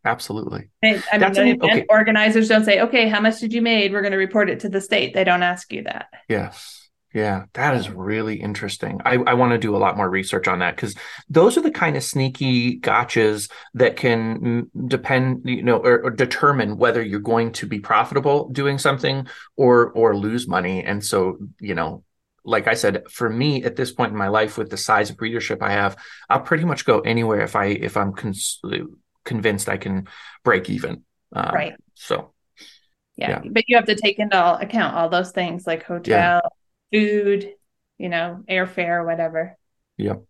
absolutely. 0.05 0.71
They- 0.83 0.91
I 1.11 1.19
mean, 1.19 1.21
That's 1.21 1.39
an- 1.39 1.63
okay. 1.63 1.85
organizers 1.89 2.47
don't 2.49 2.65
say, 2.65 2.81
okay, 2.83 3.09
how 3.09 3.21
much 3.21 3.41
did 3.41 3.53
you 3.53 3.63
made? 3.63 3.93
We're 3.93 4.03
going 4.03 4.13
to 4.13 4.19
report 4.19 4.51
it 4.51 4.61
to 4.61 4.69
the 4.69 4.81
state. 4.81 5.15
They 5.15 5.25
don't 5.25 5.43
ask 5.43 5.73
you 5.73 5.83
that. 5.85 6.07
Yes. 6.29 6.82
Yeah, 7.15 7.45
that 7.53 7.75
is 7.75 7.91
really 7.91 8.37
interesting. 8.41 9.01
I, 9.05 9.17
I 9.17 9.35
want 9.35 9.53
to 9.53 9.59
do 9.59 9.77
a 9.77 9.79
lot 9.79 9.99
more 9.99 10.09
research 10.09 10.49
on 10.49 10.61
that 10.61 10.77
because 10.77 10.95
those 11.29 11.59
are 11.59 11.61
the 11.63 11.71
kind 11.71 11.97
of 11.97 12.03
sneaky 12.03 12.81
gotchas 12.81 13.51
that 13.75 13.97
can 13.97 14.71
depend, 14.87 15.43
you 15.45 15.63
know, 15.63 15.77
or, 15.77 16.05
or 16.05 16.11
determine 16.11 16.79
whether 16.79 17.03
you're 17.03 17.21
going 17.21 17.53
to 17.53 17.67
be 17.67 17.81
profitable 17.81 18.49
doing 18.49 18.79
something 18.79 19.27
or 19.57 19.91
or 19.91 20.17
lose 20.17 20.49
money. 20.49 20.83
And 20.83 21.05
so, 21.05 21.37
you 21.61 21.75
know, 21.75 22.03
like 22.45 22.67
I 22.67 22.75
said, 22.75 23.05
for 23.11 23.29
me 23.29 23.63
at 23.63 23.77
this 23.77 23.93
point 23.93 24.13
in 24.13 24.19
my 24.19 24.29
life, 24.29 24.57
with 24.57 24.71
the 24.71 24.79
size 24.79 25.11
of 25.11 25.21
readership 25.21 25.63
I 25.63 25.73
have, 25.73 25.97
I'll 26.31 26.41
pretty 26.41 26.65
much 26.65 26.87
go 26.87 27.01
anywhere 27.01 27.43
if 27.43 27.55
I 27.57 27.67
if 27.67 27.97
I'm 27.97 28.15
cons- 28.15 28.61
convinced 29.25 29.69
I 29.69 29.77
can 29.77 30.09
break 30.45 30.71
even. 30.71 31.05
Um, 31.35 31.55
Right. 31.55 31.75
So 31.95 32.33
Yeah. 33.17 33.43
Yeah. 33.45 33.51
But 33.51 33.65
you 33.69 33.77
have 33.77 33.87
to 33.87 33.95
take 33.95 34.19
into 34.19 34.59
account 34.59 34.97
all 34.97 35.09
those 35.09 35.31
things 35.31 35.67
like 35.67 35.85
hotel, 35.85 36.41
food, 36.93 37.53
you 37.99 38.09
know, 38.09 38.45
airfare, 38.49 39.05
whatever. 39.05 39.57
Yep. 39.99 40.25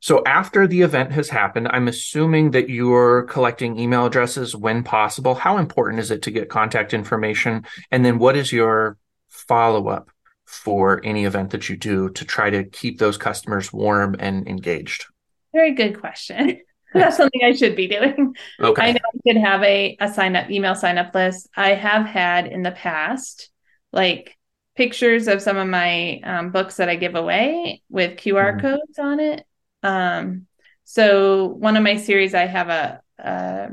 So 0.00 0.22
after 0.26 0.66
the 0.66 0.82
event 0.82 1.12
has 1.12 1.30
happened, 1.30 1.68
I'm 1.70 1.88
assuming 1.88 2.50
that 2.50 2.68
you're 2.68 3.22
collecting 3.22 3.78
email 3.78 4.04
addresses 4.04 4.54
when 4.54 4.84
possible. 4.84 5.34
How 5.34 5.56
important 5.56 5.98
is 5.98 6.10
it 6.10 6.20
to 6.22 6.30
get 6.30 6.50
contact 6.50 6.92
information? 6.92 7.64
And 7.90 8.04
then 8.04 8.18
what 8.18 8.36
is 8.36 8.52
your 8.52 8.98
follow 9.28 9.88
up 9.88 10.10
for 10.44 11.00
any 11.04 11.24
event 11.24 11.50
that 11.50 11.70
you 11.70 11.76
do 11.78 12.10
to 12.10 12.24
try 12.26 12.50
to 12.50 12.64
keep 12.64 12.98
those 12.98 13.16
customers 13.16 13.72
warm 13.72 14.14
and 14.18 14.46
engaged? 14.46 15.06
Very 15.54 15.72
good 15.72 15.98
question. 15.98 16.60
That's 16.92 17.16
something 17.16 17.40
I 17.42 17.52
should 17.52 17.74
be 17.74 17.88
doing. 17.88 18.36
Okay. 18.60 18.82
I 18.82 18.92
know 18.92 19.00
I 19.02 19.32
could 19.32 19.40
have 19.40 19.62
a, 19.62 19.96
a 20.00 20.12
sign 20.12 20.36
up 20.36 20.50
email 20.50 20.74
sign 20.74 20.98
up 20.98 21.14
list. 21.14 21.48
I 21.56 21.70
have 21.70 22.06
had 22.06 22.46
in 22.46 22.62
the 22.62 22.70
past 22.70 23.50
like 23.90 24.36
pictures 24.76 25.28
of 25.28 25.42
some 25.42 25.56
of 25.56 25.68
my 25.68 26.20
um, 26.24 26.50
books 26.50 26.76
that 26.76 26.88
I 26.88 26.96
give 26.96 27.14
away 27.14 27.82
with 27.88 28.16
QR 28.18 28.52
Mhm. 28.52 28.60
codes 28.60 28.98
on 28.98 29.20
it. 29.20 29.46
Um, 29.82 30.46
so 30.84 31.46
one 31.46 31.76
of 31.76 31.82
my 31.82 31.96
series, 31.96 32.34
I 32.34 32.46
have 32.46 32.68
a, 32.68 33.00
a 33.18 33.68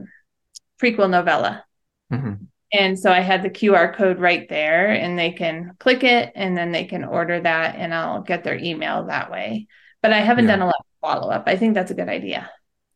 prequel 0.82 1.10
novella. 1.10 1.66
Mhm. 2.12 2.48
And 2.74 2.98
so 2.98 3.12
I 3.12 3.20
had 3.20 3.44
the 3.44 3.50
QR 3.50 3.94
code 3.94 4.20
right 4.20 4.48
there 4.48 4.88
and 4.92 5.20
they 5.20 5.32
can 5.32 5.74
click 5.80 6.04
it 6.04 6.32
and 6.36 6.58
then 6.58 6.72
they 6.72 6.86
can 6.86 7.04
order 7.04 7.40
that 7.42 7.76
and 7.76 7.94
I'll 7.94 8.22
get 8.22 8.44
their 8.44 8.58
email 8.58 9.06
that 9.08 9.30
way. 9.30 9.68
But 10.02 10.14
I 10.14 10.20
haven't 10.20 10.46
Yeah. 10.46 10.52
done 10.52 10.62
a 10.62 10.66
lot 10.68 10.76
of 10.80 10.86
follow 11.02 11.32
up. 11.32 11.44
I 11.48 11.58
think 11.58 11.74
that's 11.74 11.92
a 11.92 11.96
good 11.96 12.10
idea. 12.10 12.50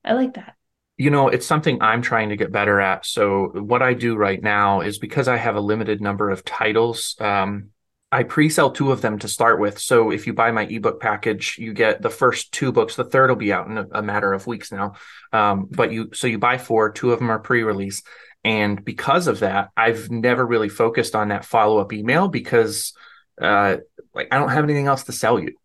I 0.04 0.14
like 0.14 0.36
that. 0.36 0.56
You 0.98 1.10
know, 1.10 1.28
it's 1.28 1.46
something 1.46 1.82
I'm 1.82 2.02
trying 2.02 2.30
to 2.30 2.38
get 2.38 2.54
better 2.54 2.80
at. 2.80 3.06
So 3.06 3.48
what 3.48 3.82
I 3.82 3.94
do 3.94 4.16
right 4.16 4.42
now 4.42 4.80
is 4.80 4.98
because 4.98 5.28
I 5.28 5.36
have 5.36 5.58
a 5.58 5.62
limited 5.62 6.00
number 6.02 6.30
of 6.30 6.46
titles, 6.46 7.16
um, 7.20 7.72
I 8.12 8.24
pre-sell 8.24 8.72
two 8.72 8.92
of 8.92 9.02
them 9.02 9.20
to 9.20 9.28
start 9.28 9.60
with. 9.60 9.80
So 9.80 10.12
if 10.12 10.28
you 10.28 10.34
buy 10.34 10.52
my 10.52 10.64
ebook 10.64 11.02
package, 11.02 11.58
you 11.58 11.74
get 11.74 12.02
the 12.02 12.10
first 12.10 12.52
two 12.52 12.72
books. 12.72 12.96
The 12.96 13.04
third 13.04 13.30
will 13.30 13.36
be 13.36 13.52
out 13.52 13.68
in 13.68 13.78
a, 13.78 13.88
a 13.94 14.02
matter 14.02 14.32
of 14.32 14.48
weeks 14.48 14.72
now. 14.72 14.94
Um, 15.34 15.68
but 15.70 15.92
you 15.92 16.12
so 16.14 16.28
you 16.28 16.38
buy 16.38 16.58
four, 16.58 16.92
two 16.92 17.12
of 17.12 17.20
them 17.20 17.30
are 17.30 17.40
pre-release. 17.40 18.04
And 18.44 18.86
because 18.86 19.28
of 19.28 19.40
that, 19.40 19.72
I've 19.76 20.12
never 20.12 20.46
really 20.46 20.70
focused 20.70 21.16
on 21.16 21.30
that 21.30 21.46
follow-up 21.46 21.92
email 21.92 22.28
because 22.28 22.94
uh, 23.42 23.78
like 24.14 24.28
I 24.32 24.38
don't 24.38 24.50
have 24.50 24.64
anything 24.64 24.88
else 24.88 25.04
to 25.06 25.12
sell 25.12 25.40
you. 25.40 25.56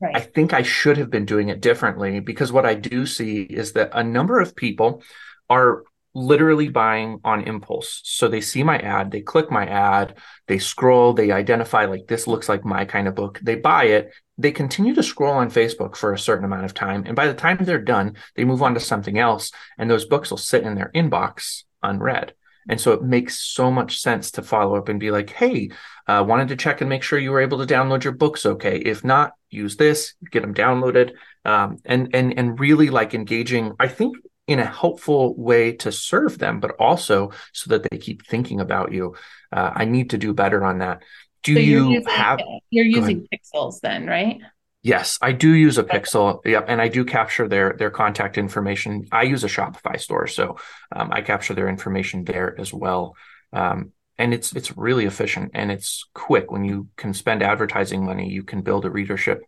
Right. 0.00 0.16
I 0.16 0.20
think 0.20 0.52
I 0.52 0.62
should 0.62 0.98
have 0.98 1.10
been 1.10 1.24
doing 1.24 1.48
it 1.48 1.60
differently 1.60 2.20
because 2.20 2.52
what 2.52 2.66
I 2.66 2.74
do 2.74 3.06
see 3.06 3.42
is 3.42 3.72
that 3.72 3.90
a 3.92 4.04
number 4.04 4.38
of 4.38 4.54
people 4.54 5.02
are 5.48 5.82
literally 6.14 6.68
buying 6.68 7.20
on 7.24 7.42
impulse. 7.42 8.00
So 8.04 8.28
they 8.28 8.40
see 8.40 8.62
my 8.62 8.78
ad, 8.78 9.10
they 9.10 9.20
click 9.20 9.50
my 9.50 9.66
ad, 9.66 10.16
they 10.48 10.58
scroll, 10.58 11.12
they 11.12 11.30
identify 11.30 11.84
like 11.84 12.06
this 12.06 12.26
looks 12.26 12.48
like 12.48 12.64
my 12.64 12.84
kind 12.84 13.06
of 13.08 13.14
book. 13.14 13.38
They 13.42 13.56
buy 13.56 13.84
it. 13.84 14.12
They 14.38 14.52
continue 14.52 14.94
to 14.94 15.02
scroll 15.02 15.34
on 15.34 15.50
Facebook 15.50 15.96
for 15.96 16.12
a 16.12 16.18
certain 16.18 16.44
amount 16.44 16.64
of 16.64 16.74
time. 16.74 17.04
And 17.06 17.14
by 17.14 17.26
the 17.26 17.34
time 17.34 17.58
they're 17.60 17.78
done, 17.78 18.16
they 18.36 18.44
move 18.44 18.62
on 18.62 18.74
to 18.74 18.80
something 18.80 19.18
else. 19.18 19.52
And 19.78 19.90
those 19.90 20.06
books 20.06 20.30
will 20.30 20.38
sit 20.38 20.64
in 20.64 20.74
their 20.74 20.90
inbox 20.94 21.64
unread. 21.82 22.34
And 22.68 22.80
so 22.80 22.92
it 22.92 23.02
makes 23.02 23.38
so 23.38 23.70
much 23.70 24.00
sense 24.00 24.32
to 24.32 24.42
follow 24.42 24.76
up 24.76 24.88
and 24.88 25.00
be 25.00 25.10
like, 25.10 25.30
hey, 25.30 25.70
uh, 26.06 26.24
wanted 26.26 26.48
to 26.48 26.56
check 26.56 26.80
and 26.80 26.90
make 26.90 27.02
sure 27.02 27.18
you 27.18 27.30
were 27.30 27.40
able 27.40 27.64
to 27.64 27.72
download 27.72 28.04
your 28.04 28.12
books 28.12 28.44
okay. 28.44 28.78
If 28.78 29.04
not, 29.04 29.32
use 29.50 29.76
this, 29.76 30.14
get 30.30 30.42
them 30.42 30.54
downloaded. 30.54 31.12
Um, 31.44 31.78
and 31.84 32.14
and 32.14 32.38
and 32.38 32.60
really 32.60 32.90
like 32.90 33.14
engaging. 33.14 33.72
I 33.80 33.88
think 33.88 34.16
in 34.50 34.58
a 34.58 34.66
helpful 34.66 35.34
way 35.36 35.70
to 35.70 35.92
serve 35.92 36.38
them, 36.38 36.58
but 36.58 36.72
also 36.80 37.30
so 37.52 37.70
that 37.70 37.88
they 37.88 37.98
keep 37.98 38.26
thinking 38.26 38.60
about 38.60 38.90
you. 38.90 39.14
Uh, 39.52 39.70
I 39.72 39.84
need 39.84 40.10
to 40.10 40.18
do 40.18 40.34
better 40.34 40.64
on 40.64 40.78
that. 40.78 41.02
Do 41.44 41.54
so 41.54 41.60
you 41.60 41.90
using, 41.90 42.08
have? 42.08 42.40
You're 42.70 42.84
using 42.84 43.28
pixels 43.32 43.80
then, 43.80 44.08
right? 44.08 44.40
Yes, 44.82 45.18
I 45.22 45.30
do 45.30 45.52
use 45.52 45.78
a 45.78 45.84
pixel. 45.84 46.44
Yep, 46.44 46.64
and 46.66 46.82
I 46.82 46.88
do 46.88 47.04
capture 47.04 47.46
their 47.46 47.74
their 47.78 47.90
contact 47.92 48.38
information. 48.38 49.06
I 49.12 49.22
use 49.22 49.44
a 49.44 49.46
Shopify 49.46 50.00
store, 50.00 50.26
so 50.26 50.56
um, 50.90 51.12
I 51.12 51.20
capture 51.20 51.54
their 51.54 51.68
information 51.68 52.24
there 52.24 52.60
as 52.60 52.74
well. 52.74 53.14
Um, 53.52 53.92
and 54.18 54.34
it's 54.34 54.52
it's 54.56 54.76
really 54.76 55.06
efficient 55.06 55.52
and 55.54 55.70
it's 55.70 56.08
quick. 56.12 56.50
When 56.50 56.64
you 56.64 56.88
can 56.96 57.14
spend 57.14 57.44
advertising 57.44 58.04
money, 58.04 58.28
you 58.28 58.42
can 58.42 58.62
build 58.62 58.84
a 58.84 58.90
readership 58.90 59.42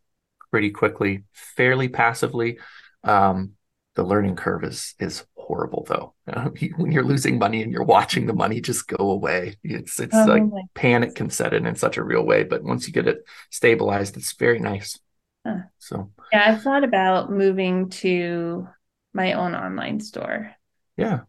pretty 0.53 0.71
quickly, 0.71 1.25
fairly 1.33 1.89
passively. 1.89 2.59
Um, 3.03 3.55
the 3.95 4.03
learning 4.03 4.37
curve 4.37 4.65
is 4.65 4.95
is 4.99 5.25
horrible 5.37 5.85
though 5.89 6.15
when 6.77 6.93
you're 6.93 7.05
losing 7.05 7.39
money 7.39 7.63
and 7.63 7.73
you're 7.73 7.83
watching 7.83 8.27
the 8.27 8.33
money 8.33 8.61
just 8.61 8.87
go 8.87 9.11
away 9.11 9.57
it's 9.63 9.99
it's 9.99 10.15
oh, 10.15 10.25
like 10.25 10.43
panic 10.75 11.15
can 11.15 11.29
set 11.29 11.53
in 11.53 11.67
in 11.67 11.75
such 11.75 11.97
a 11.97 12.05
real 12.05 12.25
way 12.25 12.45
but 12.45 12.63
once 12.63 12.87
you 12.87 12.93
get 12.93 13.09
it 13.09 13.25
stabilized 13.51 14.17
it's 14.17 14.35
very 14.35 14.59
nice 14.59 14.99
huh. 15.45 15.59
so 15.79 16.11
yeah 16.33 16.53
i've 16.53 16.63
thought 16.63 16.85
about 16.85 17.31
moving 17.31 17.89
to 17.89 18.67
my 19.13 19.33
own 19.33 19.55
online 19.55 20.01
store 20.01 20.55
yeah 20.97 21.21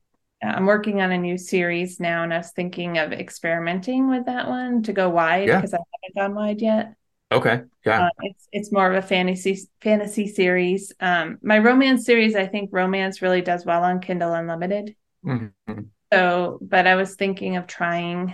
I'm 0.44 0.66
working 0.66 1.02
on 1.02 1.12
a 1.14 1.18
new 1.18 1.38
series 1.38 2.02
now, 2.02 2.24
and 2.24 2.34
I 2.34 2.38
was 2.40 2.52
thinking 2.52 2.98
of 2.98 3.14
experimenting 3.14 4.10
with 4.10 4.26
that 4.26 4.50
one 4.50 4.84
to 4.84 4.92
go 4.92 5.10
wide 5.10 5.46
because 5.46 5.72
yeah. 5.72 5.78
I 5.78 6.18
haven't 6.18 6.36
gone 6.36 6.36
wide 6.36 6.62
yet. 6.62 6.96
Okay. 7.34 7.62
Yeah. 7.86 8.06
Uh, 8.06 8.10
it's 8.22 8.48
it's 8.52 8.72
more 8.72 8.92
of 8.92 9.04
a 9.04 9.06
fantasy 9.06 9.58
fantasy 9.82 10.28
series. 10.28 10.92
Um, 11.00 11.40
my 11.42 11.60
romance 11.60 12.06
series, 12.06 12.36
I 12.36 12.48
think 12.48 12.70
romance 12.72 13.22
really 13.22 13.42
does 13.42 13.66
well 13.66 13.84
on 13.84 14.00
Kindle 14.00 14.34
Unlimited. 14.34 14.96
Mm-hmm. 15.26 15.82
So, 16.12 16.60
but 16.62 16.88
I 16.88 16.96
was 16.96 17.16
thinking 17.16 17.58
of 17.58 17.68
trying 17.68 18.34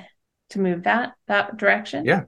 to 0.50 0.60
move 0.60 0.84
that 0.84 1.14
that 1.28 1.58
direction. 1.58 2.06
Yeah, 2.06 2.24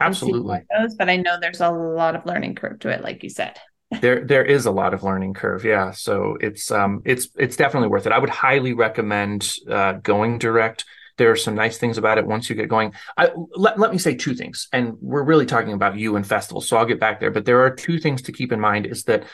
absolutely. 0.00 0.60
Goes, 0.76 0.94
but 0.96 1.08
I 1.08 1.16
know 1.16 1.38
there's 1.40 1.60
a 1.60 1.70
lot 1.70 2.16
of 2.16 2.26
learning 2.26 2.56
curve 2.56 2.80
to 2.80 2.88
it, 2.88 3.02
like 3.02 3.22
you 3.22 3.30
said. 3.30 3.58
there 4.00 4.24
there 4.24 4.44
is 4.44 4.66
a 4.66 4.70
lot 4.70 4.92
of 4.92 5.04
learning 5.04 5.32
curve 5.32 5.64
yeah 5.64 5.92
so 5.92 6.36
it's 6.40 6.72
um 6.72 7.02
it's 7.04 7.28
it's 7.36 7.54
definitely 7.54 7.88
worth 7.88 8.04
it 8.04 8.10
i 8.10 8.18
would 8.18 8.28
highly 8.30 8.72
recommend 8.72 9.54
uh, 9.70 9.92
going 9.92 10.38
direct 10.38 10.84
there 11.18 11.30
are 11.30 11.36
some 11.36 11.54
nice 11.54 11.78
things 11.78 11.98
about 11.98 12.18
it 12.18 12.26
once 12.26 12.48
you 12.48 12.56
get 12.56 12.68
going. 12.68 12.92
I, 13.16 13.30
let, 13.54 13.78
let 13.78 13.90
me 13.90 13.98
say 13.98 14.14
two 14.14 14.34
things, 14.34 14.68
and 14.72 14.94
we're 15.00 15.22
really 15.22 15.46
talking 15.46 15.72
about 15.72 15.98
you 15.98 16.16
and 16.16 16.26
festivals, 16.26 16.68
so 16.68 16.76
I'll 16.76 16.86
get 16.86 17.00
back 17.00 17.20
there. 17.20 17.30
But 17.30 17.44
there 17.44 17.60
are 17.60 17.70
two 17.70 17.98
things 17.98 18.22
to 18.22 18.32
keep 18.32 18.52
in 18.52 18.60
mind: 18.60 18.86
is 18.86 19.04
that 19.04 19.24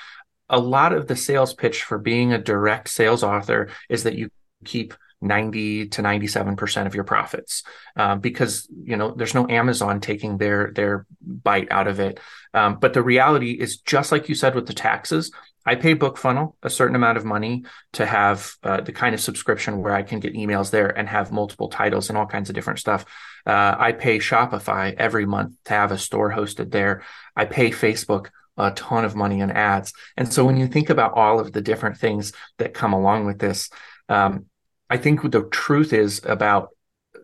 a 0.48 0.58
lot 0.58 0.92
of 0.92 1.06
the 1.06 1.16
sales 1.16 1.54
pitch 1.54 1.82
for 1.82 1.98
being 1.98 2.32
a 2.32 2.38
direct 2.38 2.88
sales 2.88 3.22
author 3.22 3.70
is 3.88 4.04
that 4.04 4.14
you 4.14 4.30
keep 4.64 4.94
90 5.22 5.88
to 5.88 6.02
97% 6.02 6.86
of 6.86 6.94
your 6.94 7.04
profits 7.04 7.62
um, 7.96 8.20
because 8.20 8.68
you 8.84 8.96
know 8.96 9.12
there's 9.12 9.34
no 9.34 9.48
amazon 9.48 10.00
taking 10.00 10.36
their 10.36 10.72
their 10.74 11.06
bite 11.20 11.70
out 11.70 11.86
of 11.86 12.00
it 12.00 12.18
um, 12.54 12.78
but 12.80 12.92
the 12.92 13.02
reality 13.02 13.52
is 13.52 13.78
just 13.78 14.10
like 14.10 14.28
you 14.28 14.34
said 14.34 14.54
with 14.54 14.66
the 14.66 14.74
taxes 14.74 15.30
I 15.64 15.74
pay 15.76 15.94
BookFunnel 15.94 16.54
a 16.62 16.70
certain 16.70 16.96
amount 16.96 17.18
of 17.18 17.24
money 17.24 17.64
to 17.94 18.06
have 18.06 18.52
uh, 18.62 18.80
the 18.80 18.92
kind 18.92 19.14
of 19.14 19.20
subscription 19.20 19.82
where 19.82 19.92
I 19.92 20.02
can 20.02 20.20
get 20.20 20.34
emails 20.34 20.70
there 20.70 20.88
and 20.88 21.08
have 21.08 21.32
multiple 21.32 21.68
titles 21.68 22.08
and 22.08 22.18
all 22.18 22.26
kinds 22.26 22.48
of 22.48 22.54
different 22.54 22.78
stuff. 22.78 23.04
Uh, 23.46 23.74
I 23.78 23.92
pay 23.92 24.18
Shopify 24.18 24.94
every 24.94 25.26
month 25.26 25.54
to 25.64 25.74
have 25.74 25.92
a 25.92 25.98
store 25.98 26.32
hosted 26.32 26.70
there. 26.70 27.02
I 27.36 27.44
pay 27.44 27.70
Facebook 27.70 28.28
a 28.56 28.70
ton 28.72 29.04
of 29.04 29.16
money 29.16 29.40
in 29.40 29.50
ads. 29.50 29.92
And 30.16 30.32
so 30.32 30.44
when 30.44 30.56
you 30.56 30.66
think 30.66 30.90
about 30.90 31.14
all 31.14 31.40
of 31.40 31.52
the 31.52 31.62
different 31.62 31.96
things 31.96 32.32
that 32.58 32.74
come 32.74 32.92
along 32.92 33.26
with 33.26 33.38
this, 33.38 33.70
um, 34.08 34.46
I 34.90 34.98
think 34.98 35.22
the 35.22 35.44
truth 35.44 35.92
is 35.92 36.20
about 36.24 36.68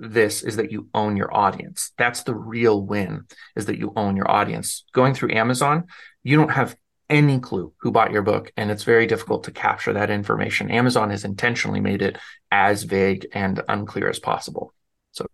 this 0.01 0.43
is 0.43 0.57
that 0.57 0.73
you 0.73 0.89
own 0.95 1.17
your 1.17 1.35
audience. 1.35 1.93
That's 1.99 2.23
the 2.23 2.35
real 2.35 2.81
win 2.81 3.27
is 3.57 3.67
that 3.67 3.79
you 3.79 3.93
own 3.97 4.17
your 4.17 4.31
audience. 4.31 4.85
Going 4.93 5.13
through 5.13 5.33
Amazon, 5.33 5.85
you 6.23 6.37
don't 6.37 6.51
have 6.51 6.77
any 7.11 7.39
clue 7.41 7.73
who 7.79 7.91
bought 7.91 8.13
your 8.13 8.23
book 8.23 8.53
and 8.57 8.71
it's 8.71 8.85
very 8.85 9.07
difficult 9.07 9.45
to 9.45 9.51
capture 9.51 9.93
that 9.95 10.11
information. 10.11 10.71
Amazon 10.71 11.11
has 11.11 11.25
intentionally 11.25 11.81
made 11.81 12.03
it 12.03 12.19
as 12.51 12.83
vague 12.83 13.27
and 13.33 13.63
unclear 13.69 14.09
as 14.09 14.19
possible. 14.19 14.75
So 15.13 15.27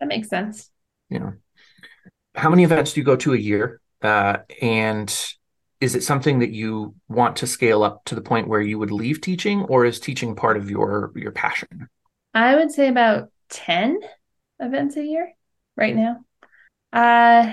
that 0.00 0.08
makes 0.08 0.28
sense. 0.28 0.70
you 1.08 1.18
know 1.18 1.34
how 2.34 2.50
many 2.50 2.64
events 2.64 2.92
do 2.92 3.00
you 3.00 3.04
go 3.04 3.16
to 3.16 3.32
a 3.32 3.38
year? 3.38 3.80
Uh, 4.02 4.38
and 4.60 5.08
is 5.80 5.94
it 5.94 6.02
something 6.02 6.40
that 6.40 6.50
you 6.50 6.94
want 7.08 7.36
to 7.36 7.46
scale 7.46 7.82
up 7.82 8.04
to 8.04 8.14
the 8.14 8.20
point 8.20 8.48
where 8.48 8.60
you 8.60 8.78
would 8.78 8.90
leave 8.90 9.20
teaching 9.20 9.62
or 9.62 9.84
is 9.84 10.00
teaching 10.00 10.36
part 10.36 10.56
of 10.56 10.70
your 10.70 11.12
your 11.16 11.32
passion? 11.32 11.88
I 12.34 12.56
would 12.56 12.70
say 12.70 12.88
about 12.88 13.30
10 13.50 14.00
events 14.60 14.96
a 14.96 15.04
year 15.04 15.32
right 15.76 15.96
now. 15.96 16.24
Uh 16.92 17.52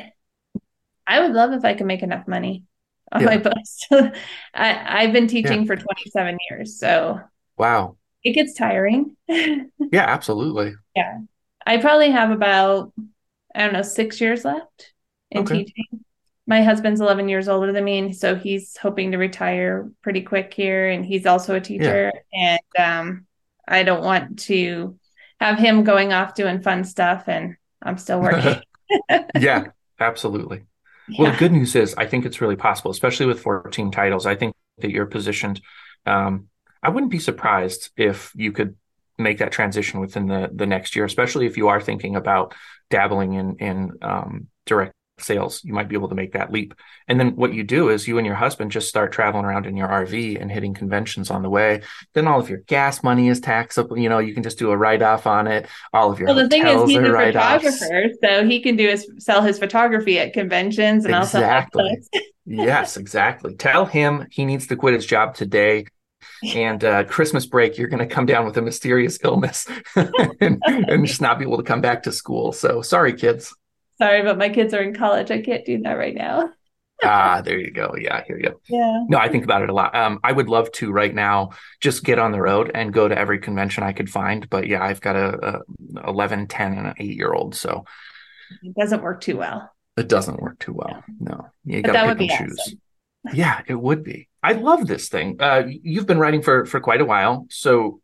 i 1.05 1.19
would 1.19 1.33
love 1.33 1.51
if 1.51 1.65
i 1.65 1.73
could 1.73 1.85
make 1.85 2.01
enough 2.01 2.27
money 2.27 2.63
on 3.14 3.22
yeah. 3.22 3.28
my 3.28 3.38
books. 3.38 3.80
I, 4.53 5.03
have 5.03 5.14
been 5.14 5.28
teaching 5.28 5.61
yeah. 5.61 5.68
for 5.68 5.76
27 5.76 6.38
years. 6.49 6.80
So 6.80 7.22
wow. 7.57 7.95
It 8.24 8.34
gets 8.34 8.53
tiring. 8.53 9.16
yeah, 9.28 9.70
absolutely. 9.93 10.74
Yeah. 10.95 11.20
I 11.66 11.78
probably 11.78 12.11
have 12.11 12.32
about, 12.32 12.93
I 13.53 13.59
don't 13.59 13.74
know, 13.74 13.82
six 13.82 14.20
years 14.20 14.43
left 14.43 14.93
in 15.32 15.43
okay. 15.43 15.66
teaching. 15.66 16.05
My 16.47 16.61
husband's 16.61 16.99
11 16.99 17.30
years 17.30 17.47
older 17.47 17.72
than 17.72 17.84
me. 17.84 17.99
And 17.99 18.16
so 18.16 18.36
he's 18.36 18.76
hoping 18.78 19.11
to 19.11 19.18
retire 19.18 19.89
pretty 20.01 20.22
quick 20.22 20.53
here. 20.53 20.89
And 20.89 21.05
he's 21.05 21.26
also 21.26 21.55
a 21.55 21.61
teacher. 21.61 22.11
Yeah. 22.34 22.57
And 22.78 23.09
um, 23.09 23.28
I 23.68 23.84
don't 23.84 24.03
want 24.03 24.39
to 24.39 24.97
have 25.39 25.57
him 25.57 25.84
going 25.84 26.14
off 26.14 26.36
doing 26.36 26.61
fun 26.61 26.84
stuff 26.84 27.26
and 27.28 27.55
I'm 27.82 27.97
still 27.97 28.22
working. 28.22 28.61
yeah, 29.39 29.68
absolutely. 29.99 30.64
Well, 31.17 31.31
the 31.31 31.37
good 31.37 31.51
news 31.51 31.75
is 31.75 31.93
I 31.95 32.05
think 32.05 32.25
it's 32.25 32.41
really 32.41 32.55
possible, 32.55 32.91
especially 32.91 33.25
with 33.25 33.41
14 33.41 33.91
titles. 33.91 34.25
I 34.25 34.35
think 34.35 34.55
that 34.79 34.91
you're 34.91 35.05
positioned. 35.05 35.61
Um, 36.05 36.47
I 36.81 36.89
wouldn't 36.89 37.11
be 37.11 37.19
surprised 37.19 37.91
if 37.97 38.31
you 38.35 38.51
could 38.51 38.75
make 39.17 39.37
that 39.39 39.51
transition 39.51 39.99
within 39.99 40.27
the 40.27 40.49
the 40.53 40.65
next 40.65 40.95
year, 40.95 41.05
especially 41.05 41.45
if 41.45 41.57
you 41.57 41.67
are 41.67 41.81
thinking 41.81 42.15
about 42.15 42.53
dabbling 42.89 43.33
in 43.33 43.57
in 43.57 43.91
um, 44.01 44.47
direct 44.65 44.93
sales, 45.20 45.64
you 45.64 45.74
might 45.74 45.88
be 45.88 45.95
able 45.95 46.09
to 46.09 46.16
make 46.16 46.34
that 46.34 46.51
leap. 46.51 46.74
And 47.07 47.20
then 47.20 47.36
what 47.36 47.53
you 47.53 47.64
do 47.64 47.89
is 47.89 48.07
you 48.07 48.18
and 48.18 48.26
your 48.26 48.36
husband 48.36 48.72
just 48.72 48.89
start 48.89 49.11
traveling 49.11 49.45
around 49.45 49.66
in 49.66 49.78
your 49.78 49.88
RV 49.88 50.41
and 50.41 50.51
hitting 50.51 50.74
conventions 50.74 51.30
on 51.30 51.43
the 51.43 51.49
way. 51.49 51.82
Then 52.14 52.28
all 52.28 52.39
of 52.39 52.49
your 52.49 52.59
gas 52.59 53.03
money 53.03 53.30
is 53.30 53.39
taxable. 53.39 53.97
You 53.97 54.09
know, 54.09 54.20
you 54.20 54.34
can 54.34 54.43
just 54.43 54.57
do 54.57 54.72
a 54.72 54.78
write 54.78 55.01
off 55.01 55.28
on 55.28 55.47
it. 55.47 55.68
All 55.93 56.11
of 56.11 56.20
your 56.20 56.28
well, 56.28 56.36
the 56.36 56.49
thing 56.49 56.66
is, 56.66 56.89
he's 56.89 56.97
a 56.97 57.03
photographer, 57.03 58.05
so 58.24 58.45
he 58.45 58.59
can 58.59 58.76
do 58.76 58.88
is 58.88 59.07
sell 59.20 59.41
his 59.41 59.59
photography 59.59 60.20
at 60.20 60.34
conventions 60.34 61.05
and 61.05 61.16
exactly. 61.16 61.97
yes, 62.45 62.97
exactly. 62.97 63.55
Tell 63.55 63.86
him 63.86 64.28
he 64.32 64.45
needs 64.45 64.68
to 64.68 64.76
quit 64.76 64.93
his 64.93 65.05
job 65.05 65.36
today 65.36 65.86
and 66.55 66.84
uh, 66.84 67.03
Christmas 67.05 67.45
break, 67.45 67.78
you're 67.78 67.88
going 67.88 68.07
to 68.07 68.14
come 68.14 68.26
down 68.26 68.45
with 68.45 68.57
a 68.57 68.61
mysterious 68.61 69.18
illness 69.24 69.68
and, 69.95 70.61
and, 70.66 71.05
just 71.05 71.22
not 71.22 71.39
be 71.39 71.45
able 71.45 71.57
to 71.57 71.64
come 71.64 71.82
back 71.82 72.03
to 72.03 72.11
school. 72.11 72.51
So 72.51 72.82
sorry, 72.82 73.14
kids. 73.14 73.53
Sorry, 73.97 74.23
but 74.23 74.37
my 74.37 74.49
kids 74.49 74.73
are 74.73 74.81
in 74.81 74.93
college. 74.93 75.31
I 75.31 75.41
can't 75.41 75.65
do 75.65 75.81
that 75.83 75.93
right 75.93 76.15
now. 76.15 76.49
ah, 77.03 77.41
there 77.43 77.59
you 77.59 77.71
go. 77.71 77.95
Yeah, 77.99 78.23
here 78.25 78.37
you 78.37 78.49
go. 78.49 78.61
Yeah. 78.69 79.05
No, 79.09 79.17
I 79.17 79.29
think 79.29 79.43
about 79.43 79.61
it 79.61 79.69
a 79.69 79.73
lot. 79.73 79.95
Um, 79.95 80.19
I 80.23 80.31
would 80.31 80.47
love 80.47 80.71
to 80.73 80.91
right 80.91 81.13
now 81.13 81.51
just 81.81 82.03
get 82.03 82.19
on 82.19 82.31
the 82.31 82.41
road 82.41 82.71
and 82.73 82.93
go 82.93 83.07
to 83.07 83.17
every 83.17 83.39
convention 83.39 83.83
I 83.83 83.93
could 83.93 84.09
find. 84.09 84.49
But 84.49 84.67
yeah, 84.67 84.83
I've 84.83 85.01
got 85.01 85.15
a, 85.15 85.61
a 85.97 86.09
11, 86.09 86.47
10, 86.47 86.73
and 86.77 86.87
an 86.87 86.93
eight 86.99 87.15
year 87.15 87.33
old. 87.33 87.55
So 87.55 87.85
it 88.61 88.75
doesn't 88.75 89.01
work 89.01 89.21
too 89.21 89.37
well. 89.37 89.69
It 89.97 90.07
doesn't 90.07 90.41
work 90.41 90.59
too 90.59 90.73
well. 90.73 91.03
No, 91.19 91.47
you 91.65 91.81
got 91.81 91.93
to 91.93 91.99
pick 91.99 92.09
and 92.09 92.19
be 92.19 92.27
choose. 92.29 92.59
awesome. 92.59 92.79
Yeah, 93.33 93.61
it 93.67 93.75
would 93.75 94.03
be. 94.03 94.27
I 94.43 94.51
love 94.51 94.85
this 94.85 95.07
thing. 95.07 95.37
Uh, 95.39 95.63
you've 95.65 96.05
been 96.05 96.19
writing 96.19 96.41
for 96.41 96.65
for 96.65 96.81
quite 96.81 96.99
a 96.99 97.05
while, 97.05 97.47
so 97.49 98.01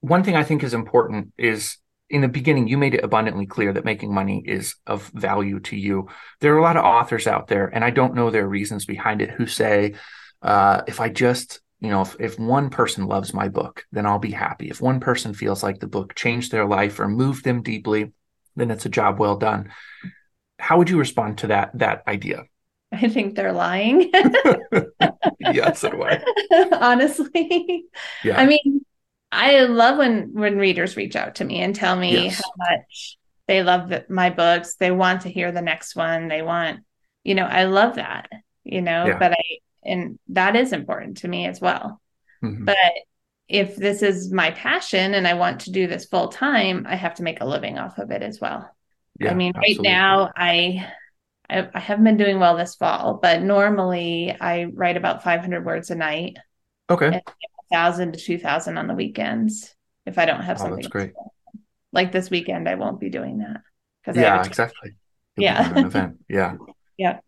one 0.00 0.24
thing 0.24 0.34
I 0.34 0.42
think 0.42 0.64
is 0.64 0.74
important 0.74 1.32
is 1.38 1.76
in 2.10 2.20
the 2.22 2.28
beginning 2.28 2.68
you 2.68 2.78
made 2.78 2.94
it 2.94 3.04
abundantly 3.04 3.46
clear 3.46 3.72
that 3.72 3.84
making 3.84 4.12
money 4.12 4.42
is 4.46 4.74
of 4.86 5.08
value 5.14 5.60
to 5.60 5.76
you. 5.76 6.08
There 6.40 6.54
are 6.54 6.58
a 6.58 6.62
lot 6.62 6.76
of 6.76 6.84
authors 6.84 7.26
out 7.26 7.48
there, 7.48 7.66
and 7.66 7.84
I 7.84 7.90
don't 7.90 8.14
know 8.14 8.30
their 8.30 8.48
reasons 8.48 8.84
behind 8.84 9.20
it, 9.22 9.30
who 9.30 9.46
say, 9.46 9.94
uh, 10.42 10.82
"If 10.86 11.00
I 11.00 11.08
just 11.08 11.60
you 11.80 11.90
know, 11.90 12.02
if, 12.02 12.16
if 12.18 12.38
one 12.38 12.70
person 12.70 13.06
loves 13.06 13.32
my 13.32 13.48
book, 13.48 13.84
then 13.92 14.04
I'll 14.04 14.18
be 14.18 14.32
happy. 14.32 14.68
If 14.68 14.80
one 14.80 14.98
person 14.98 15.32
feels 15.32 15.62
like 15.62 15.78
the 15.78 15.86
book 15.86 16.16
changed 16.16 16.50
their 16.50 16.66
life 16.66 16.98
or 16.98 17.06
moved 17.06 17.44
them 17.44 17.62
deeply, 17.62 18.12
then 18.56 18.70
it's 18.70 18.86
a 18.86 18.90
job 18.90 19.18
well 19.18 19.36
done." 19.36 19.70
How 20.60 20.78
would 20.78 20.90
you 20.90 20.98
respond 20.98 21.38
to 21.38 21.48
that 21.48 21.70
that 21.78 22.02
idea? 22.08 22.44
I 22.92 23.08
think 23.08 23.34
they're 23.34 23.52
lying. 23.52 24.10
yeah, 25.40 25.72
so 25.72 25.90
do 25.90 26.02
I. 26.02 26.22
Honestly. 26.80 27.84
Yeah. 28.24 28.40
I 28.40 28.46
mean, 28.46 28.84
I 29.30 29.62
love 29.64 29.98
when 29.98 30.32
when 30.32 30.56
readers 30.58 30.96
reach 30.96 31.16
out 31.16 31.36
to 31.36 31.44
me 31.44 31.60
and 31.60 31.74
tell 31.74 31.96
me 31.96 32.24
Yes. 32.24 32.36
how 32.36 32.52
much 32.56 33.18
they 33.46 33.62
love 33.62 33.88
the, 33.88 34.04
my 34.08 34.30
books. 34.30 34.76
They 34.76 34.90
want 34.90 35.22
to 35.22 35.30
hear 35.30 35.52
the 35.52 35.62
next 35.62 35.96
one. 35.96 36.28
They 36.28 36.42
want, 36.42 36.80
you 37.24 37.34
know, 37.34 37.44
I 37.44 37.64
love 37.64 37.96
that, 37.96 38.28
you 38.64 38.80
know, 38.82 39.06
Yeah. 39.08 39.18
but 39.18 39.32
I 39.32 39.42
and 39.84 40.18
that 40.28 40.56
is 40.56 40.72
important 40.72 41.18
to 41.18 41.28
me 41.28 41.46
as 41.46 41.60
well. 41.60 42.00
Mhm. 42.42 42.64
But 42.66 42.76
if 43.48 43.76
this 43.76 44.02
is 44.02 44.32
my 44.32 44.50
passion 44.50 45.14
and 45.14 45.26
I 45.26 45.34
want 45.34 45.62
to 45.62 45.72
do 45.72 45.86
this 45.86 46.04
full 46.06 46.28
time, 46.28 46.86
I 46.88 46.96
have 46.96 47.14
to 47.16 47.22
make 47.22 47.40
a 47.40 47.46
living 47.46 47.78
off 47.78 47.98
of 47.98 48.10
it 48.10 48.22
as 48.22 48.40
well. 48.40 48.70
Yeah, 49.20 49.30
I 49.30 49.34
mean, 49.34 49.52
absolutely. 49.56 49.88
right 49.88 49.92
now 49.98 50.30
I, 50.36 50.92
I 51.50 51.68
I 51.74 51.80
haven't 51.80 52.04
been 52.04 52.16
doing 52.18 52.38
well 52.40 52.56
this 52.56 52.74
fall, 52.76 53.14
but 53.22 53.42
normally 53.42 54.36
I 54.38 54.64
write 54.64 54.96
about 54.98 55.22
500 55.24 55.64
words 55.64 55.90
a 55.90 55.94
night, 55.94 56.36
Okay. 56.90 57.22
And 57.70 57.78
1,000 57.80 58.12
to 58.12 58.18
2,000 58.18 58.78
on 58.78 58.86
the 58.86 58.94
weekends 58.94 59.74
if 60.06 60.18
I 60.18 60.24
don't 60.26 60.42
have 60.42 60.56
Oh, 60.56 60.60
something. 60.60 60.76
that's 60.76 60.88
great. 60.88 61.12
Like 61.92 62.12
this 62.12 62.30
weekend, 62.30 62.68
I 62.68 62.74
won't 62.74 63.00
be 63.00 63.10
doing 63.10 63.38
that 63.38 63.62
because 64.02 64.16
I 64.18 64.22
Yeah, 64.22 64.44
exactly. 64.44 64.92
You'll 65.36 65.44
Yeah. 65.44 65.78
an 65.78 65.86
event. 65.86 66.16
Yeah. 66.28 66.56
Yeah. 66.98 67.20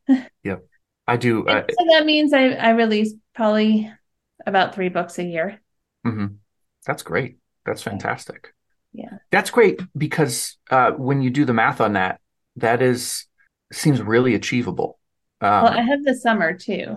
Yep. 0.43 0.65
I 1.07 1.17
do. 1.17 1.47
Uh, 1.47 1.65
so 1.71 1.85
that 1.91 2.05
means 2.05 2.33
I 2.33 2.49
I 2.55 2.71
release 2.71 3.15
probably 3.37 3.93
about 4.45 4.75
three 4.75 4.89
books 4.89 5.19
a 5.19 5.23
year. 5.25 5.61
mhm. 6.05 6.37
That's 6.87 7.03
great. 7.05 7.39
That's 7.65 7.83
fantastic. 7.83 8.53
Yeah. 8.93 9.19
That's 9.31 9.51
great 9.51 9.81
because 9.97 10.59
uh, 10.71 10.91
when 10.93 11.23
you 11.23 11.31
do 11.31 11.45
the 11.45 11.53
math 11.53 11.81
on 11.81 11.93
that, 11.93 12.21
that 12.57 12.83
is 12.83 13.27
seems 13.73 14.03
really 14.03 14.35
achievable. 14.35 14.99
Um, 15.41 15.65
well, 15.65 15.79
I 15.79 15.83
have 15.83 16.03
the 16.05 16.15
summer 16.17 16.57
too. 16.57 16.97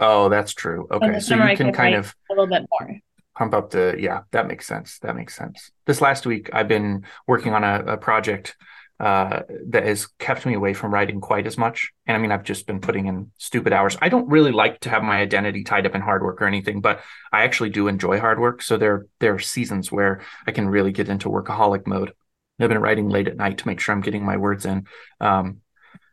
Oh, 0.00 0.28
that's 0.28 0.52
true. 0.54 0.88
Okay, 0.90 1.20
so 1.20 1.36
you 1.36 1.56
can 1.56 1.72
kind 1.72 1.94
of 1.94 2.14
a 2.30 2.32
little 2.32 2.46
bit 2.46 2.66
more. 2.70 2.98
pump 3.36 3.54
up 3.54 3.70
the 3.70 3.96
yeah 3.98 4.22
that 4.32 4.48
makes 4.48 4.66
sense 4.66 4.98
that 5.00 5.14
makes 5.14 5.36
sense. 5.36 5.70
This 5.86 6.00
last 6.00 6.26
week 6.26 6.50
i've 6.52 6.68
been 6.68 7.04
working 7.26 7.52
on 7.54 7.64
a, 7.64 7.92
a 7.94 7.96
project 7.96 8.56
uh, 8.98 9.40
that 9.68 9.86
has 9.86 10.08
kept 10.18 10.44
me 10.44 10.52
away 10.52 10.74
from 10.74 10.92
writing 10.92 11.22
quite 11.22 11.46
as 11.46 11.56
much. 11.56 11.90
And 12.06 12.16
i 12.16 12.20
mean 12.20 12.32
i've 12.32 12.42
just 12.42 12.66
been 12.66 12.80
putting 12.80 13.06
in 13.06 13.30
stupid 13.38 13.72
hours. 13.72 13.96
I 14.02 14.08
don't 14.08 14.28
really 14.28 14.52
like 14.52 14.80
to 14.80 14.90
have 14.90 15.02
my 15.02 15.20
identity 15.20 15.64
tied 15.64 15.86
up 15.86 15.94
in 15.94 16.00
hard 16.00 16.22
work 16.22 16.42
or 16.42 16.46
anything 16.46 16.80
but 16.80 17.00
i 17.32 17.44
actually 17.44 17.70
do 17.70 17.88
enjoy 17.88 18.18
hard 18.18 18.40
work. 18.40 18.62
So 18.62 18.76
there 18.76 19.06
there 19.20 19.34
are 19.34 19.38
seasons 19.38 19.92
where 19.92 20.22
i 20.46 20.52
can 20.52 20.68
really 20.68 20.92
get 20.92 21.08
into 21.08 21.28
workaholic 21.28 21.86
mode. 21.86 22.12
I've 22.58 22.68
been 22.68 22.78
writing 22.78 23.08
late 23.08 23.28
at 23.28 23.36
night 23.36 23.58
to 23.58 23.66
make 23.66 23.80
sure 23.80 23.94
i'm 23.94 24.02
getting 24.02 24.24
my 24.24 24.36
words 24.36 24.66
in. 24.66 24.86
Um, 25.20 25.62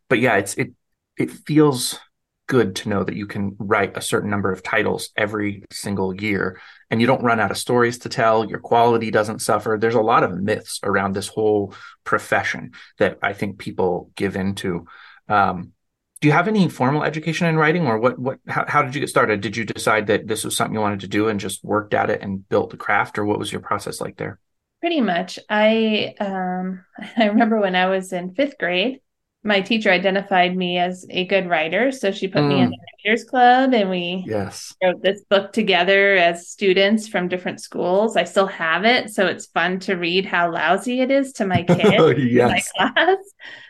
but 0.10 0.20
yeah 0.20 0.38
it's 0.38 0.54
it 0.56 0.72
it 1.18 1.32
feels 1.32 2.00
good 2.48 2.76
to 2.78 2.90
know 2.90 3.04
that 3.04 3.16
you 3.16 3.28
can 3.28 3.56
write 3.60 3.96
a 3.98 4.02
certain 4.02 4.30
number 4.30 4.52
of 4.52 4.64
titles 4.64 5.10
every 5.16 5.64
single 5.72 6.16
year 6.16 6.60
and 6.90 7.02
you 7.02 7.08
don't 7.08 7.24
run 7.24 7.40
out 7.40 7.52
of 7.52 7.58
stories 7.58 8.00
to 8.00 8.10
tell 8.10 8.46
your 8.46 8.60
quality 8.60 9.12
doesn't 9.12 9.40
suffer. 9.40 9.78
There's 9.80 9.96
a 9.96 10.02
lot 10.02 10.24
of 10.24 10.42
myths 10.42 10.80
around 10.84 11.14
this 11.14 11.28
whole 11.28 11.74
profession 12.06 12.72
that 13.00 13.20
i 13.22 13.34
think 13.34 13.60
people 13.60 14.12
give 14.16 14.36
into. 14.38 14.88
Um, 15.28 15.74
do 16.22 16.28
you 16.28 16.32
have 16.32 16.48
any 16.48 16.68
formal 16.70 17.04
education 17.04 17.48
in 17.48 17.58
writing 17.58 17.86
or 17.86 18.00
what 18.00 18.18
what 18.18 18.40
how, 18.48 18.66
how 18.68 18.82
did 18.82 18.96
you 18.96 19.02
get 19.02 19.10
started? 19.10 19.42
Did 19.42 19.56
you 19.56 19.66
decide 19.66 20.08
that 20.08 20.28
this 20.28 20.44
was 20.44 20.56
something 20.56 20.74
you 20.74 20.80
wanted 20.80 21.02
to 21.02 21.08
do 21.08 21.28
and 21.28 21.40
just 21.40 21.64
worked 21.64 21.94
at 21.94 22.10
it 22.10 22.22
and 22.22 22.48
built 22.50 22.72
the 22.72 22.78
craft 22.78 23.20
or 23.20 23.26
what 23.26 23.38
was 23.38 23.52
your 23.52 23.62
process 23.62 24.02
like 24.02 24.18
there? 24.18 24.40
Pretty 24.80 25.02
much. 25.02 25.38
I 25.50 26.16
um 26.20 26.86
I 27.18 27.26
remember 27.26 27.60
when 27.60 27.76
I 27.76 27.88
was 27.88 28.14
in 28.14 28.34
fifth 28.34 28.58
grade, 28.58 29.02
my 29.48 29.62
teacher 29.62 29.92
identified 29.92 30.56
me 30.58 30.78
as 30.80 31.06
a 31.10 31.26
good 31.26 31.48
writer. 31.50 31.92
So 31.92 32.12
she 32.12 32.28
put 32.30 32.48
me 32.48 32.60
in 32.62 32.70
Mm. 32.70 32.72
the 32.72 32.78
writers 33.06 33.26
club 33.26 33.74
and 33.74 33.90
we 33.90 34.32
yes 34.34 34.76
wrote 34.84 35.02
this 35.04 35.24
book 35.30 35.54
together 35.54 36.16
as 36.16 36.50
students 36.50 37.08
from 37.08 37.30
different 37.30 37.62
schools. 37.62 38.18
I 38.18 38.26
still 38.26 38.48
have 38.48 38.86
it, 38.86 39.12
so 39.12 39.28
it's 39.28 39.48
fun 39.48 39.80
to 39.82 39.96
read 39.96 40.26
how 40.26 40.52
lousy 40.54 41.02
it 41.02 41.12
is 41.12 41.34
to 41.36 41.48
my 41.48 41.64
kids 41.66 42.06
in 42.38 42.48
my 42.48 42.64
class. 42.78 43.18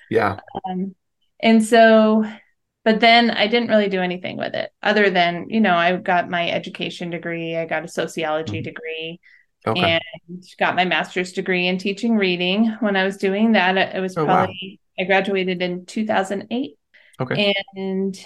yeah 0.09 0.39
Um, 0.65 0.95
and 1.41 1.63
so, 1.63 2.23
but 2.83 2.99
then 2.99 3.29
I 3.31 3.47
didn't 3.47 3.69
really 3.69 3.89
do 3.89 4.01
anything 4.01 4.37
with 4.37 4.53
it 4.55 4.71
other 4.81 5.09
than, 5.09 5.49
you 5.49 5.61
know, 5.61 5.75
I 5.75 5.95
got 5.97 6.29
my 6.29 6.49
education 6.49 7.09
degree, 7.09 7.55
I 7.55 7.65
got 7.65 7.83
a 7.85 7.87
sociology 7.87 8.61
Mhm. 8.61 8.61
degree, 8.61 9.19
okay 9.65 9.91
and 9.91 10.43
got 10.59 10.75
my 10.75 10.85
master's 10.85 11.33
degree 11.33 11.67
in 11.67 11.77
teaching 11.79 12.17
reading. 12.17 12.77
When 12.81 12.95
I 12.97 13.05
was 13.05 13.17
doing 13.17 13.53
that, 13.53 13.77
it 13.95 14.01
was 14.01 14.17
Oh, 14.17 14.25
wow. 14.25 14.57
I 14.99 15.03
graduated 15.03 15.61
in 15.61 15.85
2008. 15.85 16.77
Okay. 17.19 17.55
And 17.75 18.19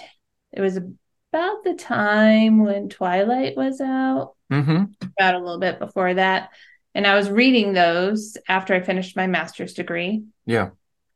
it 0.52 0.60
was 0.60 0.76
about 0.76 1.64
the 1.64 1.74
time 1.74 2.64
when 2.64 2.88
Twilight 2.88 3.56
was 3.56 3.80
out, 3.80 4.34
mm-hmm 4.50 4.84
about 5.18 5.34
a 5.34 5.38
little 5.38 5.58
bit 5.58 5.78
before 5.78 6.14
that. 6.14 6.50
And 6.94 7.06
I 7.06 7.14
was 7.14 7.30
reading 7.30 7.72
those 7.72 8.36
after 8.48 8.74
I 8.74 8.80
finished 8.80 9.16
my 9.16 9.26
master's 9.26 9.74
degree 9.74 10.24
yeah 10.44 10.70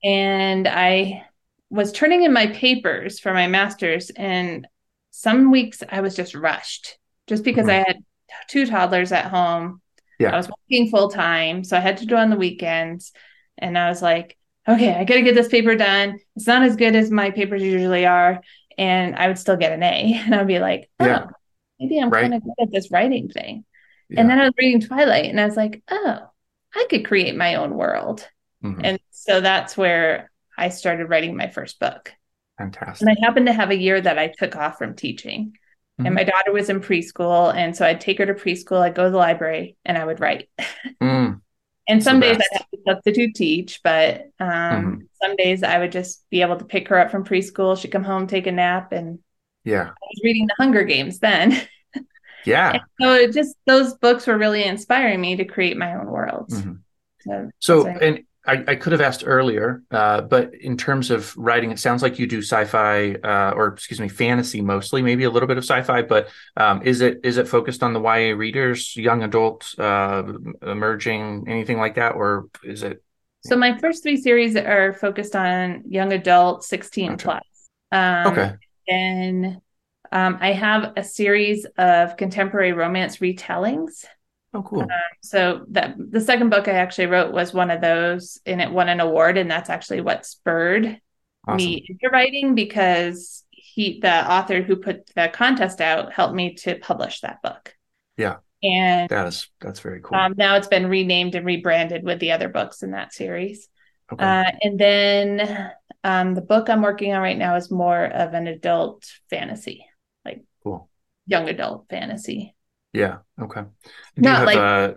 and 0.05 0.67
I 0.69 1.25
was 1.71 1.93
turning 1.93 2.23
in 2.23 2.33
my 2.33 2.47
papers 2.47 3.19
for 3.19 3.35
my 3.35 3.47
master's, 3.47 4.11
and 4.11 4.67
some 5.11 5.51
weeks 5.51 5.83
I 5.89 6.01
was 6.01 6.15
just 6.15 6.35
rushed 6.35 6.99
just 7.27 7.43
because 7.43 7.67
Mhm. 7.67 7.71
I 7.71 7.75
had 7.79 8.05
two 8.49 8.67
toddlers 8.67 9.13
at 9.13 9.27
home. 9.27 9.81
Yeah. 10.19 10.33
I 10.33 10.37
was 10.37 10.49
working 10.49 10.89
full 10.91 11.09
time, 11.11 11.65
so 11.65 11.77
I 11.77 11.81
had 11.81 11.99
to 11.99 12.07
do 12.07 12.17
on 12.17 12.31
the 12.31 12.37
weekends, 12.37 13.13
and 13.59 13.77
I 13.77 13.89
was 13.89 14.01
like, 14.01 14.37
okay, 14.69 14.95
I 14.95 15.05
got 15.05 15.15
to 15.15 15.23
get 15.23 15.35
this 15.35 15.49
paper 15.49 15.75
done. 15.77 16.19
It's 16.37 16.47
not 16.47 16.63
as 16.63 16.77
good 16.77 16.97
as 16.97 17.11
my 17.11 17.31
papers 17.31 17.63
usually 17.63 18.07
are, 18.07 18.41
and 18.79 19.15
I 19.17 19.29
would 19.29 19.39
still 19.39 19.57
get 19.57 19.73
an 19.73 19.83
A, 19.83 20.15
and 20.25 20.35
I'd 20.35 20.47
be 20.47 20.59
like, 20.59 20.91
oh, 21.01 21.07
Yeah. 21.07 21.27
maybe 21.81 21.99
I'm 21.99 22.11
Right. 22.11 22.23
kind 22.23 22.35
of 22.35 22.43
good 22.43 22.55
at 22.61 22.73
this 22.73 22.91
writing 22.91 23.29
thing. 23.29 23.65
yeah 24.09 24.21
And 24.21 24.31
then 24.31 24.39
I 24.39 24.45
was 24.45 24.55
reading 24.59 24.81
Twilight, 24.81 25.27
and 25.31 25.41
I 25.41 25.45
was 25.47 25.57
like, 25.57 25.83
oh, 25.91 26.21
I 26.75 26.87
could 26.91 27.07
create 27.07 27.35
my 27.37 27.55
own 27.57 27.75
world. 27.75 28.29
Mhm. 28.65 28.81
And 28.85 29.01
so 29.11 29.41
that's 29.41 29.77
where 29.77 30.31
I 30.59 30.69
started 30.71 31.07
writing 31.11 31.37
my 31.37 31.49
first 31.49 31.79
book. 31.81 32.13
fantastic 32.59 33.07
And 33.07 33.17
I 33.17 33.27
happened 33.27 33.47
to 33.47 33.53
have 33.53 33.71
a 33.71 33.77
year 33.77 34.01
that 34.01 34.19
I 34.19 34.29
took 34.29 34.57
off 34.57 34.79
from 34.79 34.95
teaching. 34.95 35.53
Mhm. 36.01 36.07
And 36.07 36.15
my 36.15 36.25
daughter 36.25 36.53
was 36.53 36.69
in 36.71 36.81
preschool. 36.81 37.55
And 37.55 37.77
so 37.77 37.85
I'd 37.87 38.01
take 38.01 38.19
her 38.19 38.27
to 38.27 38.35
preschool, 38.35 38.81
I'd 38.81 38.95
go 38.95 39.05
to 39.05 39.11
the 39.11 39.17
library, 39.19 39.77
and 39.85 39.97
I 39.99 40.05
would 40.05 40.21
write. 40.21 40.49
Mm, 41.03 41.41
And 41.89 42.03
some 42.03 42.21
days. 42.21 42.37
I'd 42.37 42.59
have 42.59 42.71
to 42.71 42.79
substitute 42.87 43.35
teach, 43.35 43.81
but 43.85 44.31
um, 44.41 44.49
Mhm. 44.49 45.07
some 45.23 45.37
days 45.37 45.63
I 45.63 45.79
would 45.79 45.93
just 45.93 46.29
be 46.31 46.43
able 46.43 46.57
to 46.57 46.65
pick 46.65 46.89
her 46.89 46.99
up 46.99 47.11
from 47.11 47.25
preschool. 47.25 47.79
She'd 47.79 47.93
come 47.93 48.05
home, 48.05 48.27
take 48.27 48.47
a 48.47 48.53
nap, 48.53 48.93
and 48.93 49.21
yeah 49.65 49.85
I 49.85 50.07
was 50.11 50.21
reading 50.25 50.47
the 50.47 50.55
Hunger 50.59 50.85
Games 50.85 51.19
then. 51.21 51.61
yeah 52.45 52.73
And 52.73 52.83
so 53.01 53.15
it 53.15 53.33
just 53.33 53.57
those 53.67 53.95
books 53.95 54.27
were 54.27 54.39
really 54.39 54.65
inspiring 54.65 55.21
me 55.21 55.37
to 55.37 55.45
create 55.45 55.77
my 55.77 55.95
own 55.95 56.07
worlds. 56.07 56.55
Mhm. 56.55 56.81
So, 57.21 57.51
So, 57.61 57.87
and 57.87 58.25
I, 58.47 58.65
I 58.69 58.75
could 58.77 58.93
have 58.93 59.01
asked 59.01 59.25
earlier, 59.27 59.83
uh, 59.91 60.21
but 60.23 60.55
in 60.55 60.77
terms 60.77 61.11
of 61.11 61.37
writing, 61.37 61.71
it 61.71 61.79
sounds 61.79 62.03
like 62.03 62.19
you 62.19 62.27
do 62.27 62.39
sci-fi, 62.39 63.15
uh, 63.15 63.53
or 63.57 63.69
excuse 63.69 64.01
me, 64.01 64.09
fantasy 64.09 64.61
mostly, 64.61 65.03
maybe 65.03 65.25
a 65.25 65.31
little 65.31 65.47
bit 65.47 65.59
of 65.59 65.65
sci-fi. 65.65 66.03
But 66.03 66.29
um, 66.57 66.83
is 66.83 67.01
it 67.01 67.21
is 67.25 67.37
it 67.39 67.49
focused 67.49 67.83
on 67.83 67.93
the 67.93 68.01
YA 68.01 68.35
readers, 68.37 68.97
young 68.97 69.23
adults, 69.23 69.79
uh, 69.79 70.23
emerging, 70.63 71.47
anything 71.49 71.79
like 71.79 71.97
that, 71.97 72.15
or 72.15 72.47
is 72.63 72.83
it? 72.83 73.03
So 73.45 73.57
my 73.57 73.79
first 73.79 74.03
three 74.03 74.17
series 74.17 74.57
are 74.57 74.93
focused 74.93 75.37
on 75.37 75.83
young 75.89 76.13
adults, 76.13 76.69
16 76.69 77.11
Gotcha. 77.13 77.25
plus. 77.25 77.43
Um, 77.93 78.33
Okay. 78.33 78.53
Then 78.89 79.61
um, 80.13 80.39
I 80.41 80.53
have 80.53 80.93
a 80.97 81.05
series 81.05 81.67
of 81.77 82.17
contemporary 82.17 82.73
romance 82.73 83.19
retellings. 83.19 84.05
Oh, 84.57 84.63
cool. 84.63 84.87
So 85.23 85.65
that 85.71 85.97
the 85.99 86.21
second 86.21 86.51
book 86.51 86.67
I 86.69 86.73
actually 86.73 87.07
wrote 87.07 87.33
was 87.33 87.53
one 87.53 87.71
of 87.71 87.81
those, 87.81 88.41
and 88.47 88.61
it 88.61 88.71
won 88.71 88.89
an 88.89 89.01
award, 89.01 89.37
and 89.37 89.51
that's 89.51 89.71
actually 89.71 90.01
what 90.01 90.25
spurred 90.27 91.01
Awesome. 91.47 91.57
me 91.59 91.87
into 91.89 92.09
writing 92.11 92.55
because 92.55 93.45
he, 93.51 94.01
the 94.01 94.31
author 94.33 94.63
who 94.63 94.77
put 94.77 95.07
the 95.15 95.29
contest 95.33 95.81
out, 95.81 96.13
helped 96.13 96.35
me 96.35 96.55
to 96.55 96.77
publish 96.77 97.21
that 97.21 97.43
book. 97.43 97.75
Yeah. 98.17 98.39
And 98.63 99.09
That 99.11 99.27
is 99.29 99.49
that's 99.61 99.81
very 99.81 100.01
cool. 100.03 100.17
um, 100.19 100.35
now 100.37 100.57
it's 100.57 100.67
been 100.69 100.87
renamed 100.89 101.35
and 101.35 101.45
rebranded 101.47 102.03
with 102.03 102.19
the 102.19 102.33
other 102.33 102.49
books 102.49 102.83
in 102.83 102.93
that 102.93 103.13
series. 103.13 103.69
okay. 104.13 104.25
Uh, 104.25 104.51
and 104.63 104.81
then 104.81 105.71
Um, 106.03 106.35
the 106.35 106.41
book 106.41 106.71
I'm 106.71 106.83
working 106.83 107.13
on 107.13 107.21
right 107.21 107.37
now 107.37 107.57
is 107.57 107.71
more 107.71 108.05
of 108.05 108.33
an 108.33 108.47
adult 108.47 109.05
fantasy, 109.29 109.87
like 110.25 110.45
cool. 110.65 110.89
young 111.27 111.49
adult 111.49 111.87
fantasy. 111.91 112.56
Yeah. 112.97 113.19
Okay. 113.39 113.63
Do 114.15 114.23
Not 114.23 114.47
like 114.47 114.57
a... 114.57 114.95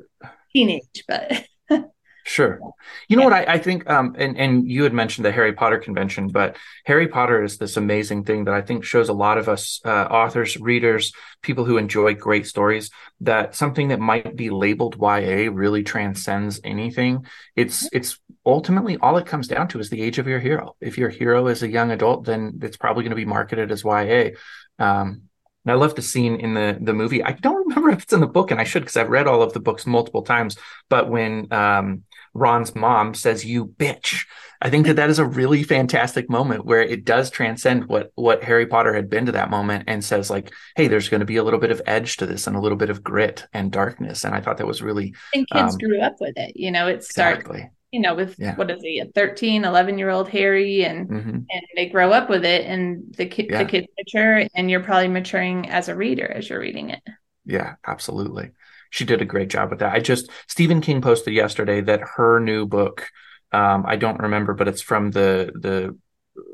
teenage, 0.54 1.04
but 1.06 1.46
Sure. 2.26 2.60
You 3.08 3.18
know 3.18 3.24
yeah. 3.24 3.30
what 3.30 3.50
I, 3.50 3.54
I 3.54 3.58
think, 3.58 3.90
um, 3.90 4.16
and 4.18 4.38
and 4.38 4.70
you 4.70 4.84
had 4.84 4.94
mentioned 4.94 5.26
the 5.26 5.32
Harry 5.32 5.52
Potter 5.52 5.80
convention, 5.80 6.28
but 6.28 6.58
Harry 6.86 7.08
Potter 7.08 7.44
is 7.44 7.58
this 7.58 7.76
amazing 7.76 8.24
thing 8.24 8.44
that 8.46 8.54
I 8.54 8.62
think 8.62 8.84
shows 8.84 9.10
a 9.10 9.14
lot 9.14 9.40
of 9.40 9.50
us 9.50 9.82
uh, 9.84 9.90
authors, 10.12 10.56
readers, 10.56 11.12
people 11.42 11.66
who 11.66 11.78
enjoy 11.78 12.14
great 12.14 12.46
stories 12.46 12.92
that 13.22 13.56
something 13.56 13.88
that 13.88 14.00
might 14.00 14.36
be 14.36 14.52
labeled 14.52 14.96
YA 15.02 15.50
really 15.52 15.82
transcends 15.82 16.62
anything. 16.64 17.26
It's 17.56 17.86
mm-hmm. 17.86 17.98
it's 17.98 18.20
ultimately 18.46 18.98
all 18.98 19.18
it 19.18 19.26
comes 19.26 19.48
down 19.48 19.68
to 19.70 19.80
is 19.80 19.90
the 19.90 20.02
age 20.02 20.20
of 20.20 20.28
your 20.28 20.40
hero. 20.40 20.76
If 20.80 21.00
your 21.00 21.10
hero 21.10 21.48
is 21.48 21.64
a 21.64 21.68
young 21.68 21.90
adult, 21.90 22.26
then 22.26 22.60
it's 22.62 22.78
probably 22.78 23.04
going 23.04 23.10
to 23.10 23.16
be 23.16 23.26
marketed 23.26 23.72
as 23.72 23.84
YA. 23.84 24.30
Um, 24.78 25.29
and 25.70 25.78
I 25.78 25.80
love 25.80 25.94
the 25.94 26.02
scene 26.02 26.40
in 26.40 26.56
the 26.56 26.80
the 26.82 26.96
movie. 26.96 27.24
I 27.24 27.34
don't 27.34 27.68
remember 27.68 27.90
if 27.92 28.02
it's 28.04 28.14
in 28.14 28.22
the 28.22 28.28
book, 28.28 28.50
and 28.50 28.60
I 28.60 28.64
should 28.64 28.82
because 28.82 28.98
I've 28.98 29.10
read 29.10 29.28
all 29.28 29.44
of 29.44 29.54
the 29.54 29.60
books 29.60 29.86
multiple 29.86 30.24
times. 30.24 30.58
But 30.90 31.10
when 31.10 31.52
um, 31.54 32.04
Ron's 32.34 32.74
mom 32.74 33.14
says 33.14 33.46
"you 33.46 33.68
bitch," 33.68 34.26
I 34.62 34.72
think 34.72 34.88
that 34.88 34.96
that 34.96 35.12
is 35.12 35.20
a 35.20 35.26
really 35.26 35.62
fantastic 35.62 36.28
moment 36.28 36.66
where 36.66 36.82
it 36.82 37.06
does 37.06 37.30
transcend 37.30 37.86
what 37.86 38.12
what 38.16 38.44
Harry 38.44 38.66
Potter 38.66 38.96
had 38.96 39.12
been 39.12 39.28
to 39.28 39.32
that 39.34 39.52
moment, 39.52 39.84
and 39.86 40.04
says 40.04 40.32
like, 40.32 40.52
"Hey, 40.76 40.88
there's 40.88 41.10
going 41.10 41.20
to 41.20 41.26
be 41.26 41.38
a 41.38 41.44
little 41.44 41.60
bit 41.60 41.72
of 41.72 41.84
edge 41.86 42.18
to 42.18 42.26
this, 42.26 42.48
and 42.48 42.56
a 42.56 42.62
little 42.62 42.78
bit 42.78 42.90
of 42.90 43.04
grit 43.04 43.46
and 43.54 43.72
darkness." 43.72 44.24
And 44.24 44.34
I 44.34 44.42
thought 44.42 44.58
that 44.58 44.66
was 44.66 44.82
really. 44.82 45.14
And 45.36 45.48
kids 45.50 45.74
um, 45.76 45.78
grew 45.78 46.02
up 46.02 46.16
with 46.20 46.34
it. 46.36 46.54
You 46.56 46.72
know, 46.72 46.88
it 46.88 47.04
starts. 47.04 47.42
Exactly 47.42 47.70
you 47.92 48.00
know 48.00 48.16
with 48.16 48.36
yeah. 48.38 48.56
what 48.56 48.70
is 48.70 48.82
he 48.82 49.00
a 49.00 49.06
13 49.06 49.66
11 49.66 49.98
year 49.98 50.10
old 50.10 50.30
harry 50.30 50.84
and 50.84 51.10
mm-hmm. 51.10 51.30
and 51.30 51.64
they 51.76 51.88
grow 51.88 52.12
up 52.12 52.30
with 52.30 52.46
it 52.46 52.66
and 52.66 53.14
the 53.16 53.26
kid 53.26 53.48
yeah. 53.50 53.64
the 53.64 53.70
kids 53.70 53.88
mature 53.98 54.48
and 54.56 54.70
you're 54.70 54.84
probably 54.84 55.08
maturing 55.08 55.70
as 55.70 55.90
a 55.90 55.96
reader 55.96 56.30
as 56.30 56.50
you're 56.50 56.60
reading 56.60 56.90
it 56.90 57.02
yeah 57.46 57.76
absolutely 57.86 58.52
she 58.90 59.06
did 59.06 59.22
a 59.22 59.26
great 59.26 59.50
job 59.50 59.70
with 59.70 59.80
that 59.80 59.94
i 59.94 60.00
just 60.00 60.30
stephen 60.48 60.82
king 60.82 61.02
posted 61.02 61.34
yesterday 61.34 61.82
that 61.82 62.02
her 62.02 62.40
new 62.40 62.66
book 62.66 63.08
um, 63.52 63.84
i 63.88 63.96
don't 63.96 64.20
remember 64.20 64.54
but 64.54 64.68
it's 64.68 64.82
from 64.82 65.12
the 65.12 65.52
the 65.56 65.98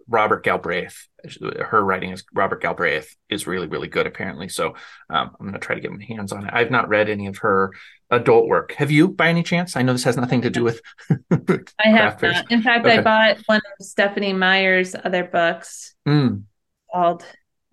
Robert 0.07 0.43
Galbraith. 0.43 1.07
Her 1.41 1.83
writing 1.83 2.11
is 2.11 2.23
Robert 2.33 2.61
Galbraith 2.61 3.15
is 3.29 3.47
really 3.47 3.67
really 3.67 3.87
good 3.87 4.05
apparently. 4.05 4.49
So 4.49 4.75
um, 5.09 5.35
I'm 5.39 5.47
going 5.47 5.53
to 5.53 5.59
try 5.59 5.75
to 5.75 5.81
get 5.81 5.91
my 5.91 6.03
hands 6.03 6.31
on 6.31 6.45
it. 6.45 6.53
I've 6.53 6.71
not 6.71 6.89
read 6.89 7.09
any 7.09 7.27
of 7.27 7.37
her 7.39 7.71
adult 8.09 8.47
work. 8.47 8.73
Have 8.73 8.91
you, 8.91 9.07
by 9.07 9.29
any 9.29 9.43
chance? 9.43 9.75
I 9.75 9.81
know 9.81 9.93
this 9.93 10.03
has 10.03 10.17
nothing 10.17 10.41
to 10.41 10.49
do 10.49 10.63
with. 10.63 10.81
I 11.31 11.89
have 11.89 12.21
not. 12.21 12.51
In 12.51 12.61
fact, 12.61 12.85
okay. 12.85 12.97
I 12.97 13.01
bought 13.01 13.37
one 13.45 13.57
of 13.79 13.85
Stephenie 13.85 14.33
Meyer's 14.33 14.95
other 14.95 15.23
books 15.23 15.95
mm. 16.07 16.43
called 16.91 17.25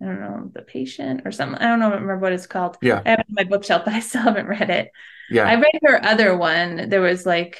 I 0.03 0.05
don't 0.05 0.19
know 0.19 0.51
the 0.53 0.61
patient 0.61 1.21
or 1.23 1.31
something. 1.31 1.57
I 1.57 1.67
don't 1.67 1.79
know 1.79 1.91
remember 1.91 2.17
what 2.17 2.33
it's 2.33 2.47
called. 2.47 2.77
Yeah, 2.81 3.01
I 3.05 3.11
have 3.11 3.19
it 3.19 3.25
on 3.29 3.35
my 3.35 3.43
bookshelf, 3.45 3.83
but 3.85 3.93
I 3.93 4.01
still 4.01 4.21
haven't 4.21 4.47
read 4.47 4.69
it. 4.69 4.91
Yeah, 5.29 5.47
I 5.47 5.55
read 5.55 5.79
her 5.83 6.03
other 6.03 6.35
one. 6.35 6.89
There 6.89 7.01
was 7.01 7.25
like 7.25 7.59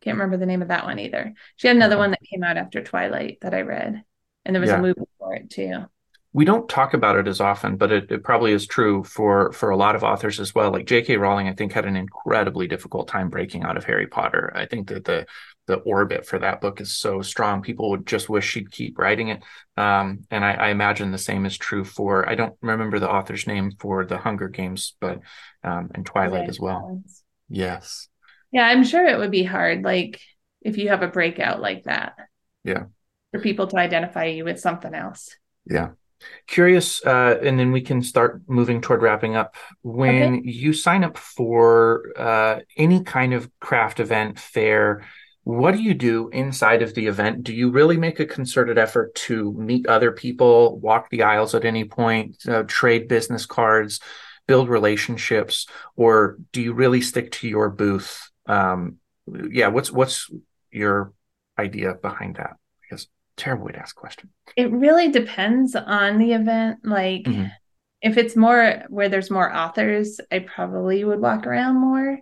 can't 0.00 0.16
remember 0.16 0.36
the 0.36 0.46
name 0.46 0.62
of 0.62 0.68
that 0.68 0.84
one 0.84 0.98
either. 0.98 1.34
She 1.56 1.68
had 1.68 1.76
another 1.76 1.98
one 1.98 2.10
that 2.10 2.22
came 2.28 2.42
out 2.42 2.56
after 2.56 2.82
Twilight 2.82 3.38
that 3.42 3.54
I 3.54 3.60
read, 3.60 4.02
and 4.44 4.54
there 4.54 4.60
was 4.60 4.70
yeah. 4.70 4.78
a 4.78 4.82
movie 4.82 5.00
for 5.18 5.34
it 5.34 5.50
too. 5.50 5.84
We 6.34 6.46
don't 6.46 6.68
talk 6.68 6.94
about 6.94 7.16
it 7.16 7.28
as 7.28 7.40
often, 7.40 7.76
but 7.76 7.92
it, 7.92 8.10
it 8.10 8.24
probably 8.24 8.52
is 8.52 8.66
true 8.66 9.04
for 9.04 9.52
for 9.52 9.70
a 9.70 9.76
lot 9.76 9.94
of 9.94 10.02
authors 10.02 10.40
as 10.40 10.54
well. 10.54 10.70
Like 10.72 10.86
J.K. 10.86 11.18
Rowling, 11.18 11.48
I 11.48 11.52
think 11.52 11.72
had 11.72 11.84
an 11.84 11.96
incredibly 11.96 12.66
difficult 12.66 13.08
time 13.08 13.28
breaking 13.28 13.64
out 13.64 13.76
of 13.76 13.84
Harry 13.84 14.06
Potter. 14.06 14.50
I 14.54 14.64
think 14.64 14.88
that 14.88 15.04
the 15.04 15.26
the 15.66 15.76
orbit 15.76 16.26
for 16.26 16.38
that 16.38 16.60
book 16.60 16.80
is 16.80 16.96
so 16.96 17.22
strong. 17.22 17.62
People 17.62 17.90
would 17.90 18.06
just 18.06 18.28
wish 18.28 18.48
she'd 18.48 18.70
keep 18.70 18.98
writing 18.98 19.28
it. 19.28 19.42
Um, 19.76 20.24
and 20.30 20.44
I, 20.44 20.54
I, 20.54 20.68
imagine 20.70 21.12
the 21.12 21.18
same 21.18 21.46
is 21.46 21.56
true 21.56 21.84
for 21.84 22.28
I 22.28 22.34
don't 22.34 22.54
remember 22.60 22.98
the 22.98 23.10
author's 23.10 23.46
name 23.46 23.70
for 23.78 24.04
the 24.04 24.18
Hunger 24.18 24.48
Games, 24.48 24.96
but 25.00 25.20
um, 25.62 25.90
and 25.94 26.04
Twilight 26.04 26.48
as 26.48 26.58
well. 26.58 27.02
Yes. 27.48 28.08
Yeah, 28.50 28.66
I'm 28.66 28.84
sure 28.84 29.06
it 29.06 29.18
would 29.18 29.30
be 29.30 29.44
hard, 29.44 29.82
like 29.82 30.20
if 30.60 30.78
you 30.78 30.88
have 30.88 31.02
a 31.02 31.08
breakout 31.08 31.60
like 31.60 31.84
that. 31.84 32.16
Yeah. 32.64 32.84
For 33.30 33.40
people 33.40 33.66
to 33.68 33.78
identify 33.78 34.26
you 34.26 34.44
with 34.44 34.60
something 34.60 34.94
else. 34.94 35.36
Yeah. 35.64 35.90
Curious, 36.46 37.04
uh, 37.04 37.38
and 37.42 37.58
then 37.58 37.72
we 37.72 37.80
can 37.80 38.02
start 38.02 38.42
moving 38.46 38.80
toward 38.80 39.02
wrapping 39.02 39.36
up. 39.36 39.54
When 39.82 40.38
okay. 40.38 40.50
you 40.50 40.72
sign 40.72 41.04
up 41.04 41.16
for 41.16 42.12
uh, 42.16 42.60
any 42.76 43.02
kind 43.02 43.34
of 43.34 43.50
craft 43.60 44.00
event, 44.00 44.38
fair, 44.38 45.04
what 45.44 45.72
do 45.72 45.82
you 45.82 45.94
do 45.94 46.28
inside 46.28 46.82
of 46.82 46.94
the 46.94 47.06
event? 47.06 47.42
Do 47.42 47.54
you 47.54 47.70
really 47.70 47.96
make 47.96 48.20
a 48.20 48.26
concerted 48.26 48.78
effort 48.78 49.14
to 49.26 49.52
meet 49.52 49.86
other 49.86 50.12
people, 50.12 50.78
walk 50.78 51.10
the 51.10 51.22
aisles 51.22 51.54
at 51.54 51.64
any 51.64 51.84
point, 51.84 52.36
uh, 52.46 52.62
trade 52.66 53.08
business 53.08 53.46
cards, 53.46 54.00
build 54.46 54.68
relationships, 54.68 55.66
or 55.96 56.38
do 56.52 56.62
you 56.62 56.72
really 56.72 57.00
stick 57.00 57.32
to 57.32 57.48
your 57.48 57.70
booth 57.70 58.28
um, 58.46 58.98
yeah, 59.50 59.68
what's 59.68 59.90
what's 59.90 60.30
your 60.70 61.12
idea 61.58 61.94
behind 61.94 62.36
that? 62.36 62.56
Terrible 63.36 63.66
way 63.66 63.72
to 63.72 63.78
ask 63.78 63.96
a 63.96 64.00
question. 64.00 64.30
It 64.56 64.70
really 64.70 65.10
depends 65.10 65.74
on 65.74 66.18
the 66.18 66.32
event. 66.32 66.80
Like 66.84 67.22
mm-hmm. 67.22 67.46
if 68.00 68.16
it's 68.16 68.36
more 68.36 68.82
where 68.88 69.08
there's 69.08 69.30
more 69.30 69.54
authors, 69.54 70.20
I 70.30 70.40
probably 70.40 71.04
would 71.04 71.20
walk 71.20 71.46
around 71.46 71.76
more. 71.76 72.18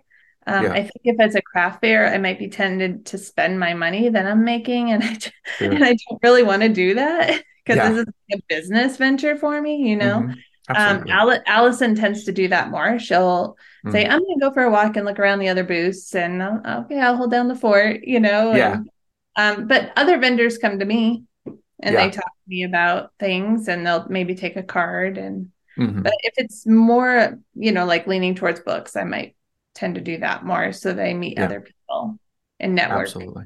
Um, 0.47 0.65
yeah. 0.65 0.71
I 0.71 0.81
think 0.81 1.01
if 1.03 1.15
it's 1.19 1.35
a 1.35 1.41
craft 1.41 1.81
fair, 1.81 2.07
I 2.07 2.17
might 2.17 2.39
be 2.39 2.49
tended 2.49 3.05
to 3.07 3.17
spend 3.17 3.59
my 3.59 3.73
money 3.73 4.09
that 4.09 4.25
I'm 4.25 4.43
making, 4.43 4.91
and 4.91 5.03
I 5.03 5.17
and 5.59 5.83
I 5.83 5.89
don't 5.89 6.23
really 6.23 6.43
want 6.43 6.63
to 6.63 6.69
do 6.69 6.95
that 6.95 7.43
because 7.65 7.77
yeah. 7.77 7.89
this 7.89 7.99
is 7.99 8.13
a 8.33 8.37
business 8.49 8.97
venture 8.97 9.37
for 9.37 9.61
me. 9.61 9.87
You 9.89 9.97
know, 9.97 10.21
mm-hmm. 10.21 10.39
Um, 10.69 11.05
Allison 11.47 11.95
tends 11.95 12.23
to 12.25 12.31
do 12.31 12.47
that 12.47 12.69
more. 12.69 12.99
She'll 12.99 13.57
mm. 13.85 13.91
say, 13.91 14.05
"I'm 14.05 14.19
going 14.19 14.39
to 14.39 14.45
go 14.45 14.51
for 14.51 14.63
a 14.63 14.71
walk 14.71 14.95
and 14.95 15.05
look 15.05 15.19
around 15.19 15.39
the 15.39 15.49
other 15.49 15.63
booths," 15.63 16.15
and 16.15 16.41
I'll, 16.41 16.61
okay, 16.81 16.99
I'll 16.99 17.17
hold 17.17 17.31
down 17.31 17.47
the 17.47 17.55
fort, 17.55 18.03
you 18.03 18.19
know. 18.19 18.53
Yeah. 18.53 18.73
And, 18.73 18.89
um, 19.35 19.67
but 19.67 19.91
other 19.95 20.19
vendors 20.19 20.57
come 20.57 20.79
to 20.79 20.85
me 20.85 21.23
and 21.45 21.93
yeah. 21.93 22.05
they 22.05 22.09
talk 22.11 22.25
to 22.25 22.49
me 22.49 22.63
about 22.63 23.11
things, 23.19 23.67
and 23.67 23.85
they'll 23.85 24.07
maybe 24.07 24.35
take 24.35 24.55
a 24.55 24.63
card. 24.63 25.17
And 25.17 25.51
mm-hmm. 25.77 26.03
but 26.03 26.13
if 26.19 26.33
it's 26.37 26.65
more, 26.65 27.39
you 27.55 27.71
know, 27.71 27.85
like 27.85 28.07
leaning 28.07 28.35
towards 28.35 28.59
books, 28.59 28.95
I 28.95 29.03
might 29.03 29.35
tend 29.73 29.95
to 29.95 30.01
do 30.01 30.17
that 30.19 30.45
more 30.45 30.73
so 30.73 30.93
they 30.93 31.13
meet 31.13 31.37
yeah. 31.37 31.45
other 31.45 31.61
people 31.61 32.19
and 32.59 32.75
network. 32.75 33.07
Absolutely. 33.07 33.45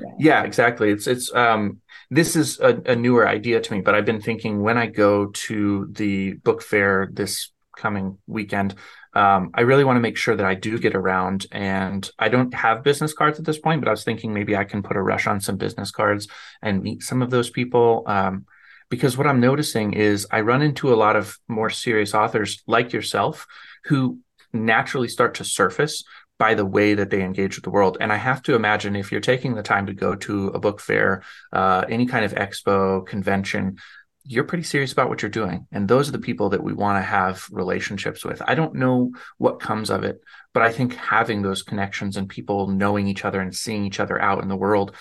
Yeah. 0.00 0.12
yeah, 0.18 0.42
exactly. 0.42 0.90
It's 0.90 1.06
it's 1.06 1.34
um 1.34 1.80
this 2.10 2.36
is 2.36 2.60
a, 2.60 2.80
a, 2.86 2.96
newer 2.96 3.26
idea 3.26 3.60
to 3.60 3.72
me, 3.72 3.80
but 3.80 3.94
I've 3.94 4.04
been 4.04 4.20
thinking 4.20 4.60
when 4.60 4.76
I 4.76 4.86
go 4.86 5.26
to 5.26 5.88
the 5.90 6.34
book 6.34 6.62
fair 6.62 7.08
this 7.12 7.50
coming 7.76 8.18
weekend, 8.26 8.74
um, 9.14 9.50
I 9.54 9.62
really 9.62 9.84
want 9.84 9.96
to 9.96 10.00
make 10.00 10.16
sure 10.16 10.34
that 10.34 10.46
I 10.46 10.54
do 10.54 10.78
get 10.78 10.94
around. 10.94 11.46
And 11.52 12.08
I 12.18 12.28
don't 12.28 12.52
have 12.54 12.82
business 12.82 13.12
cards 13.12 13.38
at 13.38 13.44
this 13.44 13.58
point, 13.58 13.80
but 13.80 13.88
I 13.88 13.92
was 13.92 14.04
thinking 14.04 14.34
maybe 14.34 14.56
I 14.56 14.64
can 14.64 14.82
put 14.82 14.96
a 14.96 15.02
rush 15.02 15.26
on 15.26 15.40
some 15.40 15.56
business 15.56 15.90
cards 15.90 16.28
and 16.62 16.82
meet 16.82 17.02
some 17.02 17.22
of 17.22 17.30
those 17.30 17.50
people. 17.50 18.02
Um, 18.06 18.46
because 18.90 19.16
what 19.16 19.26
I'm 19.26 19.40
noticing 19.40 19.94
is 19.94 20.26
I 20.30 20.40
run 20.40 20.62
into 20.62 20.92
a 20.92 20.96
lot 20.96 21.16
of 21.16 21.38
more 21.48 21.70
serious 21.70 22.14
authors 22.14 22.62
like 22.66 22.92
yourself 22.92 23.46
who 23.84 24.18
naturally 24.52 25.08
start 25.08 25.34
to 25.36 25.44
surface 25.44 26.04
by 26.38 26.54
the 26.54 26.66
way 26.66 26.94
that 26.94 27.10
they 27.10 27.22
engage 27.22 27.56
with 27.56 27.64
the 27.64 27.70
world. 27.70 27.96
And 28.00 28.12
I 28.12 28.16
have 28.16 28.42
to 28.42 28.54
imagine 28.54 28.96
if 28.96 29.12
you're 29.12 29.20
taking 29.20 29.54
the 29.54 29.62
time 29.62 29.86
to 29.86 29.94
go 29.94 30.14
to 30.16 30.48
a 30.48 30.58
book 30.58 30.80
fair, 30.80 31.22
uh, 31.52 31.84
any 31.88 32.06
kind 32.06 32.24
of 32.24 32.34
expo, 32.34 33.06
convention, 33.06 33.78
you're 34.24 34.44
pretty 34.44 34.64
serious 34.64 34.92
about 34.92 35.08
what 35.08 35.20
you're 35.20 35.30
doing. 35.30 35.66
And 35.70 35.86
those 35.86 36.08
are 36.08 36.12
the 36.12 36.18
people 36.18 36.50
that 36.50 36.62
we 36.62 36.72
want 36.72 36.98
to 36.98 37.06
have 37.06 37.46
relationships 37.50 38.24
with. 38.24 38.40
I 38.46 38.54
don't 38.54 38.74
know 38.74 39.12
what 39.36 39.60
comes 39.60 39.90
of 39.90 40.02
it, 40.02 40.20
but 40.54 40.62
I 40.62 40.72
think 40.72 40.94
having 40.94 41.42
those 41.42 41.62
connections 41.62 42.16
and 42.16 42.28
people 42.28 42.68
knowing 42.68 43.06
each 43.06 43.24
other 43.24 43.40
and 43.40 43.54
seeing 43.54 43.84
each 43.84 44.00
other 44.00 44.20
out 44.20 44.42
in 44.42 44.48
the 44.48 44.56
world 44.56 44.94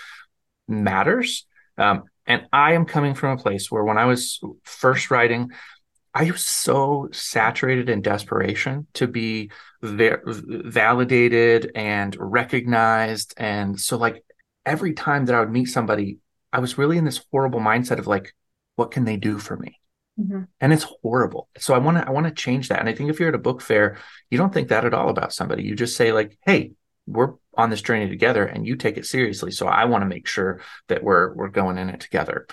matters. 0.67 1.45
Um, 1.77 2.03
and 2.25 2.47
I 2.51 2.73
am 2.73 2.85
coming 2.85 3.15
from 3.15 3.37
a 3.37 3.41
place 3.41 3.71
where 3.71 3.83
when 3.83 3.97
I 3.97 4.05
was 4.05 4.41
first 4.63 5.09
writing, 5.09 5.51
I 6.13 6.29
was 6.29 6.45
so 6.45 7.09
saturated 7.11 7.89
in 7.89 8.01
desperation 8.01 8.87
to 8.95 9.07
be 9.07 9.51
va- 9.81 10.21
validated 10.25 11.71
and 11.75 12.15
recognized. 12.19 13.33
And 13.37 13.79
so, 13.79 13.97
like, 13.97 14.23
every 14.65 14.93
time 14.93 15.25
that 15.25 15.35
I 15.35 15.39
would 15.39 15.51
meet 15.51 15.65
somebody, 15.65 16.19
I 16.51 16.59
was 16.59 16.77
really 16.77 16.97
in 16.97 17.05
this 17.05 17.23
horrible 17.31 17.59
mindset 17.59 17.97
of 17.99 18.05
like, 18.05 18.33
what 18.75 18.91
can 18.91 19.05
they 19.05 19.17
do 19.17 19.37
for 19.37 19.57
me? 19.57 19.79
Mm-hmm. 20.19 20.43
And 20.61 20.73
it's 20.73 20.85
horrible. 21.01 21.49
So 21.57 21.73
I 21.73 21.79
want 21.79 21.97
to 21.97 22.07
I 22.07 22.11
want 22.11 22.27
to 22.27 22.31
change 22.31 22.69
that. 22.69 22.79
And 22.79 22.87
I 22.87 22.93
think 22.93 23.09
if 23.09 23.19
you're 23.19 23.29
at 23.29 23.35
a 23.35 23.39
book 23.39 23.61
fair, 23.61 23.97
you 24.29 24.37
don't 24.37 24.53
think 24.53 24.69
that 24.69 24.85
at 24.85 24.93
all 24.93 25.09
about 25.09 25.33
somebody. 25.33 25.63
You 25.63 25.75
just 25.75 25.95
say 25.95 26.11
like, 26.11 26.37
"Hey, 26.45 26.73
we're 27.07 27.33
on 27.55 27.69
this 27.69 27.81
journey 27.81 28.07
together, 28.07 28.45
and 28.45 28.65
you 28.65 28.75
take 28.75 28.97
it 28.97 29.05
seriously. 29.05 29.51
So 29.51 29.67
I 29.67 29.85
want 29.85 30.03
to 30.03 30.07
make 30.07 30.27
sure 30.27 30.61
that 30.87 31.03
we're 31.03 31.33
we're 31.33 31.49
going 31.49 31.77
in 31.77 31.89
it 31.89 31.99
together." 31.99 32.47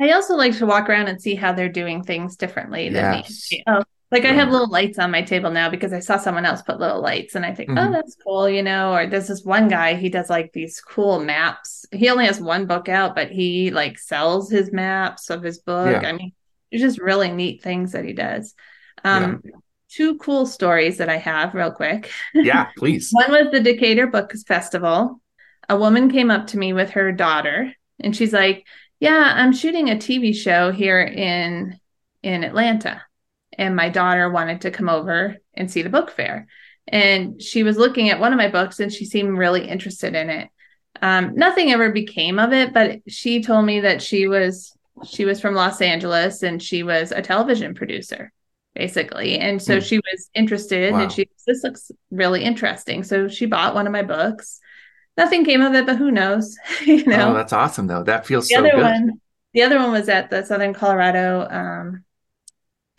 I 0.00 0.10
also 0.12 0.34
like 0.34 0.56
to 0.58 0.66
walk 0.66 0.88
around 0.88 1.08
and 1.08 1.20
see 1.20 1.34
how 1.34 1.52
they're 1.52 1.68
doing 1.68 2.02
things 2.02 2.36
differently 2.36 2.88
than 2.88 3.18
yes. 3.18 3.48
me. 3.50 3.62
Oh, 3.66 3.84
Like 4.12 4.26
I 4.26 4.32
have 4.32 4.50
little 4.50 4.68
lights 4.68 4.98
on 4.98 5.10
my 5.10 5.22
table 5.22 5.50
now 5.50 5.70
because 5.70 5.92
I 5.92 6.00
saw 6.00 6.18
someone 6.18 6.44
else 6.44 6.60
put 6.60 6.78
little 6.78 7.00
lights 7.00 7.34
and 7.34 7.46
I 7.46 7.54
think, 7.54 7.70
oh, 7.70 7.74
Mhm. 7.74 7.92
that's 7.92 8.14
cool, 8.22 8.48
you 8.48 8.62
know, 8.62 8.92
or 8.92 9.06
there's 9.06 9.28
this 9.28 9.42
one 9.42 9.68
guy, 9.68 9.94
he 9.94 10.10
does 10.10 10.28
like 10.28 10.52
these 10.52 10.80
cool 10.82 11.18
maps. 11.24 11.86
He 11.90 12.10
only 12.10 12.26
has 12.26 12.38
one 12.40 12.66
book 12.66 12.90
out, 12.90 13.14
but 13.14 13.30
he 13.30 13.70
like 13.70 13.98
sells 13.98 14.50
his 14.50 14.70
maps 14.70 15.30
of 15.30 15.42
his 15.42 15.60
book. 15.60 16.02
Yeah. 16.02 16.08
I 16.08 16.12
mean, 16.12 16.32
it's 16.70 16.82
just 16.82 17.00
really 17.00 17.30
neat 17.30 17.62
things 17.62 17.92
that 17.92 18.04
he 18.04 18.12
does. 18.12 18.54
Um, 19.02 19.42
two 19.90 20.18
cool 20.18 20.44
stories 20.46 20.98
that 20.98 21.08
I 21.08 21.16
have 21.16 21.54
real 21.54 21.72
quick. 21.72 22.10
Yeah, 22.34 22.68
please. 22.76 23.08
One 23.12 23.30
was 23.30 23.50
the 23.50 23.60
Decatur 23.60 24.06
Book 24.06 24.32
Festival. 24.46 25.20
A 25.68 25.76
woman 25.76 26.10
came 26.10 26.30
up 26.30 26.48
to 26.48 26.58
me 26.58 26.74
with 26.74 26.90
her 26.90 27.12
daughter 27.12 27.72
and 27.98 28.14
she's 28.14 28.32
like, 28.32 28.66
"Yeah, 29.00 29.32
I'm 29.36 29.52
shooting 29.52 29.88
a 29.88 29.96
TV 29.96 30.34
show 30.34 30.70
here 30.70 31.00
in 31.00 31.78
in 32.22 32.44
Atlanta 32.44 33.02
and 33.58 33.76
my 33.76 33.88
daughter 33.88 34.30
wanted 34.30 34.62
to 34.62 34.70
come 34.70 34.88
over 34.88 35.36
and 35.54 35.70
see 35.70 35.82
the 35.82 35.90
book 35.90 36.10
fair." 36.10 36.46
And 36.88 37.40
she 37.40 37.62
was 37.62 37.76
looking 37.76 38.10
at 38.10 38.20
one 38.20 38.32
of 38.32 38.36
my 38.38 38.48
books 38.48 38.80
and 38.80 38.92
she 38.92 39.04
seemed 39.04 39.38
really 39.38 39.68
interested 39.68 40.14
in 40.14 40.30
it. 40.30 40.48
Um, 41.00 41.34
nothing 41.36 41.72
ever 41.72 41.90
became 41.90 42.38
of 42.38 42.52
it, 42.52 42.72
but 42.74 43.00
she 43.08 43.42
told 43.42 43.64
me 43.66 43.80
that 43.80 44.02
she 44.02 44.28
was 44.28 44.72
she 45.06 45.24
was 45.24 45.40
from 45.40 45.54
Los 45.54 45.80
Angeles 45.80 46.42
and 46.42 46.62
she 46.62 46.82
was 46.82 47.12
a 47.12 47.22
television 47.22 47.74
producer 47.74 48.32
basically. 48.74 49.38
And 49.38 49.60
so 49.60 49.74
Hmm. 49.76 49.80
she 49.80 49.96
was 49.98 50.30
interested 50.34 50.92
Wow. 50.92 51.02
and 51.02 51.12
she 51.12 51.28
this 51.46 51.62
looks 51.64 51.90
really 52.10 52.42
interesting. 52.44 53.02
So 53.04 53.28
she 53.28 53.46
bought 53.46 53.74
one 53.74 53.86
of 53.86 53.92
my 53.92 54.02
books. 54.02 54.60
Nothing 55.16 55.44
came 55.44 55.60
of 55.60 55.74
it, 55.74 55.86
but 55.86 55.96
who 55.98 56.10
knows? 56.10 56.56
you 56.86 57.04
know. 57.06 57.30
Oh, 57.30 57.34
that's 57.34 57.52
awesome 57.52 57.86
though. 57.86 58.02
That 58.02 58.26
feels 58.26 58.48
the 58.48 58.54
so 58.54 58.60
other 58.60 58.70
good. 58.70 58.82
one, 58.82 59.20
the 59.54 59.62
other 59.62 59.78
one 59.78 59.92
was 59.92 60.08
at 60.08 60.30
the 60.30 60.44
Southern 60.44 60.74
Colorado 60.74 61.46
um 61.50 62.04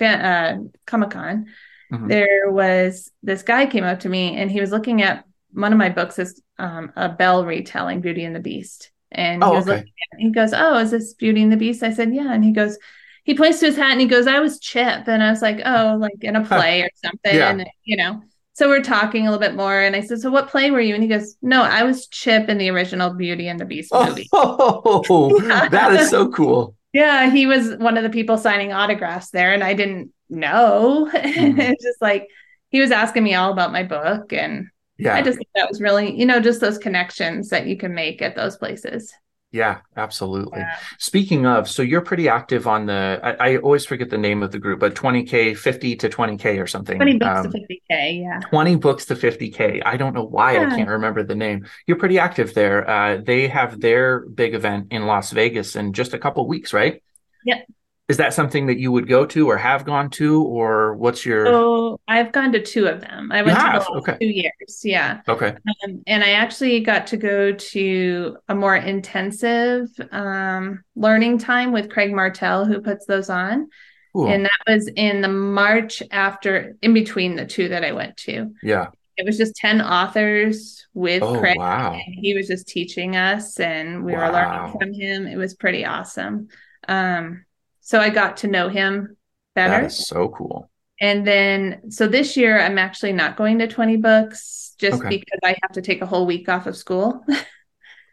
uh, 0.04 0.58
Comic 0.86 1.12
Con. 1.12 1.48
Mhm. 1.92 2.08
There 2.10 2.50
was 2.52 3.12
this 3.22 3.44
guy 3.44 3.66
came 3.66 3.84
up 3.84 4.00
to 4.02 4.10
me 4.10 4.36
and 4.38 4.50
he 4.50 4.60
was 4.62 4.72
looking 4.72 5.02
at 5.02 5.26
one 5.52 5.72
of 5.72 5.78
my 5.78 5.90
books 5.90 6.18
is 6.18 6.42
um, 6.58 6.92
a 6.96 7.10
Belle 7.10 7.46
retelling 7.46 8.02
Beauty 8.02 8.24
and 8.24 8.36
the 8.36 8.40
Beast. 8.40 8.92
And 9.12 9.44
Oh, 9.44 9.52
he 9.52 9.56
was 9.58 9.68
okay. 9.68 9.76
looking 9.78 9.94
at 10.12 10.20
it. 10.20 10.24
He 10.24 10.30
goes, 10.32 10.54
Oh, 10.54 10.78
is 10.80 10.90
this 10.92 11.14
Beauty 11.14 11.44
and 11.44 11.52
the 11.52 11.58
Beast? 11.58 11.84
I 11.84 11.92
said, 11.94 12.14
Yeah. 12.14 12.34
And 12.34 12.44
he 12.44 12.52
goes, 12.52 12.78
he 13.24 13.36
points 13.36 13.60
to 13.60 13.68
his 13.68 13.78
hat 13.78 13.92
and 13.92 14.02
he 14.02 14.08
goes, 14.08 14.26
I 14.28 14.40
was 14.40 14.60
Chip. 14.60 15.08
And 15.08 15.22
I 15.22 15.30
was 15.30 15.42
like, 15.44 15.62
Oh, 15.64 15.96
like 16.00 16.22
in 16.22 16.36
a 16.36 16.44
play 16.44 16.82
or 16.82 16.90
something. 17.04 17.36
Yeah. 17.36 17.52
And, 17.52 17.66
you 17.84 17.98
know. 17.98 18.24
So 18.56 18.70
we're 18.70 18.84
talking 18.84 19.28
a 19.28 19.32
little 19.32 19.40
bit 19.40 19.56
more. 19.56 19.80
And 19.80 19.96
I 19.96 20.02
said, 20.02 20.20
So 20.20 20.30
what 20.32 20.48
play 20.50 20.72
were 20.72 20.80
you? 20.82 20.96
And 20.96 21.04
he 21.04 21.10
goes, 21.10 21.36
No, 21.44 21.62
I 21.62 21.84
was 21.84 22.08
Chip 22.08 22.50
in 22.50 22.58
the 22.58 22.70
original 22.70 23.14
Beauty 23.14 23.48
and 23.50 23.60
the 23.60 23.66
Beast 23.66 23.94
movie. 23.94 24.30
Oh, 24.34 25.40
that 25.70 25.94
is 25.94 26.10
so 26.10 26.32
cool. 26.32 26.76
Yeah, 26.94 27.30
he 27.32 27.48
was 27.48 27.76
one 27.78 27.98
of 27.98 28.04
the 28.04 28.10
people 28.10 28.38
signing 28.38 28.72
autographs 28.72 29.32
there, 29.32 29.54
and 29.54 29.64
I 29.64 29.74
didn't 29.74 30.12
know. 30.30 31.10
Mhm. 31.38 31.58
it's 31.60 31.84
just 31.84 32.02
like 32.02 32.28
he 32.70 32.80
was 32.80 32.92
asking 32.92 33.24
me 33.24 33.34
all 33.36 33.52
about 33.52 33.72
my 33.72 33.84
book, 33.84 34.32
and 34.34 34.68
Yeah. 34.98 35.16
I 35.16 35.22
just 35.22 35.38
think 35.38 35.50
that 35.56 35.70
was 35.70 35.82
really, 35.82 36.18
you 36.18 36.26
know, 36.26 36.40
just 36.40 36.62
those 36.62 36.78
connections 36.78 37.50
that 37.50 37.66
you 37.68 37.78
can 37.78 37.94
make 37.96 38.22
at 38.22 38.36
those 38.36 38.58
places. 38.58 39.12
Yeah, 39.54 39.82
absolutely. 39.96 40.60
Yeah. 40.62 40.76
Speaking 40.98 41.46
of, 41.46 41.70
so 41.70 41.84
you're 41.84 42.02
pretty 42.02 42.28
active 42.28 42.66
on 42.66 42.88
the, 42.88 43.20
I, 43.24 43.52
I 43.52 43.58
always 43.58 43.86
forget 43.86 44.10
the 44.10 44.18
name 44.18 44.42
of 44.42 44.52
the 44.52 44.58
group, 44.58 44.80
but 44.80 44.96
20K, 44.96 45.56
50 45.56 45.96
to 45.98 46.10
20K 46.10 46.60
or 46.60 46.66
something. 46.66 46.98
20 46.98 47.20
books 47.20 47.46
Um, 47.46 47.52
to 47.52 47.60
50K, 47.60 48.22
yeah. 48.22 48.40
20 48.50 48.76
books 48.78 49.06
to 49.06 49.16
50K. 49.16 49.84
I 49.86 49.96
don't 49.96 50.16
know 50.16 50.24
why 50.24 50.58
I 50.58 50.66
can't 50.76 50.90
remember 50.90 51.22
the 51.22 51.36
name. 51.36 51.68
You're 51.86 52.00
pretty 52.00 52.18
active 52.18 52.56
there. 52.56 52.90
Uh, 52.90 53.22
they 53.24 53.48
have 53.48 53.80
their 53.80 54.22
big 54.22 54.56
event 54.56 54.88
in 54.90 55.06
Las 55.06 55.32
Vegas 55.32 55.76
in 55.76 55.94
just 55.94 56.16
a 56.16 56.18
couple 56.20 56.48
weeks, 56.48 56.74
right? 56.74 57.04
Yep. 57.46 57.68
Is 58.10 58.18
that 58.18 58.34
something 58.34 58.66
that 58.68 58.78
you 58.80 58.92
would 58.92 59.08
go 59.08 59.26
to 59.28 59.50
or 59.50 59.56
have 59.58 59.86
gone 59.86 60.10
to, 60.12 60.44
or 60.44 60.94
what's 60.96 61.26
your? 61.26 61.46
So 61.46 62.02
I've 62.08 62.34
gone 62.34 62.52
to 62.52 62.62
two 62.62 62.86
of 62.88 63.00
them. 63.00 63.32
I 63.32 63.42
went 63.44 63.58
to 63.58 63.64
the 63.64 63.98
Okay. 64.00 64.18
two 64.20 64.28
years, 64.28 64.82
yeah. 64.84 65.22
Okay. 65.28 65.56
Um, 65.86 66.04
and 66.06 66.22
I 66.22 66.32
actually 66.32 66.82
got 66.82 67.08
to 67.08 67.18
go 67.18 67.54
to 67.54 68.38
a 68.50 68.56
more 68.56 68.76
intensive 68.76 69.88
um, 70.12 70.84
learning 70.98 71.38
time 71.38 71.72
with 71.72 71.90
Craig 71.90 72.12
Martell, 72.14 72.66
who 72.66 72.82
puts 72.82 73.06
those 73.06 73.30
on. 73.30 73.70
Cool. 74.14 74.28
And 74.28 74.46
that 74.46 74.52
was 74.68 74.90
in 74.96 75.22
the 75.22 75.30
March 75.30 76.04
after, 76.12 76.76
in 76.82 76.94
between 76.94 77.36
the 77.38 77.46
two 77.46 77.70
that 77.70 77.86
I 77.86 77.94
went 77.94 78.18
to. 78.18 78.54
yeah. 78.62 78.88
It 79.16 79.28
was 79.28 79.38
just 79.38 79.56
10 79.58 79.80
authors 79.80 80.88
with 80.96 81.22
Oh, 81.22 81.40
Craig. 81.40 81.56
wow. 81.60 81.94
And 81.94 82.16
he 82.20 82.34
was 82.34 82.48
just 82.48 82.68
teaching 82.68 83.16
us, 83.16 83.60
and 83.60 84.04
we 84.04 84.12
were 84.14 84.28
learning 84.32 84.74
from 84.80 84.92
him. 84.92 85.28
It 85.28 85.36
was 85.38 85.54
pretty 85.54 85.86
awesome. 85.86 86.48
Um, 86.88 87.46
so 87.84 88.00
I 88.00 88.10
got 88.10 88.38
to 88.38 88.48
know 88.48 88.70
him 88.70 89.16
That 89.56 89.68
better. 89.70 89.86
is 89.86 90.08
so 90.08 90.30
cool. 90.30 90.70
And 91.02 91.28
then, 91.28 91.92
so 91.92 92.08
this 92.08 92.38
year, 92.38 92.60
I'm 92.60 92.78
actually 92.78 93.14
not 93.14 93.36
going 93.36 93.60
to 93.60 93.68
20 93.68 93.98
books 93.98 94.74
just 94.80 95.00
Okay. 95.02 95.10
because 95.10 95.40
I 95.44 95.56
have 95.62 95.74
to 95.74 95.82
take 95.82 96.02
a 96.02 96.06
whole 96.06 96.26
week 96.26 96.50
off 96.50 96.66
of 96.68 96.76
school. 96.78 97.24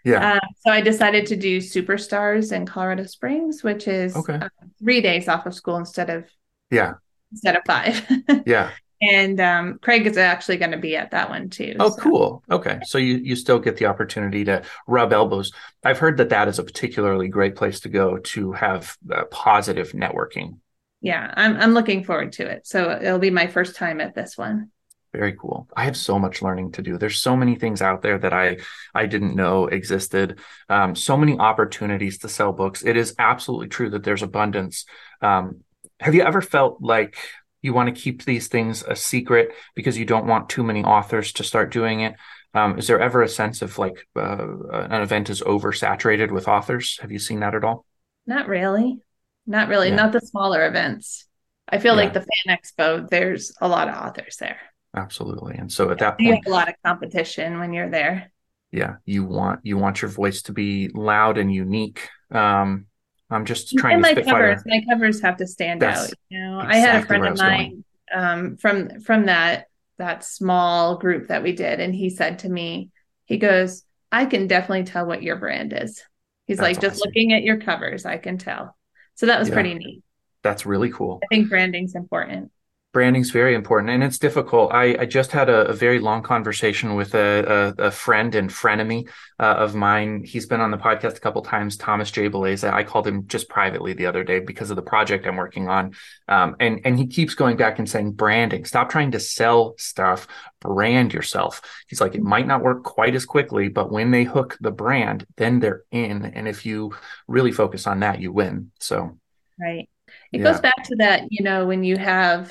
Yeah. 0.02 0.36
Uh, 0.36 0.40
so 0.66 0.72
I 0.72 0.80
decided 0.80 1.26
to 1.26 1.36
do 1.36 1.58
Superstars 1.58 2.52
in 2.52 2.64
Colorado 2.64 3.04
Springs, 3.04 3.62
which 3.62 3.86
is 3.86 4.16
Okay. 4.16 4.36
uh, 4.36 4.48
three 4.78 5.02
days 5.02 5.28
off 5.28 5.44
of 5.44 5.54
school 5.54 5.76
instead 5.76 6.08
of 6.08 6.24
Yeah. 6.70 6.94
instead 7.30 7.54
of 7.56 7.62
five. 7.66 8.00
Yeah. 8.46 8.70
And 9.00 9.40
um, 9.40 9.78
Craig 9.80 10.06
is 10.06 10.16
actually 10.16 10.58
going 10.58 10.72
to 10.72 10.78
be 10.78 10.96
at 10.96 11.10
that 11.12 11.30
one 11.30 11.48
too. 11.48 11.76
Oh, 11.80 11.90
so- 11.90 12.02
cool. 12.02 12.44
Okay. 12.50 12.80
So 12.84 12.98
you, 12.98 13.16
you 13.16 13.36
still 13.36 13.58
get 13.58 13.76
the 13.76 13.86
opportunity 13.86 14.44
to 14.44 14.62
rub 14.86 15.12
elbows. 15.12 15.52
I've 15.84 15.98
heard 15.98 16.18
that 16.18 16.28
that 16.30 16.48
is 16.48 16.58
a 16.58 16.64
particularly 16.64 17.28
great 17.28 17.56
place 17.56 17.80
to 17.80 17.88
go 17.88 18.18
to 18.18 18.52
have 18.52 18.96
uh, 19.12 19.24
positive 19.24 19.92
networking. 19.92 20.58
Yeah, 21.00 21.32
I'm 21.34 21.56
I'm 21.56 21.72
looking 21.72 22.04
forward 22.04 22.32
to 22.32 22.46
it. 22.46 22.66
So 22.66 22.90
it'll 22.90 23.18
be 23.18 23.30
my 23.30 23.46
first 23.46 23.74
time 23.76 24.00
at 24.00 24.14
this 24.14 24.36
one. 24.36 24.70
Very 25.12 25.32
cool. 25.32 25.66
I 25.74 25.84
have 25.84 25.96
so 25.96 26.18
much 26.18 26.40
learning 26.40 26.72
to 26.72 26.82
do. 26.82 26.96
There's 26.96 27.20
so 27.20 27.36
many 27.36 27.56
things 27.56 27.82
out 27.82 28.02
there 28.02 28.18
that 28.18 28.32
I 28.32 28.58
I 28.94 29.06
didn't 29.06 29.34
know 29.34 29.66
existed. 29.66 30.38
Um, 30.68 30.94
so 30.94 31.16
many 31.16 31.38
opportunities 31.38 32.18
to 32.18 32.28
sell 32.28 32.52
books. 32.52 32.84
It 32.84 32.96
is 32.96 33.14
absolutely 33.18 33.68
true 33.68 33.90
that 33.90 34.04
there's 34.04 34.22
abundance. 34.22 34.84
Um, 35.20 35.64
have 35.98 36.14
you 36.14 36.22
ever 36.22 36.40
felt 36.40 36.80
like 36.80 37.16
you 37.62 37.72
want 37.74 37.94
to 37.94 38.00
keep 38.00 38.24
these 38.24 38.48
things 38.48 38.82
a 38.82 38.96
secret 38.96 39.52
because 39.74 39.98
you 39.98 40.04
don't 40.04 40.26
want 40.26 40.48
too 40.48 40.62
many 40.62 40.82
authors 40.84 41.32
to 41.34 41.44
start 41.44 41.70
doing 41.72 42.00
it? 42.00 42.14
Um, 42.54 42.78
is 42.78 42.86
there 42.86 43.00
ever 43.00 43.22
a 43.22 43.28
sense 43.28 43.62
of 43.62 43.78
like 43.78 44.06
uh, 44.16 44.46
an 44.72 45.02
event 45.02 45.30
is 45.30 45.42
oversaturated 45.42 46.30
with 46.32 46.48
authors? 46.48 46.98
Have 47.00 47.12
you 47.12 47.18
seen 47.18 47.40
that 47.40 47.54
at 47.54 47.64
all? 47.64 47.84
Not 48.26 48.48
really. 48.48 49.00
Not 49.46 49.68
really. 49.68 49.90
Yeah. 49.90 49.96
Not 49.96 50.12
the 50.12 50.20
smaller 50.20 50.66
events. 50.66 51.26
I 51.68 51.78
feel 51.78 51.94
Yeah. 51.94 52.00
like 52.02 52.12
the 52.12 52.20
fan 52.20 52.56
expo, 52.58 53.08
there's 53.08 53.52
a 53.60 53.68
lot 53.68 53.88
of 53.88 53.94
authors 53.96 54.36
there. 54.36 54.58
Absolutely. 54.94 55.56
And 55.56 55.70
so 55.70 55.90
at 55.90 55.98
that 55.98 56.18
You 56.18 56.24
point, 56.24 56.46
a 56.46 56.50
lot 56.50 56.68
of 56.68 56.74
competition 56.84 57.58
when 57.58 57.72
you're 57.72 57.90
there. 57.90 58.30
yeah 58.72 58.96
you 59.04 59.24
want 59.24 59.60
you 59.64 59.76
want 59.76 60.00
your 60.00 60.10
voice 60.10 60.42
to 60.42 60.52
be 60.52 60.88
loud 60.94 61.38
and 61.38 61.52
unique 61.52 62.08
um 62.30 62.86
i'm 63.30 63.44
just 63.44 63.76
trying 63.76 63.94
and 63.94 64.04
to 64.04 64.08
my 64.08 64.12
spitfire 64.12 64.54
covers, 64.54 64.62
my 64.66 64.82
covers 64.88 65.20
have 65.20 65.36
to 65.36 65.46
stand 65.46 65.82
That's 65.82 66.10
out. 66.10 66.14
You 66.28 66.40
know, 66.40 66.60
I 66.60 66.76
had 66.76 67.02
a 67.02 67.06
friend 67.06 67.26
of 67.26 67.38
mine 67.38 67.84
um, 68.14 68.56
from 68.56 69.00
from 69.00 69.26
that 69.26 69.66
that 69.98 70.24
small 70.24 70.96
group 70.98 71.28
that 71.28 71.42
we 71.42 71.52
did, 71.52 71.78
and 71.80 71.94
he 71.94 72.10
said 72.10 72.40
to 72.40 72.48
me, 72.48 72.90
he 73.26 73.36
goes, 73.38 73.84
"I 74.10 74.26
can 74.26 74.46
definitely 74.46 74.84
tell 74.84 75.06
what 75.06 75.22
your 75.22 75.36
brand 75.36 75.72
is." 75.76 76.02
He's 76.46 76.56
That's 76.58 76.76
like, 76.76 76.80
just 76.80 76.96
awesome. 76.96 77.08
looking 77.08 77.32
at 77.32 77.42
your 77.42 77.58
covers, 77.60 78.04
I 78.06 78.16
can 78.18 78.38
tell. 78.38 78.76
So 79.14 79.26
that 79.26 79.38
was 79.38 79.48
Yeah. 79.48 79.54
pretty 79.54 79.74
neat. 79.74 80.02
that's 80.42 80.64
really 80.64 80.90
cool 80.90 81.20
I 81.22 81.26
think 81.26 81.50
branding's 81.50 81.94
important. 81.94 82.50
Branding's 82.92 83.30
very 83.30 83.54
important 83.54 83.90
and 83.90 84.02
it's 84.02 84.18
difficult. 84.18 84.72
I, 84.72 84.96
I 84.98 85.06
just 85.06 85.30
had 85.30 85.48
a, 85.48 85.68
a 85.68 85.72
very 85.72 86.00
long 86.00 86.22
conversation 86.22 86.96
with 86.96 87.14
a, 87.14 87.74
a, 87.78 87.84
a 87.84 87.90
friend 87.90 88.34
and 88.34 88.50
frenemy 88.50 89.08
uh, 89.38 89.54
of 89.58 89.74
mine. 89.76 90.24
He's 90.24 90.46
been 90.46 90.60
on 90.60 90.72
the 90.72 90.76
podcast 90.76 91.16
a 91.16 91.20
couple 91.20 91.42
times 91.42 91.76
thomas 91.76 92.10
j. 92.10 92.28
Beleza 92.28 92.72
i 92.72 92.82
called 92.82 93.06
him 93.06 93.26
just 93.28 93.48
privately 93.48 93.92
the 93.92 94.06
other 94.06 94.24
day 94.24 94.40
because 94.40 94.70
of 94.70 94.76
the 94.76 94.82
project 94.82 95.26
i'm 95.26 95.36
working 95.36 95.68
on. 95.68 95.92
Um, 96.28 96.56
and 96.58 96.80
and 96.84 96.98
he 96.98 97.06
keeps 97.06 97.34
going 97.34 97.56
back 97.56 97.78
and 97.78 97.88
saying 97.88 98.12
branding 98.12 98.64
stop 98.64 98.90
trying 98.90 99.12
to 99.12 99.20
sell 99.20 99.74
stuff. 99.78 100.26
Brand 100.60 101.14
yourself. 101.14 101.62
He's 101.88 102.00
like 102.00 102.14
it 102.14 102.22
might 102.22 102.46
not 102.46 102.62
work 102.62 102.82
quite 102.82 103.14
as 103.14 103.24
quickly 103.24 103.68
but 103.68 103.92
when 103.92 104.10
they 104.10 104.24
hook 104.24 104.58
the 104.60 104.72
brand 104.72 105.26
then 105.36 105.60
they're 105.60 105.84
in 105.92 106.24
and 106.24 106.48
if 106.48 106.66
you 106.66 106.94
really 107.28 107.52
focus 107.52 107.86
on 107.86 108.00
that 108.00 108.20
you 108.20 108.32
win. 108.32 108.72
So 108.80 109.16
Right. 109.60 109.88
It 110.32 110.40
Yeah. 110.40 110.52
goes 110.52 110.60
back 110.60 110.82
to 110.84 110.96
that, 110.96 111.24
you 111.30 111.44
know, 111.44 111.66
when 111.66 111.84
you 111.84 111.96
have 111.96 112.50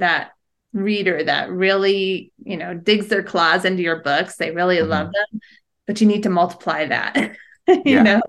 that 0.00 0.32
reader 0.72 1.24
that 1.24 1.50
really, 1.50 2.32
you 2.42 2.56
know, 2.56 2.74
digs 2.74 3.08
their 3.08 3.22
claws 3.22 3.64
into 3.64 3.82
your 3.82 4.02
books, 4.02 4.36
they 4.36 4.50
really 4.50 4.76
Mhm. 4.76 4.88
love 4.88 5.06
them, 5.12 5.40
but 5.86 6.00
you 6.00 6.06
need 6.06 6.22
to 6.24 6.30
multiply 6.30 6.86
that, 6.86 7.16
you 7.68 7.82
Yeah. 7.84 8.02
know? 8.02 8.20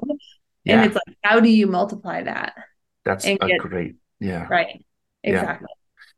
Yeah. 0.63 0.75
And 0.77 0.85
it's 0.85 0.95
like, 0.95 1.17
how 1.23 1.39
do 1.39 1.49
you 1.49 1.67
multiply 1.67 2.23
that? 2.23 2.53
that's 3.03 3.25
a 3.25 3.35
get- 3.35 3.59
great 3.59 3.95
yeah 4.19 4.45
Right. 4.47 4.85
Yeah. 5.23 5.31
Exactly. 5.41 5.67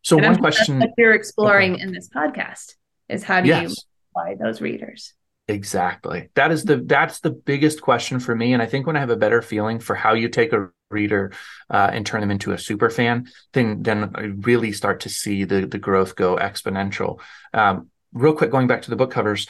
so 0.02 0.18
And 0.18 0.26
one 0.26 0.36
I'm 0.36 0.40
question 0.42 0.80
what 0.80 0.90
you're 0.98 1.14
exploring 1.14 1.80
in 1.80 1.94
this 1.94 2.10
podcast 2.10 2.76
is 3.08 3.24
how 3.24 3.40
do 3.42 3.48
you 3.48 3.54
yes 3.54 3.86
multiply 4.16 4.36
those 4.44 4.60
readers? 4.62 5.14
Exactly. 5.48 6.30
That 6.36 6.52
is 6.52 6.64
the 6.66 6.78
that's 6.78 7.20
the 7.22 7.30
biggest 7.32 7.82
question 7.82 8.20
for 8.20 8.36
me. 8.36 8.54
And 8.54 8.62
I 8.62 8.66
think 8.66 8.86
when 8.88 8.96
I 8.98 9.00
have 9.00 9.10
a 9.10 9.16
better 9.18 9.42
feeling 9.42 9.80
for 9.80 9.96
how 9.96 10.14
you 10.14 10.28
take 10.30 10.52
a 10.54 10.70
reader 10.94 11.34
uh, 11.70 11.90
and 11.92 12.06
turn 12.06 12.22
them 12.22 12.32
into 12.32 12.54
a 12.54 12.58
super 12.58 12.90
fan, 12.90 13.28
then 13.52 13.84
then 13.84 14.12
I 14.16 14.22
really 14.22 14.72
start 14.72 15.02
to 15.02 15.10
see 15.10 15.44
the 15.44 15.66
the 15.66 15.78
growth 15.78 16.16
go 16.16 16.38
exponential. 16.38 17.20
Um, 17.54 17.90
real 18.14 18.34
quick, 18.34 18.52
going 18.52 18.68
back 18.68 18.84
to 18.84 18.90
the 18.90 18.96
book 18.96 19.12
covers, 19.12 19.48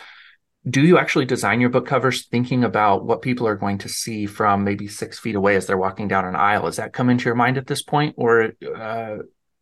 do 0.67 0.81
you 0.81 0.97
actually 0.97 1.25
design 1.25 1.59
your 1.59 1.69
book 1.69 1.85
covers 1.85 2.25
thinking 2.27 2.63
about 2.63 3.05
what 3.05 3.21
people 3.21 3.47
are 3.47 3.55
going 3.55 3.77
to 3.79 3.89
see 3.89 4.25
from 4.25 4.63
maybe 4.63 4.87
six 4.87 5.19
feet 5.19 5.35
away 5.35 5.55
as 5.55 5.67
they're 5.67 5.77
walking 5.77 6.07
down 6.07 6.25
an 6.25 6.35
aisle? 6.35 6.65
Has 6.65 6.77
that 6.77 6.93
come 6.93 7.09
into 7.09 7.25
your 7.25 7.35
mind 7.35 7.57
at 7.57 7.67
this 7.67 7.83
point, 7.83 8.15
or 8.17 8.53
uh, 8.75 9.17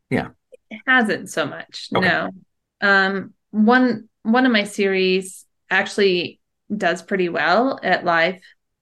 yeah? 0.09 0.29
It 0.69 0.81
hasn't 0.85 1.29
so 1.29 1.45
much. 1.45 1.89
Okay. 1.95 2.07
No. 2.07 2.29
Um, 2.81 3.33
one 3.49 4.09
one 4.23 4.45
of 4.45 4.51
my 4.51 4.63
series 4.63 5.45
actually 5.69 6.39
does 6.75 7.01
pretty 7.01 7.29
well 7.29 7.79
at 7.81 8.05
live 8.05 8.35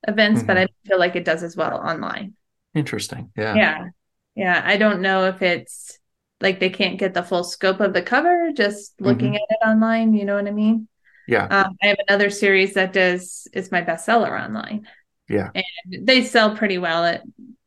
events, 0.08 0.40
mm-hmm. 0.40 0.48
but 0.48 0.58
I 0.58 0.68
feel 0.86 1.00
like 1.00 1.16
it 1.16 1.26
does 1.26 1.44
as 1.44 1.56
well 1.56 1.78
online. 1.78 2.34
Interesting. 2.74 3.32
Yeah. 3.36 3.56
Yeah. 3.56 3.88
Yeah. 4.36 4.62
I 4.64 4.78
don't 4.78 5.02
know 5.02 5.26
if 5.26 5.42
it's 5.42 5.98
like 6.42 6.60
they 6.60 6.70
can't 6.70 7.00
get 7.00 7.14
the 7.14 7.24
full 7.24 7.44
scope 7.44 7.80
of 7.80 7.94
the 7.94 8.02
cover 8.02 8.52
just 8.54 9.00
looking 9.02 9.34
mm-hmm. 9.34 9.36
at 9.36 9.42
it 9.50 9.68
online. 9.68 10.14
You 10.14 10.26
know 10.26 10.36
what 10.36 10.48
I 10.48 10.52
mean? 10.52 10.88
Yeah. 11.28 11.46
Um, 11.46 11.78
I 11.84 11.88
have 11.88 11.98
another 12.08 12.30
series 12.30 12.74
that 12.74 12.94
does 12.94 13.48
is 13.54 13.72
my 13.72 13.82
bestseller 13.82 14.40
online. 14.40 14.88
Yeah. 15.28 15.52
And 15.54 16.08
they 16.08 16.24
sell 16.24 16.56
pretty 16.56 16.78
well. 16.78 17.06
It 17.06 17.22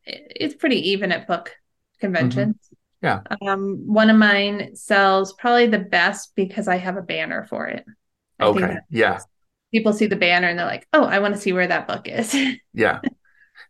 it's 0.04 0.54
pretty 0.54 0.90
even 0.90 1.12
at 1.12 1.28
book 1.28 1.54
conventions. 2.00 2.56
Mm-hmm. 2.56 2.76
Yeah. 3.02 3.20
Um, 3.40 3.82
one 3.86 4.10
of 4.10 4.16
mine 4.16 4.76
sells 4.76 5.32
probably 5.32 5.66
the 5.66 5.78
best 5.78 6.32
because 6.34 6.68
I 6.68 6.76
have 6.76 6.96
a 6.96 7.02
banner 7.02 7.46
for 7.48 7.66
it. 7.66 7.84
I 8.38 8.44
okay. 8.46 8.76
Yeah. 8.90 9.18
People 9.72 9.92
see 9.92 10.06
the 10.06 10.16
banner 10.16 10.48
and 10.48 10.58
they're 10.58 10.66
like, 10.66 10.86
"Oh, 10.92 11.04
I 11.04 11.18
want 11.18 11.34
to 11.34 11.40
see 11.40 11.52
where 11.52 11.66
that 11.66 11.88
book 11.88 12.08
is." 12.08 12.34
yeah. 12.74 13.00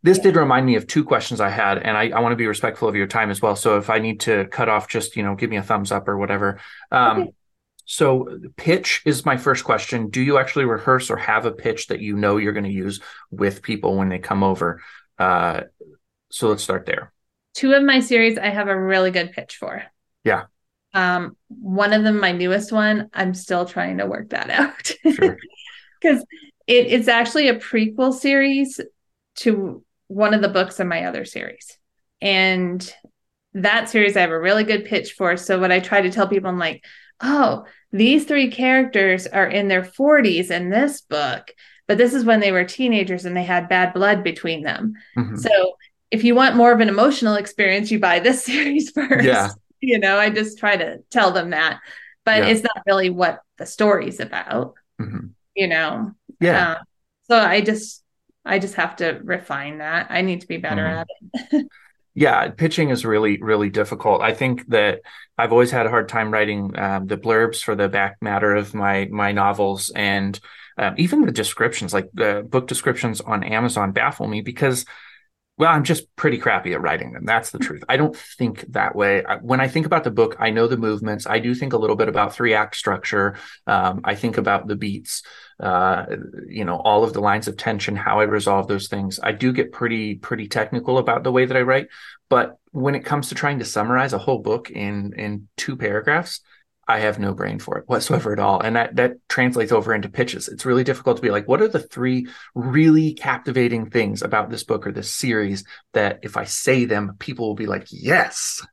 This 0.03 0.19
did 0.19 0.37
remind 0.37 0.67
me 0.67 0.75
of 0.75 0.87
two 0.87 1.05
questions 1.05 1.41
I 1.41 1.49
had, 1.49 1.79
and 1.79 1.97
I, 1.97 2.09
I, 2.09 2.21
want 2.21 2.33
to 2.33 2.37
be 2.37 2.47
respectful 2.47 2.89
of 2.89 2.97
your 2.97 3.07
time 3.07 3.31
as 3.31 3.41
well. 3.41 3.55
So 3.55 3.79
if 3.79 3.89
I 3.89 4.01
need 4.01 4.21
to 4.21 4.47
cut 4.47 4.69
off, 4.69 4.89
just 4.89 5.17
you 5.17 5.23
know, 5.23 5.37
give 5.37 5.49
me 5.49 5.57
a 5.57 5.63
thumbs 5.63 5.93
up 5.93 6.09
or 6.09 6.19
whatever. 6.19 6.59
Um, 6.91 7.21
okay. 7.21 7.33
So 7.85 8.39
pitch 8.57 9.03
is 9.05 9.27
my 9.27 9.37
first 9.37 9.65
question. 9.65 10.09
Do 10.09 10.21
you 10.21 10.39
actually 10.39 10.65
rehearse 10.65 11.11
or 11.11 11.17
have 11.17 11.47
a 11.47 11.53
pitch 11.53 11.89
that 11.89 12.01
you 12.01 12.17
know 12.17 12.37
you're 12.37 12.53
going 12.53 12.65
to 12.65 12.71
use 12.71 13.01
with 13.31 13.63
people 13.63 13.97
when 13.97 14.09
they 14.09 14.19
come 14.19 14.43
over? 14.43 14.83
Uh, 15.19 15.63
so 16.31 16.49
let's 16.49 16.63
start 16.63 16.87
there. 16.87 17.13
Two 17.55 17.73
of 17.75 17.83
my 17.83 18.01
series, 18.01 18.39
I 18.39 18.49
have 18.49 18.69
a 18.69 18.81
really 18.81 19.11
good 19.11 19.33
pitch 19.33 19.57
for. 19.57 19.83
Yeah. 20.25 20.45
Um, 20.95 21.37
one 21.49 21.93
of 21.93 22.03
them, 22.03 22.19
my 22.19 22.33
newest 22.33 22.73
one, 22.73 23.11
I'm 23.13 23.35
still 23.35 23.67
trying 23.67 23.99
to 23.99 24.07
work 24.07 24.31
that 24.31 24.51
out. 24.51 24.93
Sure. 25.15 25.39
Because 26.01 26.25
it, 26.67 26.87
it's 26.89 27.07
actually 27.07 27.47
a 27.47 27.55
prequel 27.55 28.13
series 28.13 28.81
to 29.37 29.85
one 30.13 30.35
of 30.35 30.43
the 30.43 30.49
books 30.49 30.79
in 30.79 30.89
my 30.89 31.05
other 31.05 31.25
series. 31.25 31.79
And 32.21 32.95
that 33.55 33.89
series 33.89 34.17
I 34.17 34.21
have 34.21 34.31
a 34.31 34.39
really 34.39 34.65
good 34.65 34.85
pitch 34.85 35.13
for. 35.13 35.37
So 35.37 35.59
what 35.59 35.73
I 35.73 35.81
try 35.81 36.03
to 36.03 36.11
tell 36.11 36.29
people, 36.29 36.51
I'm 36.51 36.59
like, 36.59 36.85
oh, 37.21 37.65
these 37.93 38.25
three 38.25 38.51
characters 38.51 39.27
are 39.27 39.47
in 39.47 39.69
their 39.69 39.83
40s 39.83 40.51
in 40.51 40.71
this 40.71 41.01
book, 41.01 41.51
but 41.89 41.99
this 41.99 42.15
is 42.15 42.25
when 42.25 42.41
they 42.41 42.53
were 42.53 42.65
teenagers 42.65 43.25
and 43.25 43.37
they 43.37 43.43
had 43.43 43.69
bad 43.69 43.93
blood 43.93 44.23
between 44.23 44.63
them. 44.63 44.95
Mm-hmm. 45.17 45.37
So 45.37 45.77
if 46.11 46.25
you 46.25 46.35
want 46.35 46.57
more 46.57 46.73
of 46.73 46.81
an 46.81 46.89
emotional 46.89 47.35
experience, 47.35 47.91
you 47.91 47.99
buy 47.99 48.21
this 48.21 48.45
series 48.47 48.91
first. 48.91 49.25
Yeah. 49.25 49.49
You 49.81 49.99
know, 49.99 50.19
I 50.19 50.31
just 50.31 50.59
try 50.59 50.77
to 50.77 50.99
tell 51.11 51.33
them 51.33 51.51
that, 51.51 51.81
but 52.25 52.39
yeah. 52.39 52.49
it's 52.49 52.63
not 52.63 52.83
really 52.87 53.11
what 53.11 53.41
the 53.59 53.67
story's 53.67 54.21
about. 54.21 54.75
Mm-hmm. 55.01 55.29
You 55.57 55.67
know. 55.67 56.13
Yeah. 56.41 56.73
Um, 56.73 56.77
so 57.29 57.39
I 57.39 57.61
just 57.61 58.02
I 58.45 58.59
just 58.59 58.75
have 58.75 58.97
to 58.97 59.21
refine 59.23 59.79
that. 59.79 60.09
I 60.11 60.23
need 60.23 60.41
to 60.41 60.49
be 60.49 60.57
better 60.57 60.83
mm-hmm. 60.83 61.39
at 61.39 61.53
it. 61.53 61.67
yeah, 62.15 62.49
pitching 62.51 62.91
is 62.91 63.05
really 63.05 63.41
really 63.41 63.71
difficult. 63.71 64.23
I 64.23 64.35
think 64.35 64.67
that 64.69 65.01
I've 65.39 65.53
always 65.53 65.71
had 65.71 65.87
a 65.87 65.91
hard 65.91 66.09
time 66.09 66.33
writing 66.33 66.79
um, 66.79 67.07
the 67.07 67.17
blurbs 67.17 67.63
for 67.63 67.75
the 67.75 67.89
back 67.89 68.17
matter 68.21 68.55
of 68.55 68.75
my 68.75 69.07
my 69.11 69.33
novels, 69.33 69.91
and 69.95 70.39
um, 70.79 70.95
even 70.99 71.23
the 71.23 71.33
descriptions, 71.33 71.93
like 71.93 72.09
the 72.13 72.47
book 72.49 72.67
descriptions 72.67 73.21
on 73.21 73.45
Amazon, 73.45 73.93
baffle 73.93 74.27
me 74.27 74.41
because 74.41 74.85
well, 75.63 75.71
I'm 75.71 75.85
just 75.85 76.17
pretty 76.17 76.39
crappy 76.39 76.73
at 76.73 76.81
writing 76.81 77.13
them. 77.13 77.25
That's 77.25 77.53
the 77.53 77.61
truth. 77.61 77.85
I 77.89 77.97
don't 77.97 78.17
think 78.17 78.73
that 78.73 78.97
way. 78.97 79.23
When 79.43 79.61
I 79.61 79.69
think 79.69 79.87
about 79.87 80.03
the 80.03 80.11
book, 80.11 80.35
I 80.41 80.51
know 80.51 80.67
the 80.67 80.77
movements. 80.77 81.25
I 81.25 81.39
do 81.39 81.55
think 81.55 81.73
a 81.73 81.77
little 81.77 81.95
bit 81.95 82.09
about 82.09 82.35
three 82.35 82.53
act 82.53 82.75
structure. 82.75 83.37
Um, 83.69 84.01
I 84.03 84.17
think 84.17 84.39
about 84.39 84.67
the 84.67 84.75
beats, 84.75 85.23
uh, 85.61 86.07
you 86.49 86.65
know, 86.65 86.79
all 86.79 87.05
of 87.05 87.13
the 87.13 87.21
lines 87.21 87.47
of 87.47 87.57
tension, 87.57 87.95
how 87.95 88.19
I 88.19 88.25
resolve 88.25 88.67
those 88.67 88.89
things. 88.89 89.21
I 89.23 89.31
do 89.31 89.53
get 89.53 89.71
pretty, 89.71 90.17
pretty 90.17 90.49
technical 90.49 90.99
about 90.99 91.23
the 91.23 91.31
way 91.31 91.45
that 91.45 91.57
I 91.57 91.63
write. 91.63 91.87
But 92.29 92.57
when 92.73 92.97
it 92.97 93.05
comes 93.05 93.29
to 93.29 93.37
trying 93.37 93.61
to 93.61 93.65
summarize 93.65 94.15
a 94.15 94.19
whole 94.19 94.41
book 94.41 94.69
in 94.69 95.13
in 95.17 95.47
two 95.57 95.77
paragraphs, 95.77 96.41
I 96.89 96.99
have 96.99 97.19
no 97.19 97.33
brain 97.33 97.59
for 97.59 97.79
it 97.79 97.89
whatsoever 97.89 98.33
at 98.33 98.39
all. 98.39 98.61
And 98.61 98.77
that 98.77 98.97
that 98.97 99.17
translates 99.29 99.73
over 99.73 99.95
into 99.95 100.09
pitches. 100.09 100.49
It's 100.49 100.67
really 100.67 100.85
difficult 100.85 101.17
to 101.17 101.23
be 101.23 101.31
like, 101.31 101.47
what 101.47 101.63
are 101.63 101.69
the 101.69 101.79
three 101.79 102.27
really 102.55 103.15
captivating 103.15 103.91
things 103.91 104.23
about 104.23 104.51
this 104.51 104.65
book 104.65 104.87
or 104.87 104.93
this 104.93 105.11
series 105.11 105.65
that 105.93 106.21
if 106.23 106.37
I 106.37 106.45
say 106.45 106.85
them, 106.85 107.17
people 107.19 107.47
will 107.47 107.55
be 107.55 107.67
like, 107.67 107.87
yes. 107.91 108.67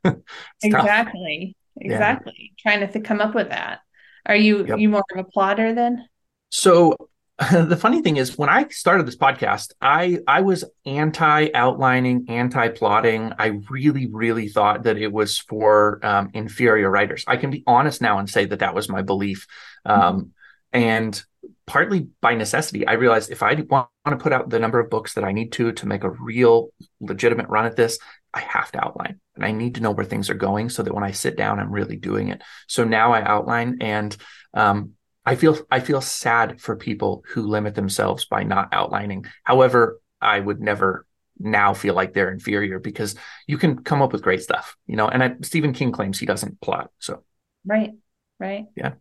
exactly. 0.62 0.70
Tough. 0.70 1.54
Exactly. 1.80 2.34
Yeah. 2.36 2.48
Trying 2.58 2.80
to 2.86 2.92
th- 2.92 3.04
come 3.04 3.20
up 3.20 3.34
with 3.34 3.50
that. 3.50 3.80
Are 4.26 4.36
you 4.36 4.66
yep. 4.66 4.78
you 4.78 4.88
more 4.88 5.04
of 5.14 5.18
a 5.18 5.24
plotter 5.24 5.74
then? 5.74 6.06
So 6.50 6.96
the 7.52 7.76
funny 7.76 8.02
thing 8.02 8.18
is 8.18 8.36
when 8.36 8.50
I 8.50 8.68
started 8.68 9.06
this 9.06 9.16
podcast, 9.16 9.72
I 9.80 10.18
I 10.26 10.42
was 10.42 10.64
anti 10.84 11.48
outlining, 11.54 12.26
anti 12.28 12.68
plotting. 12.68 13.32
I 13.38 13.60
really, 13.70 14.06
really 14.06 14.48
thought 14.48 14.82
that 14.82 14.98
it 14.98 15.10
was 15.10 15.38
for 15.38 16.04
um, 16.04 16.30
inferior 16.34 16.90
writers. 16.90 17.24
I 17.26 17.38
can 17.38 17.50
be 17.50 17.64
honest 17.66 18.02
now 18.02 18.18
and 18.18 18.28
say 18.28 18.44
that 18.44 18.58
that 18.58 18.74
was 18.74 18.88
my 18.88 19.02
belief. 19.02 19.46
Um. 19.84 20.32
And 20.72 21.20
partly 21.66 22.08
by 22.20 22.34
necessity, 22.34 22.86
I 22.86 22.92
realized 22.92 23.30
if 23.30 23.42
I 23.42 23.54
want 23.68 23.88
to 24.06 24.16
put 24.16 24.32
out 24.32 24.50
the 24.50 24.58
number 24.58 24.78
of 24.78 24.90
books 24.90 25.14
that 25.14 25.24
I 25.24 25.32
need 25.32 25.52
to 25.52 25.72
to 25.72 25.86
make 25.86 26.04
a 26.04 26.10
real 26.10 26.70
legitimate 27.00 27.48
run 27.48 27.64
at 27.64 27.76
this, 27.76 27.98
I 28.34 28.40
have 28.40 28.70
to 28.72 28.84
outline 28.84 29.18
and 29.34 29.44
I 29.44 29.52
need 29.52 29.76
to 29.76 29.80
know 29.80 29.90
where 29.90 30.04
things 30.04 30.30
are 30.30 30.34
going 30.34 30.68
so 30.68 30.82
that 30.82 30.94
when 30.94 31.04
I 31.04 31.12
sit 31.12 31.36
down, 31.36 31.58
I'm 31.58 31.72
really 31.72 31.96
doing 31.96 32.28
it. 32.28 32.42
So 32.68 32.84
now 32.84 33.12
I 33.12 33.22
outline 33.22 33.78
and 33.80 34.16
um, 34.54 34.92
I 35.24 35.34
feel 35.34 35.58
I 35.70 35.80
feel 35.80 36.00
sad 36.00 36.60
for 36.60 36.76
people 36.76 37.24
who 37.28 37.42
limit 37.42 37.74
themselves 37.74 38.24
by 38.24 38.42
not 38.42 38.68
outlining. 38.72 39.26
However, 39.44 40.00
I 40.20 40.40
would 40.40 40.60
never 40.60 41.06
now 41.38 41.74
feel 41.74 41.94
like 41.94 42.12
they're 42.12 42.30
inferior 42.30 42.78
because 42.78 43.14
you 43.46 43.58
can 43.58 43.82
come 43.82 44.02
up 44.02 44.12
with 44.12 44.22
great 44.22 44.42
stuff, 44.42 44.76
you 44.86 44.96
know. 44.96 45.08
And 45.08 45.22
I, 45.22 45.34
Stephen 45.42 45.72
King 45.72 45.92
claims 45.92 46.18
he 46.18 46.26
doesn't 46.26 46.60
plot, 46.60 46.90
so 46.98 47.24
right, 47.66 47.92
right, 48.38 48.66
yeah. 48.76 48.92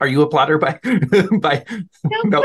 Are 0.00 0.06
you 0.06 0.22
a 0.22 0.28
plotter 0.28 0.58
by 0.58 0.78
by? 1.40 1.64
No, 2.04 2.42
no, 2.42 2.44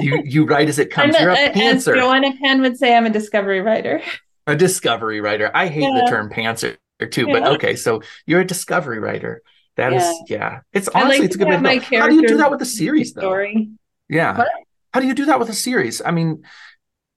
you 0.00 0.22
you 0.24 0.46
write 0.46 0.68
as 0.68 0.78
it 0.78 0.90
comes. 0.90 1.14
I'm 1.14 1.22
You're 1.22 1.30
a, 1.32 1.46
a 1.46 1.52
pantser. 1.52 1.94
As 1.94 2.02
Joanna 2.02 2.32
Penn 2.42 2.60
would 2.62 2.78
say, 2.78 2.96
I'm 2.96 3.06
a 3.06 3.10
discovery 3.10 3.60
writer. 3.60 4.02
A 4.46 4.56
discovery 4.56 5.20
writer. 5.20 5.50
I 5.54 5.68
hate 5.68 5.82
yeah. 5.82 6.00
the 6.02 6.10
term 6.10 6.30
pantser 6.30 6.76
too, 7.10 7.26
yeah. 7.28 7.40
but 7.40 7.52
okay, 7.54 7.76
so 7.76 8.02
you're 8.26 8.40
a 8.40 8.46
discovery 8.46 8.98
writer. 8.98 9.42
That 9.76 9.92
yeah. 9.92 9.98
is, 9.98 10.22
yeah. 10.28 10.60
It's 10.72 10.88
honestly, 10.88 11.18
like 11.18 11.26
it's 11.26 11.36
a 11.36 11.38
good 11.38 11.62
way. 11.62 11.78
How 11.78 12.08
do 12.08 12.14
you 12.14 12.26
do 12.26 12.38
that 12.38 12.50
with 12.50 12.62
a 12.62 12.66
series, 12.66 13.12
though? 13.12 13.20
Story. 13.22 13.70
Yeah. 14.08 14.38
What? 14.38 14.48
How 14.92 15.00
do 15.00 15.06
you 15.06 15.14
do 15.14 15.26
that 15.26 15.38
with 15.38 15.50
a 15.50 15.54
series? 15.54 16.00
I 16.04 16.10
mean, 16.10 16.42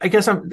I 0.01 0.09
guess 0.09 0.27
I'm 0.27 0.51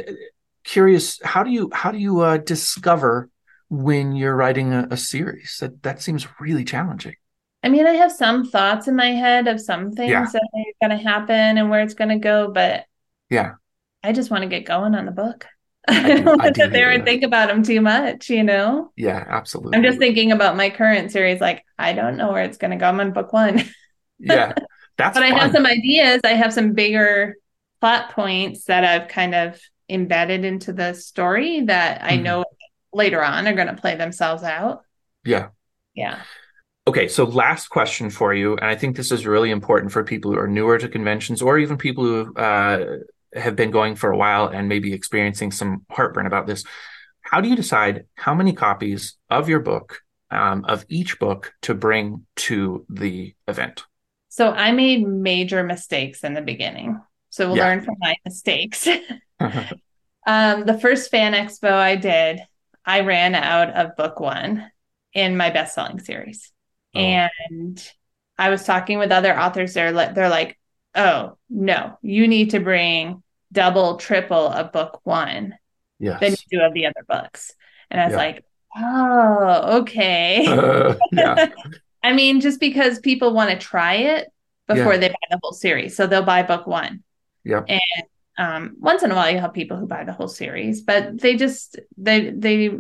curious. 0.63 1.21
How 1.23 1.43
do 1.43 1.51
you 1.51 1.71
how 1.73 1.91
do 1.91 1.99
you 1.99 2.21
uh, 2.21 2.37
discover 2.37 3.29
when 3.69 4.15
you're 4.15 4.37
writing 4.37 4.73
a, 4.73 4.87
a 4.91 4.97
series? 4.97 5.59
That 5.61 5.83
that 5.83 6.01
seems 6.01 6.27
really 6.39 6.65
challenging. 6.65 7.17
I 7.65 7.69
mean, 7.69 7.87
I 7.87 7.95
have 7.95 8.13
some 8.13 8.49
thoughts 8.49 8.87
in 8.87 8.95
my 8.95 9.11
head 9.11 9.49
of 9.49 9.61
some 9.61 9.91
things 9.91 10.11
yeah. 10.11 10.25
that 10.33 10.43
are 10.55 10.89
going 10.89 10.97
to 10.97 11.05
happen 11.05 11.59
and 11.59 11.69
where 11.69 11.81
it's 11.81 11.95
going 11.95 12.11
to 12.11 12.19
go, 12.19 12.49
but 12.53 12.85
yeah, 13.29 13.55
I 14.05 14.13
just 14.13 14.31
want 14.31 14.43
to 14.43 14.49
get 14.49 14.67
going 14.67 14.95
on 14.95 15.05
the 15.05 15.11
book. 15.11 15.47
I, 15.89 16.21
don't 16.21 16.25
want 16.25 16.43
to 16.43 16.55
sit 16.55 16.73
there 16.73 16.91
and 16.91 17.05
think 17.05 17.23
about 17.23 17.49
them 17.49 17.63
too 17.63 17.81
much, 17.81 18.29
you 18.29 18.43
know? 18.43 18.91
Yeah, 18.97 19.25
absolutely. 19.29 19.77
I'm 19.77 19.85
just 19.85 19.99
thinking 19.99 20.33
about 20.33 20.57
my 20.57 20.71
current 20.71 21.13
series. 21.13 21.41
Like, 21.41 21.65
I 21.79 21.93
don't 21.93 22.17
know 22.17 22.33
where 22.33 22.43
it's 22.43 22.59
going 22.59 22.73
to 22.73 22.77
go. 22.77 22.87
I'm 22.87 22.99
on 22.99 23.13
book 23.13 23.33
one. 23.33 23.63
yeah. 24.19 24.53
That's 24.99 25.17
but 25.17 25.23
fun. 25.23 25.33
I 25.33 25.39
have 25.39 25.53
some 25.53 25.65
ideas. 25.65 26.23
I 26.25 26.31
have 26.31 26.53
some 26.53 26.73
bigger 26.73 27.37
plot 27.81 28.11
points 28.11 28.65
that 28.65 28.85
I've 28.85 29.09
kind 29.09 29.35
of 29.35 29.61
embedded 29.89 30.45
into 30.45 30.73
the 30.73 30.95
story 30.95 31.63
that 31.63 32.03
I 32.03 32.15
mm-hmm. 32.15 32.23
know 32.23 32.45
later 32.93 33.23
on 33.23 33.47
are 33.47 33.55
going 33.55 33.69
to 33.69 33.81
play 33.81 33.95
themselves 33.95 34.43
out. 34.43 34.83
Yeah. 35.25 35.49
Yeah. 35.95 36.21
Okay, 36.89 37.09
so 37.09 37.25
last 37.25 37.69
question 37.69 38.11
for 38.11 38.33
you, 38.33 38.57
and 38.57 38.67
I 38.67 38.77
think 38.77 38.97
this 38.97 39.11
is 39.11 39.27
really 39.27 39.51
important 39.51 39.91
for 39.91 40.05
people 40.05 40.33
who 40.33 40.39
are 40.39 40.47
newer 40.47 40.79
to 40.79 40.89
conventions 40.89 41.43
or 41.43 41.59
even 41.59 41.77
people 41.77 42.05
who 42.05 42.35
uh, 42.35 42.99
have 43.35 43.57
been 43.57 43.71
going 43.71 43.97
for 43.97 44.11
a 44.11 44.17
while 44.17 44.49
and 44.49 44.69
maybe 44.69 44.93
experiencing 44.93 45.51
some 45.51 45.85
heartburn 45.91 46.27
about 46.27 46.47
this. 46.47 46.65
How 47.21 47.41
do 47.41 47.49
you 47.49 47.57
decide 47.57 48.07
how 48.15 48.35
many 48.35 48.53
copies 48.53 49.17
of 49.31 49.49
your 49.49 49.61
book, 49.61 50.01
um, 50.31 50.65
of 50.65 50.85
each 50.89 51.19
book, 51.19 51.53
to 51.63 51.75
bring 51.75 52.27
to 52.37 52.87
the 52.89 53.35
event? 53.49 53.85
So 54.29 54.51
I 54.51 54.73
made 54.73 55.07
major 55.07 55.63
mistakes 55.63 56.23
in 56.23 56.35
the 56.35 56.43
beginning. 56.43 57.01
So 57.31 57.49
we'll 57.49 57.57
yeah. 57.57 57.69
learn 57.69 57.81
from 57.83 57.97
my 57.99 58.15
mistakes. 58.25 58.87
um, 59.41 60.65
the 60.65 60.79
first 60.81 61.11
fan 61.11 61.33
expo 61.33 61.73
I 61.73 61.97
did, 61.97 62.41
I 62.85 63.01
ran 63.01 63.35
out 63.35 63.71
of 63.71 63.97
book 63.97 64.21
one 64.21 64.71
in 65.13 65.37
my 65.37 65.51
best 65.51 65.75
selling 65.75 65.99
series. 65.99 66.53
Oh. 66.95 67.01
And 67.01 67.93
I 68.39 68.51
was 68.51 68.65
talking 68.65 68.99
with 68.99 69.11
other 69.11 69.39
authors. 69.39 69.75
They're 69.75 69.93
they're 69.93 70.29
like, 70.29 70.59
oh 70.97 71.37
no, 71.49 71.99
you 72.03 72.27
need 72.27 72.51
to 72.51 72.61
bring 72.61 73.23
double, 73.53 73.97
triple 73.97 74.49
of 74.49 74.73
book 74.73 75.01
one 75.05 75.57
yes. 75.99 76.21
than 76.21 76.33
you 76.33 76.59
do 76.59 76.65
of 76.65 76.75
the 76.75 76.87
other 76.87 77.05
books. 77.09 77.53
And 77.91 78.01
I 78.01 78.05
was 78.07 78.13
yeah. 78.13 78.17
like, 78.17 78.45
oh, 78.77 79.79
okay. 79.81 80.47
Uh, 80.47 80.95
yeah. 81.13 81.49
I 82.03 82.13
mean, 82.13 82.41
just 82.41 82.61
because 82.61 82.99
people 82.99 83.33
want 83.33 83.51
to 83.51 83.57
try 83.57 83.95
it 83.95 84.29
before 84.67 84.95
yeah. 84.95 84.99
they 84.99 85.09
buy 85.09 85.15
the 85.31 85.41
whole 85.43 85.53
series. 85.53 85.97
So 85.97 86.07
they'll 86.07 86.23
buy 86.23 86.43
book 86.43 86.67
one. 86.67 87.03
Yeah. 87.45 87.63
And 87.69 87.81
um, 88.39 88.77
once 88.79 89.03
in 89.03 89.11
a 89.11 89.15
while 89.15 89.31
you 89.31 89.39
have 89.39 89.55
people 89.55 89.77
who 89.77 89.87
buy 89.87 90.05
the 90.05 90.13
whole 90.13 90.29
series, 90.29 90.83
but 90.83 91.21
they 91.21 91.37
just 91.37 91.79
they 91.97 92.31
they 92.31 92.77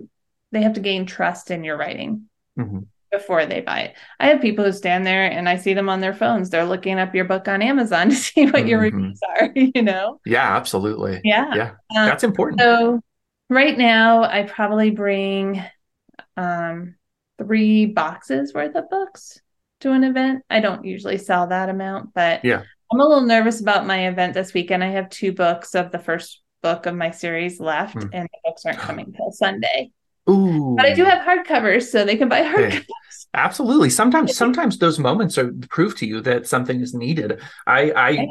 they 0.52 0.62
have 0.62 0.74
to 0.74 0.80
gain 0.80 1.06
trust 1.06 1.50
in 1.50 1.64
your 1.64 1.76
writing. 1.76 2.28
Mm-hmm 2.58 2.80
before 3.16 3.46
they 3.46 3.60
buy 3.60 3.80
it. 3.80 3.96
I 4.20 4.28
have 4.28 4.40
people 4.40 4.64
who 4.64 4.72
stand 4.72 5.06
there 5.06 5.30
and 5.30 5.48
I 5.48 5.56
see 5.56 5.74
them 5.74 5.88
on 5.88 6.00
their 6.00 6.14
phones. 6.14 6.50
They're 6.50 6.64
looking 6.64 6.98
up 6.98 7.14
your 7.14 7.24
book 7.24 7.48
on 7.48 7.62
Amazon 7.62 8.10
to 8.10 8.16
see 8.16 8.44
what 8.44 8.54
mm-hmm. 8.54 8.68
your 8.68 8.80
reviews 8.80 9.20
are, 9.38 9.50
you 9.54 9.82
know? 9.82 10.20
Yeah, 10.26 10.56
absolutely. 10.56 11.20
Yeah. 11.24 11.54
Yeah. 11.54 11.70
Um, 11.96 12.08
That's 12.08 12.24
important. 12.24 12.60
So 12.60 13.00
right 13.48 13.76
now 13.76 14.24
I 14.24 14.42
probably 14.42 14.90
bring 14.90 15.62
um 16.36 16.96
three 17.38 17.86
boxes 17.86 18.52
worth 18.52 18.74
of 18.74 18.90
books 18.90 19.40
to 19.80 19.92
an 19.92 20.04
event. 20.04 20.44
I 20.50 20.60
don't 20.60 20.84
usually 20.84 21.18
sell 21.18 21.46
that 21.48 21.68
amount, 21.68 22.14
but 22.14 22.44
yeah. 22.44 22.62
I'm 22.92 23.00
a 23.00 23.06
little 23.06 23.26
nervous 23.26 23.60
about 23.60 23.86
my 23.86 24.08
event 24.08 24.34
this 24.34 24.54
weekend. 24.54 24.82
I 24.84 24.90
have 24.90 25.10
two 25.10 25.32
books 25.32 25.74
of 25.74 25.90
the 25.92 25.98
first 25.98 26.42
book 26.62 26.86
of 26.86 26.94
my 26.94 27.10
series 27.10 27.60
left, 27.60 27.96
mm. 27.96 28.08
and 28.12 28.24
the 28.24 28.38
books 28.44 28.64
aren't 28.64 28.78
coming 28.88 29.12
till 29.12 29.32
Sunday. 29.32 29.90
Ooh. 30.28 30.74
But 30.76 30.86
I 30.86 30.94
do 30.94 31.04
have 31.04 31.22
hardcovers, 31.22 31.84
so 31.84 32.04
they 32.04 32.16
can 32.16 32.28
buy 32.28 32.42
hardcovers. 32.42 32.86
Absolutely. 33.34 33.90
Sometimes, 33.90 34.36
sometimes 34.36 34.78
those 34.78 34.98
moments 34.98 35.38
are 35.38 35.52
proof 35.68 35.96
to 35.98 36.06
you 36.06 36.20
that 36.22 36.46
something 36.48 36.80
is 36.80 36.94
needed. 36.94 37.40
I, 37.66 37.92
I, 37.92 38.26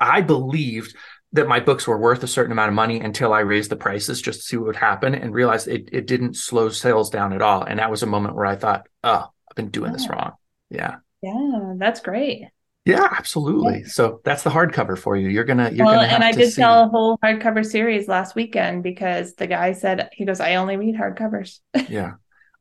I 0.00 0.20
believed 0.20 0.96
that 1.32 1.48
my 1.48 1.60
books 1.60 1.86
were 1.86 1.98
worth 1.98 2.22
a 2.22 2.28
certain 2.28 2.52
amount 2.52 2.68
of 2.68 2.74
money 2.74 3.00
until 3.00 3.32
I 3.32 3.40
raised 3.40 3.70
the 3.70 3.76
prices 3.76 4.20
just 4.20 4.40
to 4.40 4.46
see 4.46 4.56
what 4.56 4.66
would 4.66 4.76
happen, 4.76 5.14
and 5.14 5.34
realized 5.34 5.68
it, 5.68 5.88
it 5.92 6.06
didn't 6.06 6.36
slow 6.36 6.68
sales 6.68 7.10
down 7.10 7.32
at 7.32 7.42
all. 7.42 7.62
And 7.62 7.78
that 7.78 7.90
was 7.90 8.02
a 8.02 8.06
moment 8.06 8.36
where 8.36 8.46
I 8.46 8.56
thought, 8.56 8.86
oh, 9.02 9.28
I've 9.50 9.56
been 9.56 9.70
doing 9.70 9.90
yeah. 9.90 9.96
this 9.96 10.08
wrong. 10.08 10.32
Yeah. 10.70 10.96
Yeah, 11.22 11.74
that's 11.76 12.00
great. 12.00 12.48
Yeah, 12.84 13.06
absolutely. 13.10 13.80
Yeah. 13.80 13.86
So 13.86 14.20
that's 14.24 14.42
the 14.42 14.50
hardcover 14.50 14.98
for 14.98 15.16
you. 15.16 15.28
You're 15.28 15.44
gonna 15.44 15.70
you're 15.70 15.86
well, 15.86 15.94
gonna 15.94 16.08
Well 16.08 16.14
and 16.14 16.24
I 16.24 16.32
did 16.32 16.46
see. 16.46 16.60
sell 16.60 16.84
a 16.84 16.88
whole 16.88 17.18
hardcover 17.18 17.64
series 17.64 18.08
last 18.08 18.34
weekend 18.34 18.82
because 18.82 19.34
the 19.34 19.46
guy 19.46 19.72
said 19.72 20.08
he 20.12 20.24
goes, 20.24 20.40
I 20.40 20.56
only 20.56 20.76
read 20.76 20.96
hardcovers. 20.96 21.60
yeah. 21.88 22.14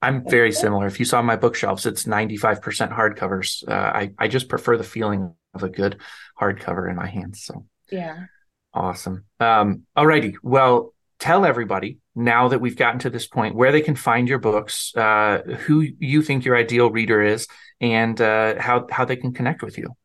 I'm 0.04 0.28
very 0.28 0.52
similar. 0.52 0.88
If 0.88 1.00
you 1.00 1.06
saw 1.06 1.22
my 1.22 1.36
bookshelves, 1.36 1.86
it's 1.86 2.06
95% 2.06 2.60
hardcovers. 2.92 3.68
Uh, 3.68 3.74
I 3.74 4.12
I 4.18 4.28
just 4.28 4.50
prefer 4.50 4.78
the 4.78 4.84
feeling 4.84 5.34
of 5.54 5.64
a 5.64 5.70
good 5.70 6.00
hardcover 6.40 6.90
in 6.90 6.96
my 6.96 7.08
hands. 7.08 7.44
So 7.44 7.66
yeah, 7.92 8.26
awesome. 8.74 9.26
Um, 9.40 9.84
alrighty. 9.96 10.36
Well, 10.42 10.94
tell 11.20 11.46
everybody 11.46 12.00
now 12.16 12.48
that 12.48 12.60
we've 12.60 12.76
gotten 12.76 13.00
to 13.02 13.10
this 13.10 13.28
point 13.28 13.56
where 13.56 13.72
they 13.72 13.82
can 13.82 13.96
find 13.96 14.28
your 14.28 14.40
books, 14.40 14.96
uh, 14.96 15.42
who 15.66 15.86
you 16.00 16.24
think 16.24 16.46
your 16.46 16.58
ideal 16.58 16.90
reader 16.90 17.22
is, 17.22 17.48
and 17.80 18.20
uh, 18.20 18.60
how 18.60 18.88
how 18.90 19.06
they 19.06 19.16
can 19.16 19.34
connect 19.34 19.62
with 19.62 19.78
you. 19.78 19.96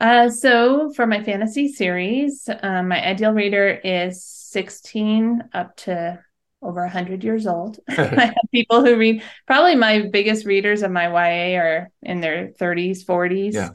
Uh, 0.00 0.28
so 0.28 0.92
for 0.92 1.06
my 1.06 1.22
fantasy 1.22 1.68
series, 1.68 2.48
um, 2.62 2.88
my 2.88 3.04
ideal 3.04 3.32
reader 3.32 3.68
is 3.82 4.24
16 4.24 5.44
up 5.54 5.76
to 5.76 6.18
over 6.62 6.80
100 6.82 7.24
years 7.24 7.46
old. 7.46 7.78
I 7.88 8.26
have 8.26 8.34
people 8.52 8.84
who 8.84 8.96
read, 8.96 9.22
probably 9.46 9.74
my 9.74 10.08
biggest 10.12 10.44
readers 10.44 10.82
of 10.82 10.90
my 10.90 11.06
YA 11.08 11.58
are 11.58 11.90
in 12.02 12.20
their 12.20 12.48
30s, 12.48 13.04
40s. 13.04 13.54
Yeah. 13.54 13.70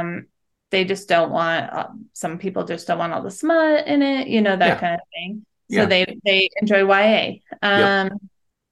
Um, 0.00 0.26
they 0.70 0.84
just 0.84 1.08
don't 1.08 1.30
want, 1.30 1.72
uh, 1.72 1.88
some 2.12 2.38
people 2.38 2.64
just 2.64 2.86
don't 2.86 2.98
want 2.98 3.12
all 3.12 3.22
the 3.22 3.30
smut 3.30 3.86
in 3.86 4.02
it, 4.02 4.28
you 4.28 4.40
know, 4.40 4.56
that 4.56 4.66
yeah. 4.66 4.80
kind 4.80 4.94
of 4.94 5.00
thing. 5.12 5.46
So 5.70 5.80
yeah. 5.80 5.86
they, 5.86 6.18
they 6.24 6.50
enjoy 6.60 6.86
YA. 6.86 7.38
Um, 7.62 7.80
yep. 7.80 8.12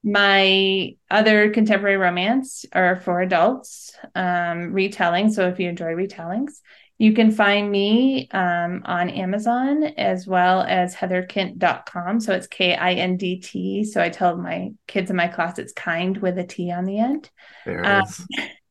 My 0.07 0.95
other 1.11 1.49
contemporary 1.49 1.97
romance 1.97 2.63
are 2.71 2.95
for 2.95 3.19
adults, 3.19 3.93
um, 4.15 4.71
retelling. 4.71 5.33
So 5.33 5.49
if 5.49 5.59
you 5.59 5.67
enjoy 5.67 5.95
retellings, 5.95 6.61
you 6.97 7.11
can 7.11 7.29
find 7.29 7.69
me 7.69 8.29
um, 8.31 8.83
on 8.85 9.09
Amazon 9.09 9.83
as 9.83 10.25
well 10.25 10.61
as 10.61 10.95
heatherkindt.com. 10.95 12.21
So 12.21 12.33
it's 12.33 12.47
K 12.47 12.73
I 12.73 12.93
N 12.93 13.17
D 13.17 13.41
T. 13.41 13.83
So 13.83 14.01
I 14.01 14.07
tell 14.07 14.37
my 14.37 14.69
kids 14.87 15.09
in 15.09 15.17
my 15.17 15.27
class 15.27 15.59
it's 15.59 15.73
kind 15.73 16.17
with 16.17 16.37
a 16.37 16.45
T 16.45 16.71
on 16.71 16.85
the 16.85 16.99
end. 16.99 17.29
There 17.65 17.85
um, 17.85 18.05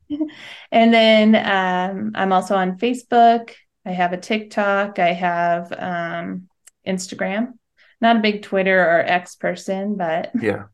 and 0.73 0.95
then 0.95 1.35
um, 1.37 2.13
I'm 2.15 2.33
also 2.33 2.57
on 2.57 2.79
Facebook. 2.79 3.53
I 3.85 3.91
have 3.91 4.15
a 4.15 4.19
TikTok. 4.19 4.99
I 4.99 5.13
have 5.13 5.71
um, 5.71 6.49
Instagram. 6.87 7.59
Not 8.01 8.17
a 8.17 8.21
big 8.21 8.41
Twitter 8.41 8.81
or 8.81 9.01
X 9.01 9.37
person, 9.37 9.97
but 9.99 10.31
yeah. 10.41 10.65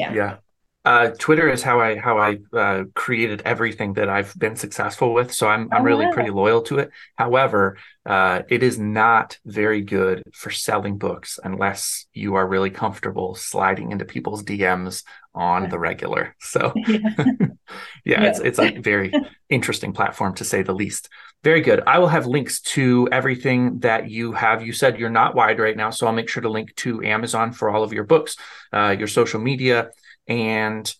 Yeah. 0.00 0.14
Yeah. 0.14 0.36
Uh, 0.82 1.10
Twitter 1.18 1.46
is 1.50 1.62
how 1.62 1.78
I 1.78 1.98
how 1.98 2.16
I 2.18 2.38
uh, 2.56 2.84
created 2.94 3.42
everything 3.44 3.92
that 3.94 4.08
I've 4.08 4.32
been 4.38 4.56
successful 4.56 5.12
with, 5.12 5.30
so 5.30 5.46
I'm 5.46 5.68
I'm 5.72 5.82
oh, 5.82 5.84
really 5.84 6.10
pretty 6.10 6.30
loyal 6.30 6.62
to 6.62 6.78
it. 6.78 6.90
However, 7.16 7.76
uh, 8.10 8.42
it 8.48 8.64
is 8.64 8.76
not 8.76 9.38
very 9.46 9.82
good 9.82 10.24
for 10.32 10.50
selling 10.50 10.98
books 10.98 11.38
unless 11.44 12.06
you 12.12 12.34
are 12.34 12.44
really 12.44 12.68
comfortable 12.68 13.36
sliding 13.36 13.92
into 13.92 14.04
people's 14.04 14.42
DMs 14.42 15.04
on 15.32 15.68
the 15.68 15.78
regular. 15.78 16.34
So, 16.40 16.72
yeah, 16.88 17.46
yeah, 18.04 18.24
it's 18.24 18.40
it's 18.40 18.58
a 18.58 18.76
very 18.80 19.12
interesting 19.48 19.92
platform 19.92 20.34
to 20.34 20.44
say 20.44 20.64
the 20.64 20.74
least. 20.74 21.08
Very 21.44 21.60
good. 21.60 21.84
I 21.86 22.00
will 22.00 22.08
have 22.08 22.26
links 22.26 22.60
to 22.74 23.08
everything 23.12 23.78
that 23.78 24.10
you 24.10 24.32
have. 24.32 24.66
You 24.66 24.72
said 24.72 24.98
you're 24.98 25.08
not 25.08 25.36
wide 25.36 25.60
right 25.60 25.76
now, 25.76 25.90
so 25.90 26.08
I'll 26.08 26.12
make 26.12 26.28
sure 26.28 26.42
to 26.42 26.50
link 26.50 26.74
to 26.78 27.04
Amazon 27.04 27.52
for 27.52 27.70
all 27.70 27.84
of 27.84 27.92
your 27.92 28.02
books, 28.02 28.34
uh, 28.72 28.96
your 28.98 29.06
social 29.06 29.40
media 29.40 29.90
and 30.26 30.92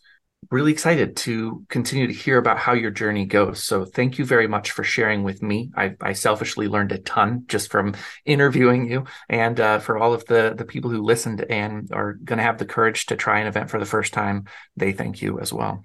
really 0.50 0.72
excited 0.72 1.16
to 1.16 1.64
continue 1.68 2.06
to 2.06 2.12
hear 2.12 2.38
about 2.38 2.58
how 2.58 2.72
your 2.72 2.90
journey 2.90 3.24
goes. 3.24 3.62
So 3.62 3.84
thank 3.84 4.18
you 4.18 4.24
very 4.24 4.48
much 4.48 4.72
for 4.72 4.82
sharing 4.82 5.22
with 5.22 5.42
me. 5.42 5.70
I, 5.76 5.94
I 6.00 6.12
selfishly 6.14 6.66
learned 6.66 6.92
a 6.92 6.98
ton 6.98 7.44
just 7.46 7.70
from 7.70 7.94
interviewing 8.24 8.90
you, 8.90 9.04
and 9.28 9.60
uh, 9.60 9.78
for 9.78 9.98
all 9.98 10.12
of 10.12 10.24
the 10.26 10.54
the 10.56 10.64
people 10.64 10.90
who 10.90 11.02
listened 11.02 11.44
and 11.48 11.88
are 11.92 12.14
going 12.14 12.38
to 12.38 12.42
have 12.42 12.58
the 12.58 12.66
courage 12.66 13.06
to 13.06 13.16
try 13.16 13.40
an 13.40 13.46
event 13.46 13.70
for 13.70 13.78
the 13.78 13.86
first 13.86 14.12
time, 14.12 14.44
they 14.76 14.92
thank 14.92 15.22
you 15.22 15.38
as 15.40 15.52
well. 15.52 15.84